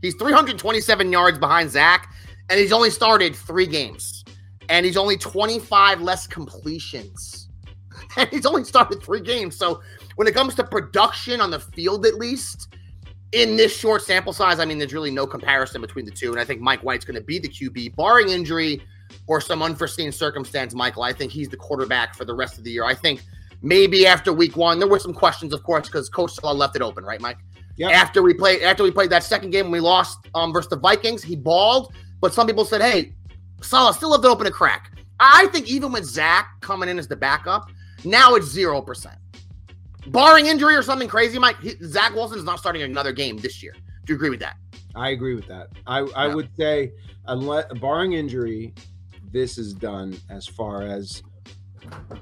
He's 0.00 0.14
327 0.14 1.12
yards 1.12 1.38
behind 1.38 1.70
Zach, 1.70 2.10
and 2.50 2.58
he's 2.58 2.72
only 2.72 2.90
started 2.90 3.34
three 3.34 3.66
games, 3.66 4.24
and 4.68 4.84
he's 4.84 4.96
only 4.96 5.16
25 5.16 6.00
less 6.00 6.26
completions, 6.26 7.48
and 8.16 8.28
he's 8.30 8.46
only 8.46 8.64
started 8.64 9.02
three 9.02 9.20
games. 9.20 9.56
So 9.56 9.82
when 10.16 10.26
it 10.26 10.34
comes 10.34 10.54
to 10.56 10.64
production 10.64 11.40
on 11.40 11.50
the 11.50 11.60
field, 11.60 12.06
at 12.06 12.14
least 12.14 12.68
in 13.32 13.56
this 13.56 13.76
short 13.76 14.02
sample 14.02 14.32
size, 14.32 14.58
I 14.58 14.64
mean, 14.64 14.78
there's 14.78 14.94
really 14.94 15.10
no 15.10 15.26
comparison 15.26 15.80
between 15.80 16.04
the 16.04 16.10
two. 16.10 16.32
And 16.32 16.40
I 16.40 16.44
think 16.44 16.60
Mike 16.60 16.80
White's 16.80 17.04
going 17.04 17.16
to 17.16 17.24
be 17.24 17.38
the 17.38 17.48
QB, 17.48 17.94
barring 17.96 18.30
injury 18.30 18.82
or 19.26 19.40
some 19.40 19.62
unforeseen 19.62 20.12
circumstance. 20.12 20.74
Michael, 20.74 21.02
I 21.02 21.12
think 21.12 21.32
he's 21.32 21.48
the 21.48 21.56
quarterback 21.56 22.14
for 22.14 22.24
the 22.24 22.34
rest 22.34 22.58
of 22.58 22.64
the 22.64 22.70
year. 22.70 22.84
I 22.84 22.94
think 22.94 23.22
maybe 23.62 24.06
after 24.06 24.32
week 24.32 24.56
one, 24.56 24.78
there 24.78 24.88
were 24.88 24.98
some 24.98 25.12
questions, 25.12 25.52
of 25.52 25.62
course, 25.62 25.86
because 25.86 26.08
Coach 26.08 26.32
Saleh 26.32 26.56
left 26.56 26.76
it 26.76 26.82
open, 26.82 27.04
right, 27.04 27.20
Mike? 27.20 27.38
Yep. 27.76 27.92
After 27.92 28.22
we 28.22 28.34
played, 28.34 28.62
after 28.62 28.82
we 28.82 28.90
played 28.90 29.10
that 29.10 29.22
second 29.22 29.50
game 29.50 29.66
when 29.66 29.72
we 29.72 29.80
lost 29.80 30.18
um, 30.34 30.52
versus 30.52 30.70
the 30.70 30.78
Vikings, 30.78 31.22
he 31.22 31.36
balled. 31.36 31.94
But 32.20 32.34
some 32.34 32.46
people 32.46 32.64
said, 32.64 32.80
"Hey, 32.80 33.14
Saleh 33.62 33.94
still 33.96 34.10
left 34.10 34.24
it 34.24 34.28
open 34.28 34.46
a 34.46 34.50
crack." 34.50 34.98
I 35.20 35.46
think 35.48 35.68
even 35.68 35.92
with 35.92 36.04
Zach 36.04 36.60
coming 36.60 36.88
in 36.88 36.98
as 36.98 37.08
the 37.08 37.16
backup, 37.16 37.70
now 38.04 38.34
it's 38.34 38.46
zero 38.46 38.80
percent. 38.80 39.16
Barring 40.08 40.46
injury 40.46 40.74
or 40.74 40.82
something 40.82 41.08
crazy, 41.08 41.38
Mike, 41.38 41.60
he, 41.60 41.74
Zach 41.84 42.14
Wilson 42.14 42.38
is 42.38 42.44
not 42.44 42.58
starting 42.58 42.82
another 42.82 43.12
game 43.12 43.36
this 43.36 43.62
year. 43.62 43.74
Do 44.04 44.12
you 44.12 44.14
agree 44.14 44.30
with 44.30 44.40
that? 44.40 44.56
I 44.94 45.10
agree 45.10 45.34
with 45.34 45.46
that. 45.48 45.68
I, 45.86 45.98
I 46.00 46.28
Yeah. 46.28 46.34
would 46.34 46.48
say, 46.56 46.92
unless 47.26 47.66
barring 47.80 48.14
injury, 48.14 48.74
this 49.30 49.58
is 49.58 49.74
done 49.74 50.16
as 50.30 50.46
far 50.46 50.82
as 50.82 51.22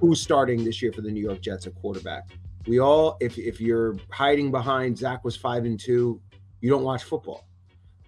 who's 0.01 0.21
starting 0.21 0.65
this 0.65 0.83
year 0.83 0.93
for 0.93 1.01
the 1.03 1.11
New 1.11 1.23
York 1.23 1.41
Jets 1.41 1.67
at 1.67 1.75
quarterback. 1.77 2.25
We 2.67 2.81
all, 2.81 3.17
if 3.21 3.39
if 3.39 3.61
you're 3.61 3.97
hiding 4.11 4.51
behind 4.51 4.99
Zach 4.99 5.23
was 5.25 5.37
five 5.37 5.65
and 5.65 5.79
two, 5.79 6.21
you 6.61 6.69
don't 6.71 6.83
watch 6.83 7.05
football. 7.05 7.47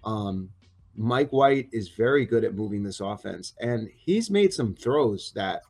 Um, 0.03 0.49
Mike 0.95 1.31
White 1.31 1.69
is 1.71 1.89
very 1.89 2.25
good 2.25 2.43
at 2.43 2.55
moving 2.55 2.83
this 2.83 2.99
offense, 2.99 3.53
and 3.59 3.89
he's 3.95 4.29
made 4.29 4.53
some 4.53 4.75
throws 4.75 5.31
that, 5.35 5.63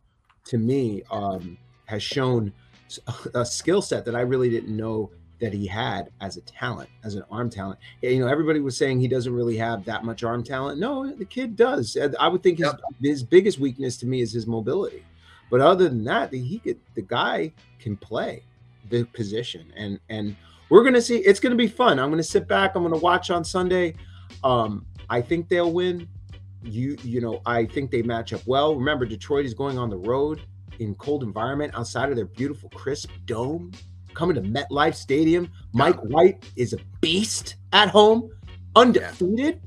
to 0.46 0.58
me, 0.58 1.04
um, 1.12 1.58
has 1.86 2.02
shown 2.02 2.52
a 3.34 3.46
skill 3.46 3.82
set 3.82 4.06
that 4.06 4.16
I 4.16 4.22
really 4.22 4.50
didn't 4.50 4.76
know 4.76 5.12
that 5.40 5.54
he 5.54 5.66
had 5.66 6.10
as 6.22 6.38
a 6.38 6.42
talent, 6.42 6.90
as 7.04 7.16
an 7.16 7.24
arm 7.32 7.50
talent. 7.50 7.80
You 8.02 8.20
know, 8.20 8.28
everybody 8.28 8.60
was 8.60 8.76
saying 8.76 9.00
he 9.00 9.08
doesn't 9.08 9.34
really 9.34 9.56
have 9.58 9.86
that 9.86 10.04
much 10.04 10.24
arm 10.24 10.44
talent. 10.44 10.80
No, 10.80 11.10
the 11.14 11.26
kid 11.26 11.56
does. 11.56 11.98
I 12.20 12.28
would 12.28 12.44
think 12.44 12.60
his, 12.60 12.74
his 13.02 13.24
biggest 13.24 13.60
weakness 13.60 13.96
to 13.98 14.06
me 14.06 14.22
is 14.22 14.34
his 14.34 14.48
mobility. 14.48 15.06
But 15.50 15.62
other 15.62 15.90
than 15.90 16.04
that, 16.04 16.34
he 16.34 16.60
could 16.60 16.80
the 16.94 17.02
guy 17.02 17.52
can 17.80 17.98
play 17.98 18.44
the 18.90 19.06
position. 19.06 19.72
And 19.76 20.00
and 20.10 20.36
we're 20.70 20.84
gonna 20.84 21.02
see 21.02 21.18
it's 21.18 21.40
gonna 21.40 21.56
be 21.56 21.68
fun. 21.68 22.00
I'm 22.00 22.10
gonna 22.10 22.22
sit 22.22 22.48
back, 22.48 22.76
I'm 22.76 22.84
gonna 22.84 22.98
watch 22.98 23.32
on 23.32 23.44
Sunday. 23.44 23.96
Um, 24.44 24.86
I 25.10 25.22
think 25.22 25.50
they'll 25.50 25.72
win. 25.72 26.08
You 26.64 26.98
you 27.04 27.22
know, 27.22 27.42
I 27.46 27.66
think 27.66 27.92
they 27.92 28.02
match 28.02 28.34
up 28.34 28.42
well. 28.46 28.76
Remember, 28.76 29.06
Detroit 29.06 29.46
is 29.46 29.54
going 29.54 29.78
on 29.78 29.90
the 29.90 29.98
road 29.98 30.42
in 30.80 30.96
cold 30.96 31.24
environment 31.24 31.74
outside 31.76 32.10
of 32.10 32.16
their 32.16 32.26
beautiful 32.26 32.70
crisp 32.70 33.10
dome 33.26 33.72
coming 34.14 34.36
to 34.36 34.42
MetLife 34.42 34.96
Stadium. 34.96 35.50
Mike 35.74 36.00
White 36.02 36.44
is 36.56 36.74
a 36.74 36.78
beast 37.00 37.56
at 37.72 37.90
home, 37.90 38.30
undefeated. 38.76 39.62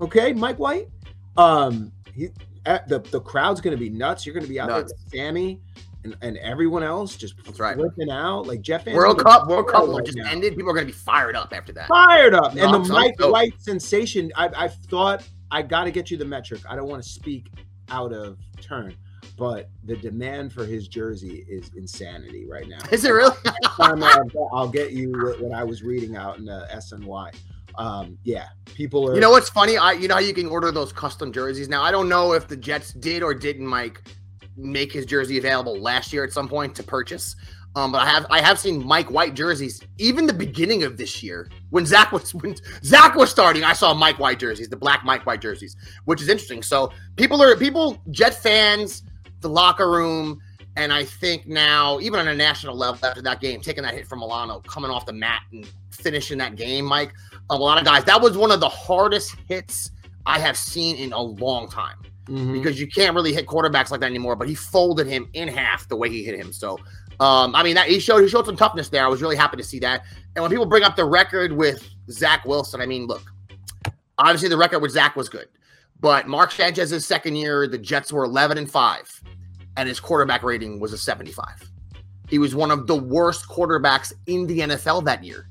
Okay, 0.00 0.32
Mike 0.32 0.58
White. 0.58 0.88
Um, 1.36 1.92
he 2.14 2.30
at 2.66 2.88
the 2.88 3.00
the 3.00 3.20
crowd's 3.20 3.60
going 3.60 3.76
to 3.76 3.80
be 3.80 3.90
nuts. 3.90 4.24
You're 4.24 4.34
going 4.34 4.44
to 4.44 4.48
be 4.48 4.60
out 4.60 4.68
Nuts. 4.68 4.92
there 4.92 4.98
with 5.04 5.12
Sammy 5.12 5.60
and, 6.04 6.16
and 6.22 6.36
everyone 6.38 6.82
else 6.82 7.16
just 7.16 7.34
That's 7.44 7.58
right. 7.60 7.76
flipping 7.76 8.10
out. 8.10 8.46
Like 8.46 8.60
Jeff 8.62 8.84
Van 8.84 8.94
World 8.94 9.22
Cup, 9.22 9.48
World 9.48 9.68
Cup 9.68 9.88
right 9.88 10.04
just 10.04 10.16
now. 10.16 10.30
ended. 10.30 10.54
People 10.56 10.70
are 10.70 10.74
going 10.74 10.86
to 10.86 10.92
be 10.92 10.98
fired 10.98 11.36
up 11.36 11.52
after 11.52 11.72
that. 11.72 11.88
Fired 11.88 12.34
up, 12.34 12.54
No, 12.54 12.74
and 12.74 12.84
the. 12.84 12.92
Mike. 12.92 13.14
White 13.20 13.60
sensation. 13.60 14.30
I 14.36 14.48
I 14.56 14.68
thought 14.68 15.26
I 15.50 15.62
got 15.62 15.84
to 15.84 15.90
get 15.90 16.10
you 16.10 16.16
the 16.16 16.24
metric. 16.24 16.60
I 16.68 16.76
don't 16.76 16.88
want 16.88 17.02
to 17.02 17.08
speak 17.08 17.50
out 17.90 18.12
of 18.12 18.38
turn, 18.60 18.94
but 19.36 19.70
the 19.84 19.96
demand 19.96 20.52
for 20.52 20.64
his 20.66 20.88
jersey 20.88 21.44
is 21.48 21.70
insanity 21.76 22.46
right 22.46 22.68
now. 22.68 22.78
Is 22.92 23.04
it 23.04 23.10
really? 23.10 23.34
time 23.64 24.02
I'll, 24.02 24.50
I'll 24.52 24.68
get 24.68 24.92
you 24.92 25.10
what, 25.12 25.40
what 25.40 25.52
I 25.52 25.64
was 25.64 25.82
reading 25.82 26.16
out 26.16 26.38
in 26.38 26.44
the 26.44 26.66
SNY. 26.74 27.34
Um, 27.76 28.18
yeah, 28.24 28.48
people 28.66 29.08
are. 29.08 29.14
You 29.14 29.20
know 29.20 29.30
what's 29.30 29.48
funny? 29.48 29.78
I 29.78 29.92
you 29.92 30.08
know 30.08 30.14
how 30.14 30.20
you 30.20 30.34
can 30.34 30.46
order 30.46 30.70
those 30.72 30.92
custom 30.92 31.32
jerseys 31.32 31.68
now. 31.68 31.82
I 31.82 31.90
don't 31.90 32.08
know 32.08 32.32
if 32.32 32.48
the 32.48 32.56
Jets 32.56 32.92
did 32.92 33.22
or 33.22 33.32
didn't 33.34 33.66
Mike 33.66 34.02
make 34.58 34.92
his 34.92 35.06
jersey 35.06 35.38
available 35.38 35.78
last 35.78 36.12
year 36.12 36.24
at 36.24 36.32
some 36.32 36.48
point 36.48 36.74
to 36.76 36.82
purchase. 36.82 37.36
Um, 37.76 37.92
but 37.92 38.02
I 38.02 38.06
have 38.06 38.26
I 38.30 38.40
have 38.40 38.58
seen 38.58 38.84
Mike 38.84 39.10
White 39.10 39.34
jerseys 39.34 39.80
even 39.98 40.26
the 40.26 40.32
beginning 40.32 40.82
of 40.82 40.96
this 40.96 41.22
year 41.22 41.48
when 41.70 41.86
Zach 41.86 42.10
was 42.12 42.34
when 42.34 42.56
Zach 42.82 43.14
was 43.14 43.30
starting. 43.30 43.62
I 43.62 43.72
saw 43.72 43.94
Mike 43.94 44.18
White 44.18 44.40
jerseys, 44.40 44.68
the 44.68 44.76
black 44.76 45.04
Mike 45.04 45.24
White 45.26 45.40
jerseys, 45.40 45.76
which 46.04 46.20
is 46.20 46.28
interesting. 46.28 46.62
So 46.62 46.90
people 47.16 47.40
are 47.42 47.54
people 47.56 48.02
Jet 48.10 48.34
fans, 48.34 49.04
the 49.40 49.48
locker 49.48 49.90
room, 49.90 50.40
and 50.76 50.92
I 50.92 51.04
think 51.04 51.46
now 51.46 52.00
even 52.00 52.18
on 52.18 52.28
a 52.28 52.34
national 52.34 52.74
level 52.74 53.06
after 53.06 53.22
that 53.22 53.40
game, 53.40 53.60
taking 53.60 53.84
that 53.84 53.94
hit 53.94 54.08
from 54.08 54.20
Milano, 54.20 54.60
coming 54.60 54.90
off 54.90 55.06
the 55.06 55.12
mat 55.12 55.42
and 55.52 55.70
finishing 55.92 56.38
that 56.38 56.56
game, 56.56 56.84
Mike 56.84 57.12
a 57.50 57.56
lot 57.56 57.78
of 57.78 57.84
guys. 57.84 58.02
That 58.04 58.20
was 58.20 58.36
one 58.36 58.50
of 58.50 58.60
the 58.60 58.68
hardest 58.68 59.36
hits 59.46 59.92
I 60.26 60.38
have 60.38 60.56
seen 60.56 60.96
in 60.96 61.12
a 61.12 61.20
long 61.20 61.68
time 61.68 61.98
Mhm. 62.28 62.52
because 62.52 62.78
you 62.80 62.86
can't 62.86 63.14
really 63.14 63.32
hit 63.32 63.46
quarterbacks 63.46 63.90
like 63.90 64.00
that 64.00 64.06
anymore. 64.06 64.36
But 64.36 64.48
he 64.48 64.54
folded 64.54 65.06
him 65.06 65.28
in 65.32 65.48
half 65.48 65.88
the 65.88 65.96
way 65.96 66.08
he 66.10 66.22
hit 66.22 66.38
him. 66.38 66.52
So, 66.52 66.78
um, 67.20 67.54
I 67.54 67.62
mean, 67.62 67.74
that 67.74 67.88
he 67.88 67.98
showed 67.98 68.22
he 68.22 68.28
showed 68.28 68.46
some 68.46 68.56
toughness 68.56 68.88
there. 68.88 69.04
I 69.04 69.08
was 69.08 69.22
really 69.22 69.36
happy 69.36 69.56
to 69.56 69.62
see 69.62 69.78
that. 69.80 70.04
And 70.34 70.42
when 70.42 70.50
people 70.50 70.66
bring 70.66 70.82
up 70.82 70.96
the 70.96 71.04
record 71.04 71.52
with 71.52 71.82
Zach 72.10 72.44
Wilson, 72.44 72.80
I 72.80 72.86
mean, 72.86 73.06
look, 73.06 73.22
obviously 74.18 74.48
the 74.48 74.56
record 74.56 74.80
with 74.80 74.92
Zach 74.92 75.16
was 75.16 75.28
good, 75.28 75.48
but 76.00 76.28
Mark 76.28 76.50
Sanchez's 76.52 77.06
second 77.06 77.36
year, 77.36 77.66
the 77.66 77.78
Jets 77.78 78.12
were 78.12 78.24
11 78.24 78.58
and 78.58 78.70
five, 78.70 79.22
and 79.76 79.88
his 79.88 80.00
quarterback 80.00 80.42
rating 80.42 80.80
was 80.80 80.92
a 80.92 80.98
75. 80.98 81.46
He 82.28 82.38
was 82.38 82.54
one 82.54 82.70
of 82.70 82.86
the 82.86 82.96
worst 82.96 83.48
quarterbacks 83.48 84.12
in 84.26 84.46
the 84.46 84.60
NFL 84.60 85.04
that 85.06 85.24
year 85.24 85.48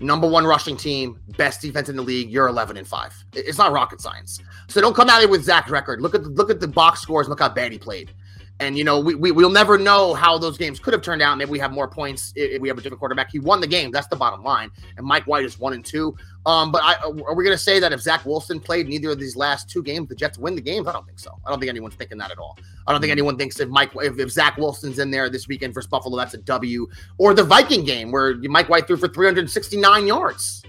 number 0.00 0.28
one 0.28 0.44
rushing 0.44 0.76
team, 0.76 1.18
best 1.36 1.60
defense 1.60 1.88
in 1.88 1.96
the 1.96 2.02
league. 2.02 2.30
You're 2.30 2.48
11 2.48 2.76
and 2.76 2.86
five. 2.86 3.12
It's 3.34 3.58
not 3.58 3.72
rocket 3.72 4.00
science. 4.00 4.40
So 4.68 4.82
don't 4.82 4.94
come 4.94 5.08
out 5.08 5.20
here 5.20 5.28
with 5.28 5.44
Zach's 5.44 5.70
record. 5.70 6.00
Look 6.02 6.14
at 6.14 6.22
the, 6.22 6.28
look 6.28 6.50
at 6.50 6.60
the 6.60 6.68
box 6.68 7.00
scores. 7.00 7.28
Look 7.28 7.40
how 7.40 7.48
bad 7.48 7.72
he 7.72 7.78
played. 7.78 8.12
And 8.60 8.76
you 8.76 8.82
know 8.82 8.98
we, 8.98 9.14
we 9.14 9.30
we'll 9.30 9.50
never 9.50 9.78
know 9.78 10.14
how 10.14 10.36
those 10.36 10.58
games 10.58 10.80
could 10.80 10.92
have 10.92 11.00
turned 11.00 11.22
out. 11.22 11.38
Maybe 11.38 11.50
we 11.50 11.60
have 11.60 11.70
more 11.70 11.86
points 11.86 12.32
if 12.34 12.60
we 12.60 12.66
have 12.68 12.76
a 12.76 12.80
different 12.80 12.98
quarterback. 12.98 13.30
He 13.30 13.38
won 13.38 13.60
the 13.60 13.68
game. 13.68 13.92
That's 13.92 14.08
the 14.08 14.16
bottom 14.16 14.42
line. 14.42 14.70
And 14.96 15.06
Mike 15.06 15.28
White 15.28 15.44
is 15.44 15.60
one 15.60 15.74
and 15.74 15.84
two. 15.84 16.16
Um, 16.44 16.72
but 16.72 16.82
I, 16.82 16.96
are 17.04 17.34
we 17.34 17.44
going 17.44 17.56
to 17.56 17.62
say 17.62 17.78
that 17.78 17.92
if 17.92 18.00
Zach 18.00 18.26
Wilson 18.26 18.58
played 18.58 18.88
neither 18.88 19.10
of 19.10 19.20
these 19.20 19.36
last 19.36 19.70
two 19.70 19.80
games, 19.80 20.08
the 20.08 20.16
Jets 20.16 20.38
win 20.38 20.56
the 20.56 20.60
games? 20.60 20.88
I 20.88 20.92
don't 20.92 21.06
think 21.06 21.20
so. 21.20 21.38
I 21.46 21.50
don't 21.50 21.60
think 21.60 21.70
anyone's 21.70 21.94
thinking 21.94 22.18
that 22.18 22.32
at 22.32 22.38
all. 22.38 22.58
I 22.88 22.92
don't 22.92 23.00
think 23.00 23.12
anyone 23.12 23.38
thinks 23.38 23.60
if 23.60 23.68
Mike 23.68 23.92
if, 23.94 24.18
if 24.18 24.30
Zach 24.30 24.56
Wilson's 24.56 24.98
in 24.98 25.12
there 25.12 25.30
this 25.30 25.46
weekend 25.46 25.72
for 25.72 25.82
Buffalo, 25.88 26.16
that's 26.16 26.34
a 26.34 26.38
W. 26.38 26.88
Or 27.16 27.34
the 27.34 27.44
Viking 27.44 27.84
game 27.84 28.10
where 28.10 28.34
Mike 28.38 28.68
White 28.68 28.88
threw 28.88 28.96
for 28.96 29.08
369 29.08 30.06
yards. 30.08 30.64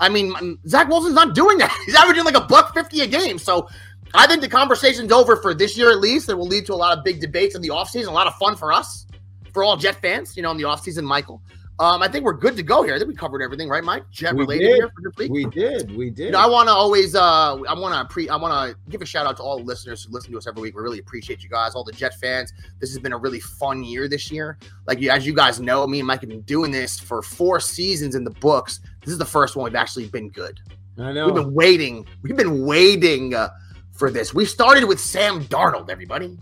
I 0.00 0.08
mean, 0.08 0.58
Zach 0.66 0.88
Wilson's 0.88 1.14
not 1.14 1.34
doing 1.34 1.58
that. 1.58 1.76
He's 1.86 1.94
averaging 1.94 2.24
like 2.24 2.36
a 2.36 2.42
buck 2.42 2.74
fifty 2.74 3.00
a 3.00 3.06
game. 3.06 3.38
So 3.38 3.68
I 4.14 4.26
think 4.26 4.40
the 4.40 4.48
conversation's 4.48 5.12
over 5.12 5.36
for 5.36 5.54
this 5.54 5.76
year 5.76 5.90
at 5.90 5.98
least. 5.98 6.28
It 6.28 6.34
will 6.34 6.46
lead 6.46 6.66
to 6.66 6.74
a 6.74 6.76
lot 6.76 6.96
of 6.96 7.04
big 7.04 7.20
debates 7.20 7.54
in 7.54 7.62
the 7.62 7.68
offseason, 7.68 8.08
a 8.08 8.12
lot 8.12 8.26
of 8.26 8.34
fun 8.36 8.56
for 8.56 8.72
us, 8.72 9.06
for 9.52 9.64
all 9.64 9.76
Jet 9.76 10.00
fans, 10.00 10.36
you 10.36 10.42
know, 10.42 10.50
in 10.50 10.56
the 10.56 10.64
offseason, 10.64 11.02
Michael. 11.02 11.42
Um, 11.80 12.02
I 12.02 12.08
think 12.08 12.24
we're 12.24 12.32
good 12.32 12.56
to 12.56 12.62
go 12.64 12.82
here. 12.82 12.94
I 12.94 12.98
think 12.98 13.08
we 13.08 13.14
covered 13.14 13.40
everything, 13.40 13.68
right, 13.68 13.84
Mike? 13.84 14.02
Jet 14.10 14.34
We 14.34 14.40
related 14.40 14.66
did. 14.66 14.76
here 14.76 14.88
for 14.88 15.10
this 15.10 15.16
week. 15.16 15.30
we 15.30 15.44
did, 15.46 15.96
we 15.96 16.10
did. 16.10 16.26
You 16.26 16.30
know, 16.32 16.40
I 16.40 16.46
want 16.46 16.68
to 16.68 16.72
always, 16.72 17.14
uh, 17.14 17.54
I 17.62 17.78
want 17.78 17.94
to 17.94 18.12
pre, 18.12 18.28
I 18.28 18.34
want 18.36 18.52
to 18.70 18.90
give 18.90 19.00
a 19.00 19.06
shout 19.06 19.26
out 19.26 19.36
to 19.36 19.44
all 19.44 19.58
the 19.58 19.64
listeners 19.64 20.02
who 20.02 20.12
listen 20.12 20.32
to 20.32 20.38
us 20.38 20.48
every 20.48 20.60
week. 20.60 20.74
We 20.74 20.82
really 20.82 20.98
appreciate 20.98 21.40
you 21.40 21.48
guys, 21.48 21.76
all 21.76 21.84
the 21.84 21.92
Jet 21.92 22.14
fans. 22.16 22.52
This 22.80 22.90
has 22.90 22.98
been 22.98 23.12
a 23.12 23.16
really 23.16 23.38
fun 23.38 23.84
year 23.84 24.08
this 24.08 24.28
year. 24.32 24.58
Like 24.88 24.98
you, 24.98 25.10
as 25.10 25.24
you 25.24 25.32
guys 25.32 25.60
know, 25.60 25.86
me 25.86 26.00
and 26.00 26.06
Mike 26.08 26.20
have 26.22 26.30
been 26.30 26.40
doing 26.42 26.72
this 26.72 26.98
for 26.98 27.22
four 27.22 27.60
seasons 27.60 28.16
in 28.16 28.24
the 28.24 28.30
books. 28.30 28.80
This 29.04 29.12
is 29.12 29.18
the 29.18 29.24
first 29.24 29.54
one 29.54 29.62
we've 29.62 29.76
actually 29.76 30.08
been 30.08 30.30
good. 30.30 30.58
I 30.98 31.12
know. 31.12 31.26
We've 31.26 31.34
been 31.36 31.54
waiting. 31.54 32.06
We've 32.22 32.36
been 32.36 32.66
waiting 32.66 33.34
uh, 33.34 33.50
for 33.92 34.10
this. 34.10 34.34
We 34.34 34.46
started 34.46 34.84
with 34.84 34.98
Sam 34.98 35.44
Darnold, 35.44 35.90
everybody. 35.90 36.38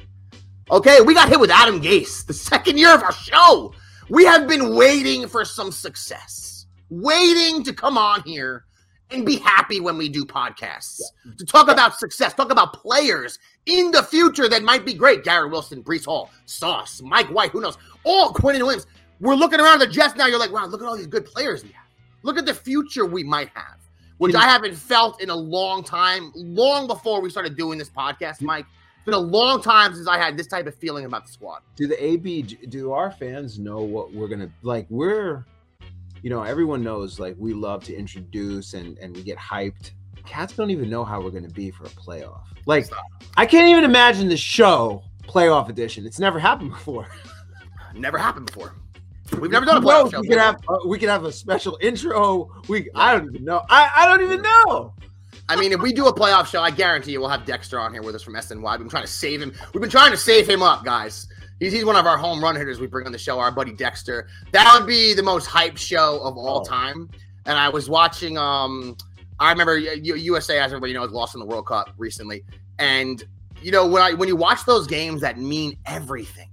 Okay, 0.70 1.02
we 1.02 1.12
got 1.12 1.28
hit 1.28 1.38
with 1.38 1.50
Adam 1.50 1.80
Gase, 1.80 2.24
the 2.26 2.32
second 2.32 2.78
year 2.78 2.94
of 2.94 3.02
our 3.02 3.12
show. 3.12 3.74
We 4.08 4.24
have 4.24 4.46
been 4.46 4.74
waiting 4.74 5.26
for 5.26 5.44
some 5.44 5.72
success, 5.72 6.66
waiting 6.90 7.64
to 7.64 7.72
come 7.72 7.98
on 7.98 8.22
here 8.22 8.64
and 9.10 9.26
be 9.26 9.36
happy 9.36 9.80
when 9.80 9.96
we 9.98 10.08
do 10.08 10.24
podcasts 10.24 11.00
to 11.38 11.44
talk 11.44 11.68
about 11.68 11.98
success, 11.98 12.34
talk 12.34 12.50
about 12.52 12.72
players 12.72 13.38
in 13.66 13.90
the 13.90 14.02
future 14.02 14.48
that 14.48 14.62
might 14.62 14.84
be 14.84 14.94
great. 14.94 15.24
Garrett 15.24 15.50
Wilson, 15.50 15.82
Breece 15.82 16.04
Hall, 16.04 16.30
Sauce, 16.44 17.00
Mike 17.02 17.26
White, 17.28 17.50
who 17.50 17.60
knows? 17.60 17.78
All 18.04 18.32
Quinnen 18.32 18.60
Williams. 18.60 18.86
We're 19.20 19.34
looking 19.34 19.60
around 19.60 19.78
the 19.80 19.86
Jets 19.86 20.14
now. 20.16 20.26
You're 20.26 20.38
like, 20.38 20.52
wow, 20.52 20.66
look 20.66 20.82
at 20.82 20.86
all 20.86 20.96
these 20.96 21.06
good 21.06 21.24
players 21.24 21.62
we 21.62 21.70
have. 21.70 21.86
Look 22.22 22.36
at 22.38 22.46
the 22.46 22.54
future 22.54 23.06
we 23.06 23.22
might 23.24 23.48
have. 23.54 23.76
which 24.18 24.34
I 24.34 24.42
haven't 24.44 24.74
felt 24.74 25.22
in 25.22 25.30
a 25.30 25.36
long 25.36 25.82
time, 25.82 26.32
long 26.34 26.86
before 26.86 27.20
we 27.20 27.30
started 27.30 27.56
doing 27.56 27.78
this 27.78 27.90
podcast, 27.90 28.40
Mike. 28.40 28.66
Been 29.06 29.14
a 29.14 29.18
long 29.18 29.62
time 29.62 29.94
since 29.94 30.08
I 30.08 30.18
had 30.18 30.36
this 30.36 30.48
type 30.48 30.66
of 30.66 30.74
feeling 30.74 31.04
about 31.04 31.26
the 31.26 31.32
squad. 31.32 31.60
do 31.76 31.86
the 31.86 32.04
AB 32.04 32.42
do 32.42 32.90
our 32.90 33.12
fans 33.12 33.56
know 33.56 33.78
what 33.78 34.12
we're 34.12 34.26
gonna 34.26 34.50
like? 34.62 34.84
We're, 34.90 35.44
you 36.22 36.30
know, 36.30 36.42
everyone 36.42 36.82
knows 36.82 37.20
like 37.20 37.36
we 37.38 37.54
love 37.54 37.84
to 37.84 37.94
introduce 37.94 38.74
and 38.74 38.98
and 38.98 39.14
we 39.16 39.22
get 39.22 39.38
hyped. 39.38 39.92
Cats 40.24 40.54
don't 40.54 40.70
even 40.72 40.90
know 40.90 41.04
how 41.04 41.20
we're 41.20 41.30
gonna 41.30 41.48
be 41.48 41.70
for 41.70 41.84
a 41.84 41.90
playoff. 41.90 42.40
Like, 42.66 42.88
I 43.36 43.46
can't 43.46 43.68
even 43.68 43.84
imagine 43.84 44.28
the 44.28 44.36
show 44.36 45.04
playoff 45.22 45.68
edition. 45.68 46.04
It's 46.04 46.18
never 46.18 46.40
happened 46.40 46.70
before. 46.70 47.06
Never 47.94 48.18
happened 48.18 48.44
before. 48.44 48.74
We've 49.40 49.50
never 49.50 49.64
done 49.64 49.78
a 49.78 49.80
playoff 49.80 50.02
knows? 50.02 50.10
show. 50.10 50.20
We 50.20 50.28
could 50.28 50.38
have 50.38 50.56
uh, 50.68 50.78
we 50.86 50.98
could 50.98 51.08
have 51.08 51.24
a 51.24 51.32
special 51.32 51.78
intro. 51.80 52.50
We 52.68 52.90
I 52.94 53.16
don't 53.16 53.28
even 53.30 53.42
know. 53.44 53.62
I 53.70 53.90
I 53.96 54.06
don't 54.06 54.22
even 54.22 54.42
know. 54.42 54.92
I 55.48 55.56
mean, 55.56 55.72
if 55.72 55.80
we 55.80 55.92
do 55.92 56.06
a 56.06 56.12
playoff 56.14 56.46
show, 56.46 56.60
I 56.60 56.70
guarantee 56.70 57.12
you 57.12 57.20
we'll 57.20 57.28
have 57.28 57.44
Dexter 57.44 57.78
on 57.78 57.92
here 57.92 58.02
with 58.02 58.14
us 58.14 58.22
from 58.22 58.34
SNY. 58.34 58.60
We've 58.72 58.78
been 58.80 58.88
trying 58.88 59.04
to 59.04 59.10
save 59.10 59.40
him. 59.40 59.52
We've 59.72 59.80
been 59.80 59.90
trying 59.90 60.10
to 60.10 60.16
save 60.16 60.48
him 60.48 60.60
up, 60.62 60.84
guys. 60.84 61.28
He's, 61.60 61.72
he's 61.72 61.84
one 61.84 61.96
of 61.96 62.04
our 62.04 62.16
home 62.18 62.42
run 62.42 62.56
hitters 62.56 62.80
we 62.80 62.86
bring 62.88 63.06
on 63.06 63.12
the 63.12 63.18
show, 63.18 63.38
our 63.38 63.52
buddy 63.52 63.72
Dexter. 63.72 64.26
That 64.52 64.76
would 64.76 64.86
be 64.88 65.14
the 65.14 65.22
most 65.22 65.46
hype 65.46 65.76
show 65.76 66.20
of 66.22 66.36
all 66.36 66.60
Oh. 66.60 66.64
time. 66.64 67.08
And 67.46 67.56
I 67.56 67.68
was 67.68 67.88
watching, 67.88 68.36
um, 68.36 68.96
I 69.38 69.50
remember 69.52 69.78
USA, 69.78 70.58
as 70.58 70.72
everybody 70.72 70.92
knows, 70.92 71.12
lost 71.12 71.34
in 71.34 71.38
the 71.40 71.46
World 71.46 71.66
Cup 71.66 71.90
recently. 71.96 72.44
And, 72.80 73.22
you 73.62 73.70
know, 73.70 73.86
when 73.86 74.02
I 74.02 74.14
when 74.14 74.28
you 74.28 74.34
watch 74.36 74.64
those 74.66 74.86
games 74.88 75.20
that 75.20 75.38
mean 75.38 75.78
everything, 75.86 76.50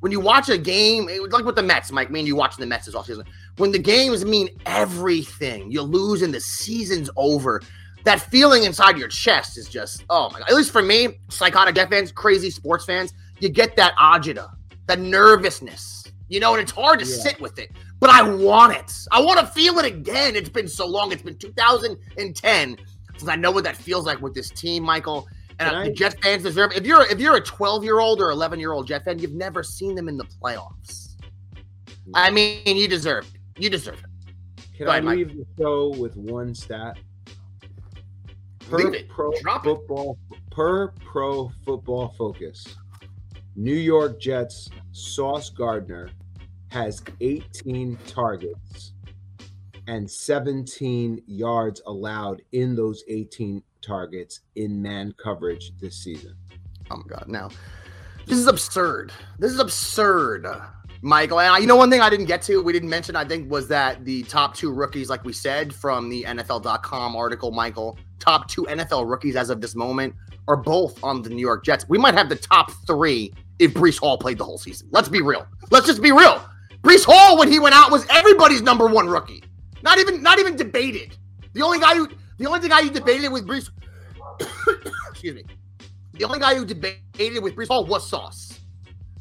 when 0.00 0.10
you 0.10 0.18
watch 0.20 0.48
a 0.48 0.56
game, 0.56 1.08
like 1.30 1.44
with 1.44 1.56
the 1.56 1.62
Mets, 1.62 1.92
Mike, 1.92 2.10
me 2.10 2.20
and 2.20 2.26
you 2.26 2.36
watching 2.36 2.60
the 2.60 2.66
Mets 2.66 2.86
this 2.86 2.94
offseason. 2.94 3.26
When 3.58 3.70
the 3.70 3.78
games 3.78 4.24
mean 4.24 4.48
everything, 4.64 5.70
you 5.70 5.82
lose 5.82 6.22
and 6.22 6.32
the 6.32 6.40
season's 6.40 7.10
over 7.16 7.60
that 8.04 8.20
feeling 8.20 8.64
inside 8.64 8.96
your 8.96 9.08
chest 9.08 9.58
is 9.58 9.68
just 9.68 10.04
oh 10.10 10.30
my 10.30 10.38
god. 10.40 10.48
At 10.50 10.54
least 10.56 10.70
for 10.72 10.82
me, 10.82 11.18
psychotic 11.28 11.74
Jet 11.74 11.90
fans, 11.90 12.12
crazy 12.12 12.50
sports 12.50 12.84
fans, 12.84 13.12
you 13.40 13.48
get 13.48 13.76
that 13.76 13.94
agita, 13.96 14.50
that 14.86 14.98
nervousness, 15.00 16.04
you 16.28 16.40
know, 16.40 16.52
and 16.54 16.62
it's 16.62 16.72
hard 16.72 17.00
to 17.00 17.04
Yeah. 17.06 17.16
sit 17.16 17.40
with 17.40 17.58
it. 17.58 17.70
But 18.00 18.10
I 18.10 18.22
want 18.22 18.74
it. 18.76 18.92
I 19.10 19.20
want 19.20 19.40
to 19.40 19.46
feel 19.46 19.78
it 19.78 19.84
again. 19.84 20.36
It's 20.36 20.48
been 20.48 20.68
so 20.68 20.86
long. 20.86 21.10
It's 21.12 21.22
been 21.22 21.36
2010 21.36 22.76
since 23.16 23.28
I 23.28 23.34
know 23.36 23.50
what 23.50 23.64
that 23.64 23.76
feels 23.76 24.06
like 24.06 24.20
with 24.20 24.34
this 24.34 24.50
team, 24.50 24.84
Michael. 24.84 25.26
And 25.58 25.68
the 25.70 25.90
I- 25.90 25.92
Jet 25.92 26.16
fans 26.22 26.44
deserve. 26.44 26.70
If 26.72 26.86
you're 26.86 27.02
if 27.06 27.18
you're 27.18 27.34
a 27.36 27.40
12 27.40 27.82
year 27.82 27.98
old 27.98 28.20
or 28.20 28.30
11 28.30 28.60
year 28.60 28.72
old 28.72 28.86
Jet 28.86 29.04
fan, 29.04 29.18
you've 29.18 29.32
never 29.34 29.62
seen 29.64 29.96
them 29.96 30.08
in 30.08 30.16
the 30.16 30.24
playoffs. 30.24 31.16
I 32.14 32.30
mean, 32.30 32.62
you 32.64 32.86
deserve 32.88 33.26
it. 33.34 33.62
You 33.62 33.68
deserve 33.68 33.98
it. 33.98 34.64
Can 34.76 34.86
Go 34.86 34.92
I 34.92 34.94
ahead, 34.98 35.04
Mike. 35.04 35.16
leave 35.18 35.36
the 35.36 35.46
show 35.58 35.88
with 35.98 36.16
one 36.16 36.54
stat? 36.54 36.96
It. 38.72 39.08
pro 39.08 39.32
Drop 39.40 39.66
it. 39.66 39.68
football 39.68 40.18
per 40.50 40.88
pro 41.04 41.50
football 41.64 42.14
focus. 42.16 42.76
New 43.56 43.74
York 43.74 44.20
Jets 44.20 44.68
Sauce 44.92 45.50
Gardner 45.50 46.10
has 46.70 47.02
18 47.20 47.98
targets 48.06 48.92
and 49.88 50.08
17 50.08 51.22
yards 51.26 51.80
allowed 51.86 52.42
in 52.52 52.76
those 52.76 53.02
18 53.08 53.62
targets 53.80 54.40
in 54.54 54.80
man 54.80 55.14
coverage 55.22 55.72
this 55.80 55.96
season. 55.96 56.34
Oh 56.90 56.96
my 56.98 57.02
god! 57.08 57.24
Now, 57.26 57.48
this 58.26 58.38
is 58.38 58.46
absurd. 58.46 59.12
This 59.38 59.52
is 59.52 59.58
absurd, 59.58 60.46
Michael. 61.02 61.40
And 61.40 61.52
I, 61.52 61.58
you 61.58 61.66
know, 61.66 61.76
one 61.76 61.90
thing 61.90 62.00
I 62.00 62.10
didn't 62.10 62.26
get 62.26 62.42
to, 62.42 62.62
we 62.62 62.72
didn't 62.72 62.90
mention, 62.90 63.16
I 63.16 63.24
think, 63.24 63.50
was 63.50 63.68
that 63.68 64.04
the 64.04 64.22
top 64.24 64.54
two 64.54 64.70
rookies, 64.70 65.08
like 65.08 65.24
we 65.24 65.32
said 65.32 65.74
from 65.74 66.08
the 66.08 66.24
NFL.com 66.24 67.16
article, 67.16 67.50
Michael, 67.50 67.98
top 68.18 68.48
two 68.48 68.64
NFL 68.64 69.08
rookies 69.08 69.36
as 69.36 69.50
of 69.50 69.60
this 69.60 69.74
moment 69.74 70.14
are 70.46 70.56
both 70.56 71.02
on 71.04 71.22
the 71.22 71.30
New 71.30 71.40
York 71.40 71.64
Jets. 71.64 71.88
We 71.88 71.98
might 71.98 72.14
have 72.14 72.28
the 72.28 72.36
top 72.36 72.72
three 72.86 73.32
if 73.58 73.74
Breece 73.74 73.98
Hall 73.98 74.18
played 74.18 74.38
the 74.38 74.44
whole 74.44 74.58
season. 74.58 74.88
Let's 74.90 75.08
be 75.08 75.20
real. 75.22 75.46
Let's 75.70 75.86
just 75.86 76.02
be 76.02 76.12
real. 76.12 76.42
Breece 76.82 77.04
Hall, 77.04 77.38
when 77.38 77.50
he 77.50 77.58
went 77.58 77.74
out, 77.74 77.90
was 77.90 78.06
everybody's 78.08 78.62
number 78.62 78.86
one 78.86 79.08
rookie. 79.08 79.42
Not 79.82 79.98
even, 79.98 80.22
not 80.22 80.38
even 80.38 80.56
debated. 80.56 81.16
The 81.52 81.62
only 81.62 81.78
guy 81.78 81.94
who, 81.94 82.08
the 82.38 82.46
only 82.46 82.68
guy 82.68 82.82
who 82.82 82.90
debated 82.90 83.30
with 83.30 83.46
Breece, 83.46 83.70
excuse 85.10 85.34
me, 85.34 85.44
the 86.14 86.24
only 86.24 86.38
guy 86.38 86.54
who 86.54 86.64
debated 86.64 87.42
with 87.42 87.54
Breece 87.54 87.68
Hall 87.68 87.84
was 87.84 88.08
Sauce. 88.08 88.58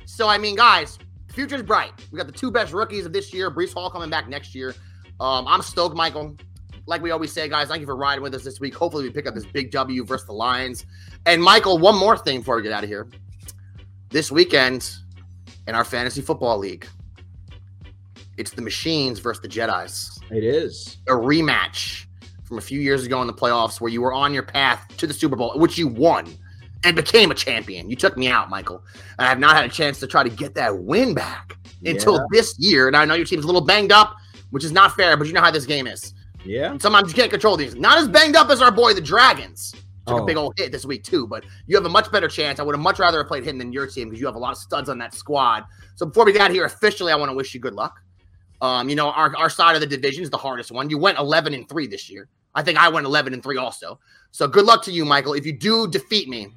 So 0.05 0.27
I 0.27 0.37
mean, 0.37 0.55
guys, 0.55 0.97
the 1.27 1.33
future's 1.33 1.61
bright. 1.61 1.91
We 2.11 2.17
got 2.17 2.27
the 2.27 2.33
two 2.33 2.51
best 2.51 2.73
rookies 2.73 3.05
of 3.05 3.13
this 3.13 3.33
year. 3.33 3.51
Breece 3.51 3.73
Hall 3.73 3.89
coming 3.89 4.09
back 4.09 4.29
next 4.29 4.55
year. 4.55 4.73
Um, 5.19 5.47
I'm 5.47 5.61
stoked, 5.61 5.95
Michael. 5.95 6.35
Like 6.87 7.01
we 7.01 7.11
always 7.11 7.33
say, 7.33 7.49
guys, 7.49 7.67
thank 7.67 7.81
you 7.81 7.85
for 7.85 7.97
riding 7.97 8.23
with 8.23 8.33
us 8.33 8.43
this 8.45 8.59
week. 8.61 8.73
Hopefully, 8.73 9.03
we 9.03 9.09
pick 9.11 9.27
up 9.27 9.35
this 9.35 9.45
big 9.45 9.71
W 9.71 10.05
versus 10.05 10.25
the 10.25 10.33
Lions. 10.33 10.85
And 11.25 11.43
Michael, 11.43 11.77
one 11.77 11.97
more 11.97 12.17
thing 12.17 12.39
before 12.39 12.55
we 12.55 12.63
get 12.63 12.71
out 12.71 12.83
of 12.83 12.89
here. 12.89 13.07
This 14.09 14.31
weekend 14.31 14.89
in 15.67 15.75
our 15.75 15.83
fantasy 15.83 16.21
football 16.21 16.57
league, 16.57 16.87
it's 18.37 18.51
the 18.51 18.61
Machines 18.61 19.19
versus 19.19 19.41
the 19.41 19.49
Jedi's 19.49 20.17
It 20.31 20.45
is. 20.45 20.97
a 21.07 21.11
rematch 21.11 22.05
from 22.45 22.57
a 22.57 22.61
few 22.61 22.79
years 22.79 23.05
ago 23.05 23.19
in 23.19 23.27
the 23.27 23.33
playoffs 23.33 23.81
where 23.81 23.91
you 23.91 24.01
were 24.01 24.13
on 24.13 24.33
your 24.33 24.43
path 24.43 24.87
to 24.95 25.05
the 25.07 25.13
Super 25.13 25.35
Bowl, 25.35 25.59
which 25.59 25.77
you 25.77 25.89
won 25.89 26.25
and 26.85 26.95
became 26.95 27.31
a 27.31 27.35
champion. 27.35 27.89
You 27.89 27.97
took 27.97 28.15
me 28.17 28.29
out, 28.29 28.49
Michael. 28.49 28.81
And 29.19 29.25
I 29.25 29.29
have 29.29 29.39
not 29.39 29.57
had 29.57 29.65
a 29.65 29.69
chance 29.69 29.99
to 29.99 30.07
try 30.07 30.23
to 30.23 30.29
get 30.29 30.55
that 30.55 30.77
win 30.77 31.13
back 31.13 31.57
until 31.83 32.13
Yeah. 32.13 32.19
this 32.31 32.55
year. 32.57 32.87
And 32.87 32.95
I 32.95 33.03
know 33.03 33.15
your 33.15 33.25
team's 33.25 33.43
a 33.43 33.47
little 33.47 33.59
banged 33.65 33.91
up, 33.91 34.15
which 34.51 34.63
is 34.63 34.71
not 34.71 34.95
fair, 34.95 35.17
but 35.17 35.27
you 35.27 35.33
know 35.33 35.41
how 35.41 35.51
this 35.51 35.65
game 35.65 35.85
is. 35.87 36.13
Yeah. 36.45 36.77
Sometimes 36.79 37.09
you 37.09 37.15
can't 37.15 37.31
control 37.31 37.57
these. 37.57 37.75
Not 37.75 37.97
as 37.97 38.07
banged 38.07 38.35
up 38.35 38.49
as 38.49 38.61
our 38.61 38.71
boy, 38.71 38.93
the 38.93 39.01
Dragons. 39.01 39.71
Took 40.05 40.19
Oh. 40.19 40.23
a 40.23 40.25
big 40.25 40.37
old 40.37 40.53
hit 40.57 40.71
this 40.71 40.85
week, 40.85 41.03
too, 41.03 41.27
but 41.27 41.43
you 41.65 41.75
have 41.75 41.85
a 41.85 41.89
much 41.89 42.09
better 42.13 42.29
chance. 42.29 42.59
I 42.61 42.63
would 42.63 42.73
have 42.75 42.81
much 42.81 42.97
rather 42.97 43.17
have 43.17 43.27
played 43.27 43.43
him 43.43 43.57
than 43.57 43.73
your 43.73 43.87
team 43.87 44.07
because 44.07 44.21
you 44.21 44.25
have 44.25 44.35
a 44.35 44.39
lot 44.39 44.51
of 44.53 44.57
studs 44.57 44.87
on 44.87 44.97
that 44.99 45.13
squad. 45.13 45.65
So 45.95 46.05
before 46.05 46.23
we 46.23 46.31
get 46.31 46.49
here 46.51 46.63
officially, 46.63 47.11
I 47.11 47.17
want 47.17 47.29
to 47.29 47.35
wish 47.35 47.53
you 47.53 47.59
good 47.59 47.73
luck. 47.73 47.99
Um, 48.61 48.87
you 48.87 48.95
know, 48.95 49.09
our, 49.11 49.35
our 49.35 49.49
side 49.49 49.75
of 49.75 49.81
the 49.81 49.87
division 49.87 50.23
is 50.23 50.29
the 50.29 50.37
hardest 50.37 50.71
one. 50.71 50.89
You 50.89 50.97
went 50.97 51.17
11 51.19 51.53
and 51.53 51.67
3 51.67 51.87
this 51.87 52.09
year. 52.09 52.29
I 52.55 52.63
think 52.63 52.77
I 52.79 52.87
went 52.87 53.05
11 53.05 53.33
and 53.33 53.43
3 53.43 53.57
also. 53.57 53.99
So 54.31 54.47
good 54.47 54.65
luck 54.65 54.81
to 54.83 54.91
you, 54.91 55.03
Michael. 55.03 55.33
If 55.33 55.45
you 55.45 55.51
do 55.51 55.87
defeat 55.89 56.29
me, 56.29 56.47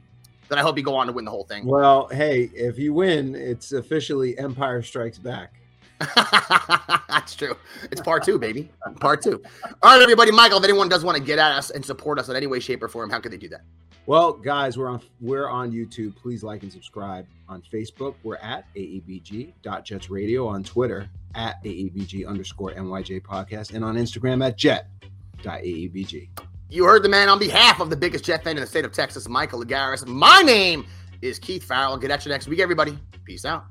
then 0.49 0.59
I 0.59 0.63
hope 0.63 0.79
you 0.79 0.85
go 0.85 0.95
on 0.95 1.09
to 1.09 1.13
win 1.13 1.25
the 1.25 1.31
whole 1.31 1.45
thing. 1.45 1.67
Well, 1.67 2.07
hey, 2.09 2.51
if 2.55 2.79
you 2.79 2.95
win, 2.95 3.35
it's 3.35 3.73
officially 3.73 4.39
Empire 4.39 4.81
Strikes 4.83 5.19
Back. 5.19 5.60
That's 7.09 7.35
true. 7.35 7.55
It's 7.91 8.01
part 8.01 8.25
two, 8.25 8.39
baby. 8.39 8.71
Part 9.01 9.23
two. 9.23 9.43
All 9.83 9.93
right, 9.95 10.03
everybody. 10.03 10.31
Michael, 10.31 10.59
if 10.59 10.65
anyone 10.65 10.89
does 10.89 11.05
want 11.05 11.19
to 11.19 11.23
get 11.23 11.39
at 11.39 11.53
us 11.53 11.71
and 11.71 11.85
support 11.85 12.19
us 12.19 12.29
in 12.29 12.37
any 12.37 12.47
way, 12.47 12.61
shape, 12.61 12.83
or 12.83 12.89
form, 12.89 13.11
how 13.11 13.21
could 13.21 13.33
they 13.33 13.37
do 13.37 13.49
that? 13.49 13.63
Well, 14.07 14.33
guys, 14.33 14.79
we're 14.79 14.89
on 14.89 15.03
we're 15.21 15.49
on 15.49 15.71
YouTube. 15.71 16.17
Please 16.17 16.43
like 16.43 16.63
and 16.63 16.73
subscribe. 16.73 17.27
On 17.49 17.63
Facebook, 17.73 18.15
we're 18.23 18.37
at 18.37 18.65
aebg.jetsradio. 18.75 20.49
On 20.49 20.65
Twitter, 20.65 21.09
at 21.35 21.63
aebg 21.65 22.27
underscore 22.27 22.73
nyj 22.73 23.21
podcast, 23.23 23.75
and 23.75 23.85
on 23.85 23.97
Instagram 23.97 24.45
at 24.45 24.57
jet.aebg. 24.57 26.29
You 26.71 26.85
heard 26.85 27.03
the 27.03 27.09
man 27.09 27.29
on 27.29 27.39
behalf 27.39 27.81
of 27.81 27.91
the 27.91 27.97
biggest 27.97 28.25
Jet 28.25 28.45
fan 28.45 28.57
in 28.57 28.61
the 28.61 28.67
state 28.67 28.85
of 28.85 28.93
Texas, 28.93 29.29
Michael 29.29 29.63
Lagaris. 29.63 30.07
My 30.07 30.41
name 30.43 30.87
is 31.21 31.39
Keith 31.39 31.65
Farrell. 31.65 31.97
Get 31.99 32.11
at 32.11 32.25
you 32.25 32.31
next 32.31 32.47
week, 32.47 32.61
everybody. 32.61 32.97
Peace 33.25 33.45
out. 33.45 33.65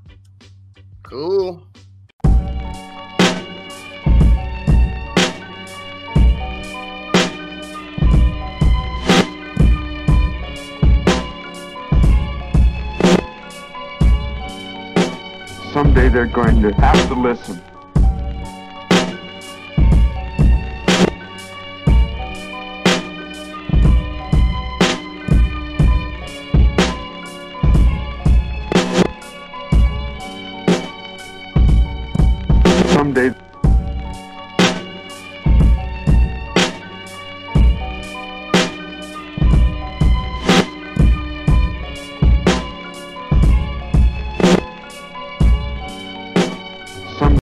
Cool. 1.02 1.66
Someday 15.74 16.10
they're 16.10 16.26
going 16.26 16.62
to 16.64 16.74
have 16.74 17.08
to 17.10 17.14
listen. 17.14 17.62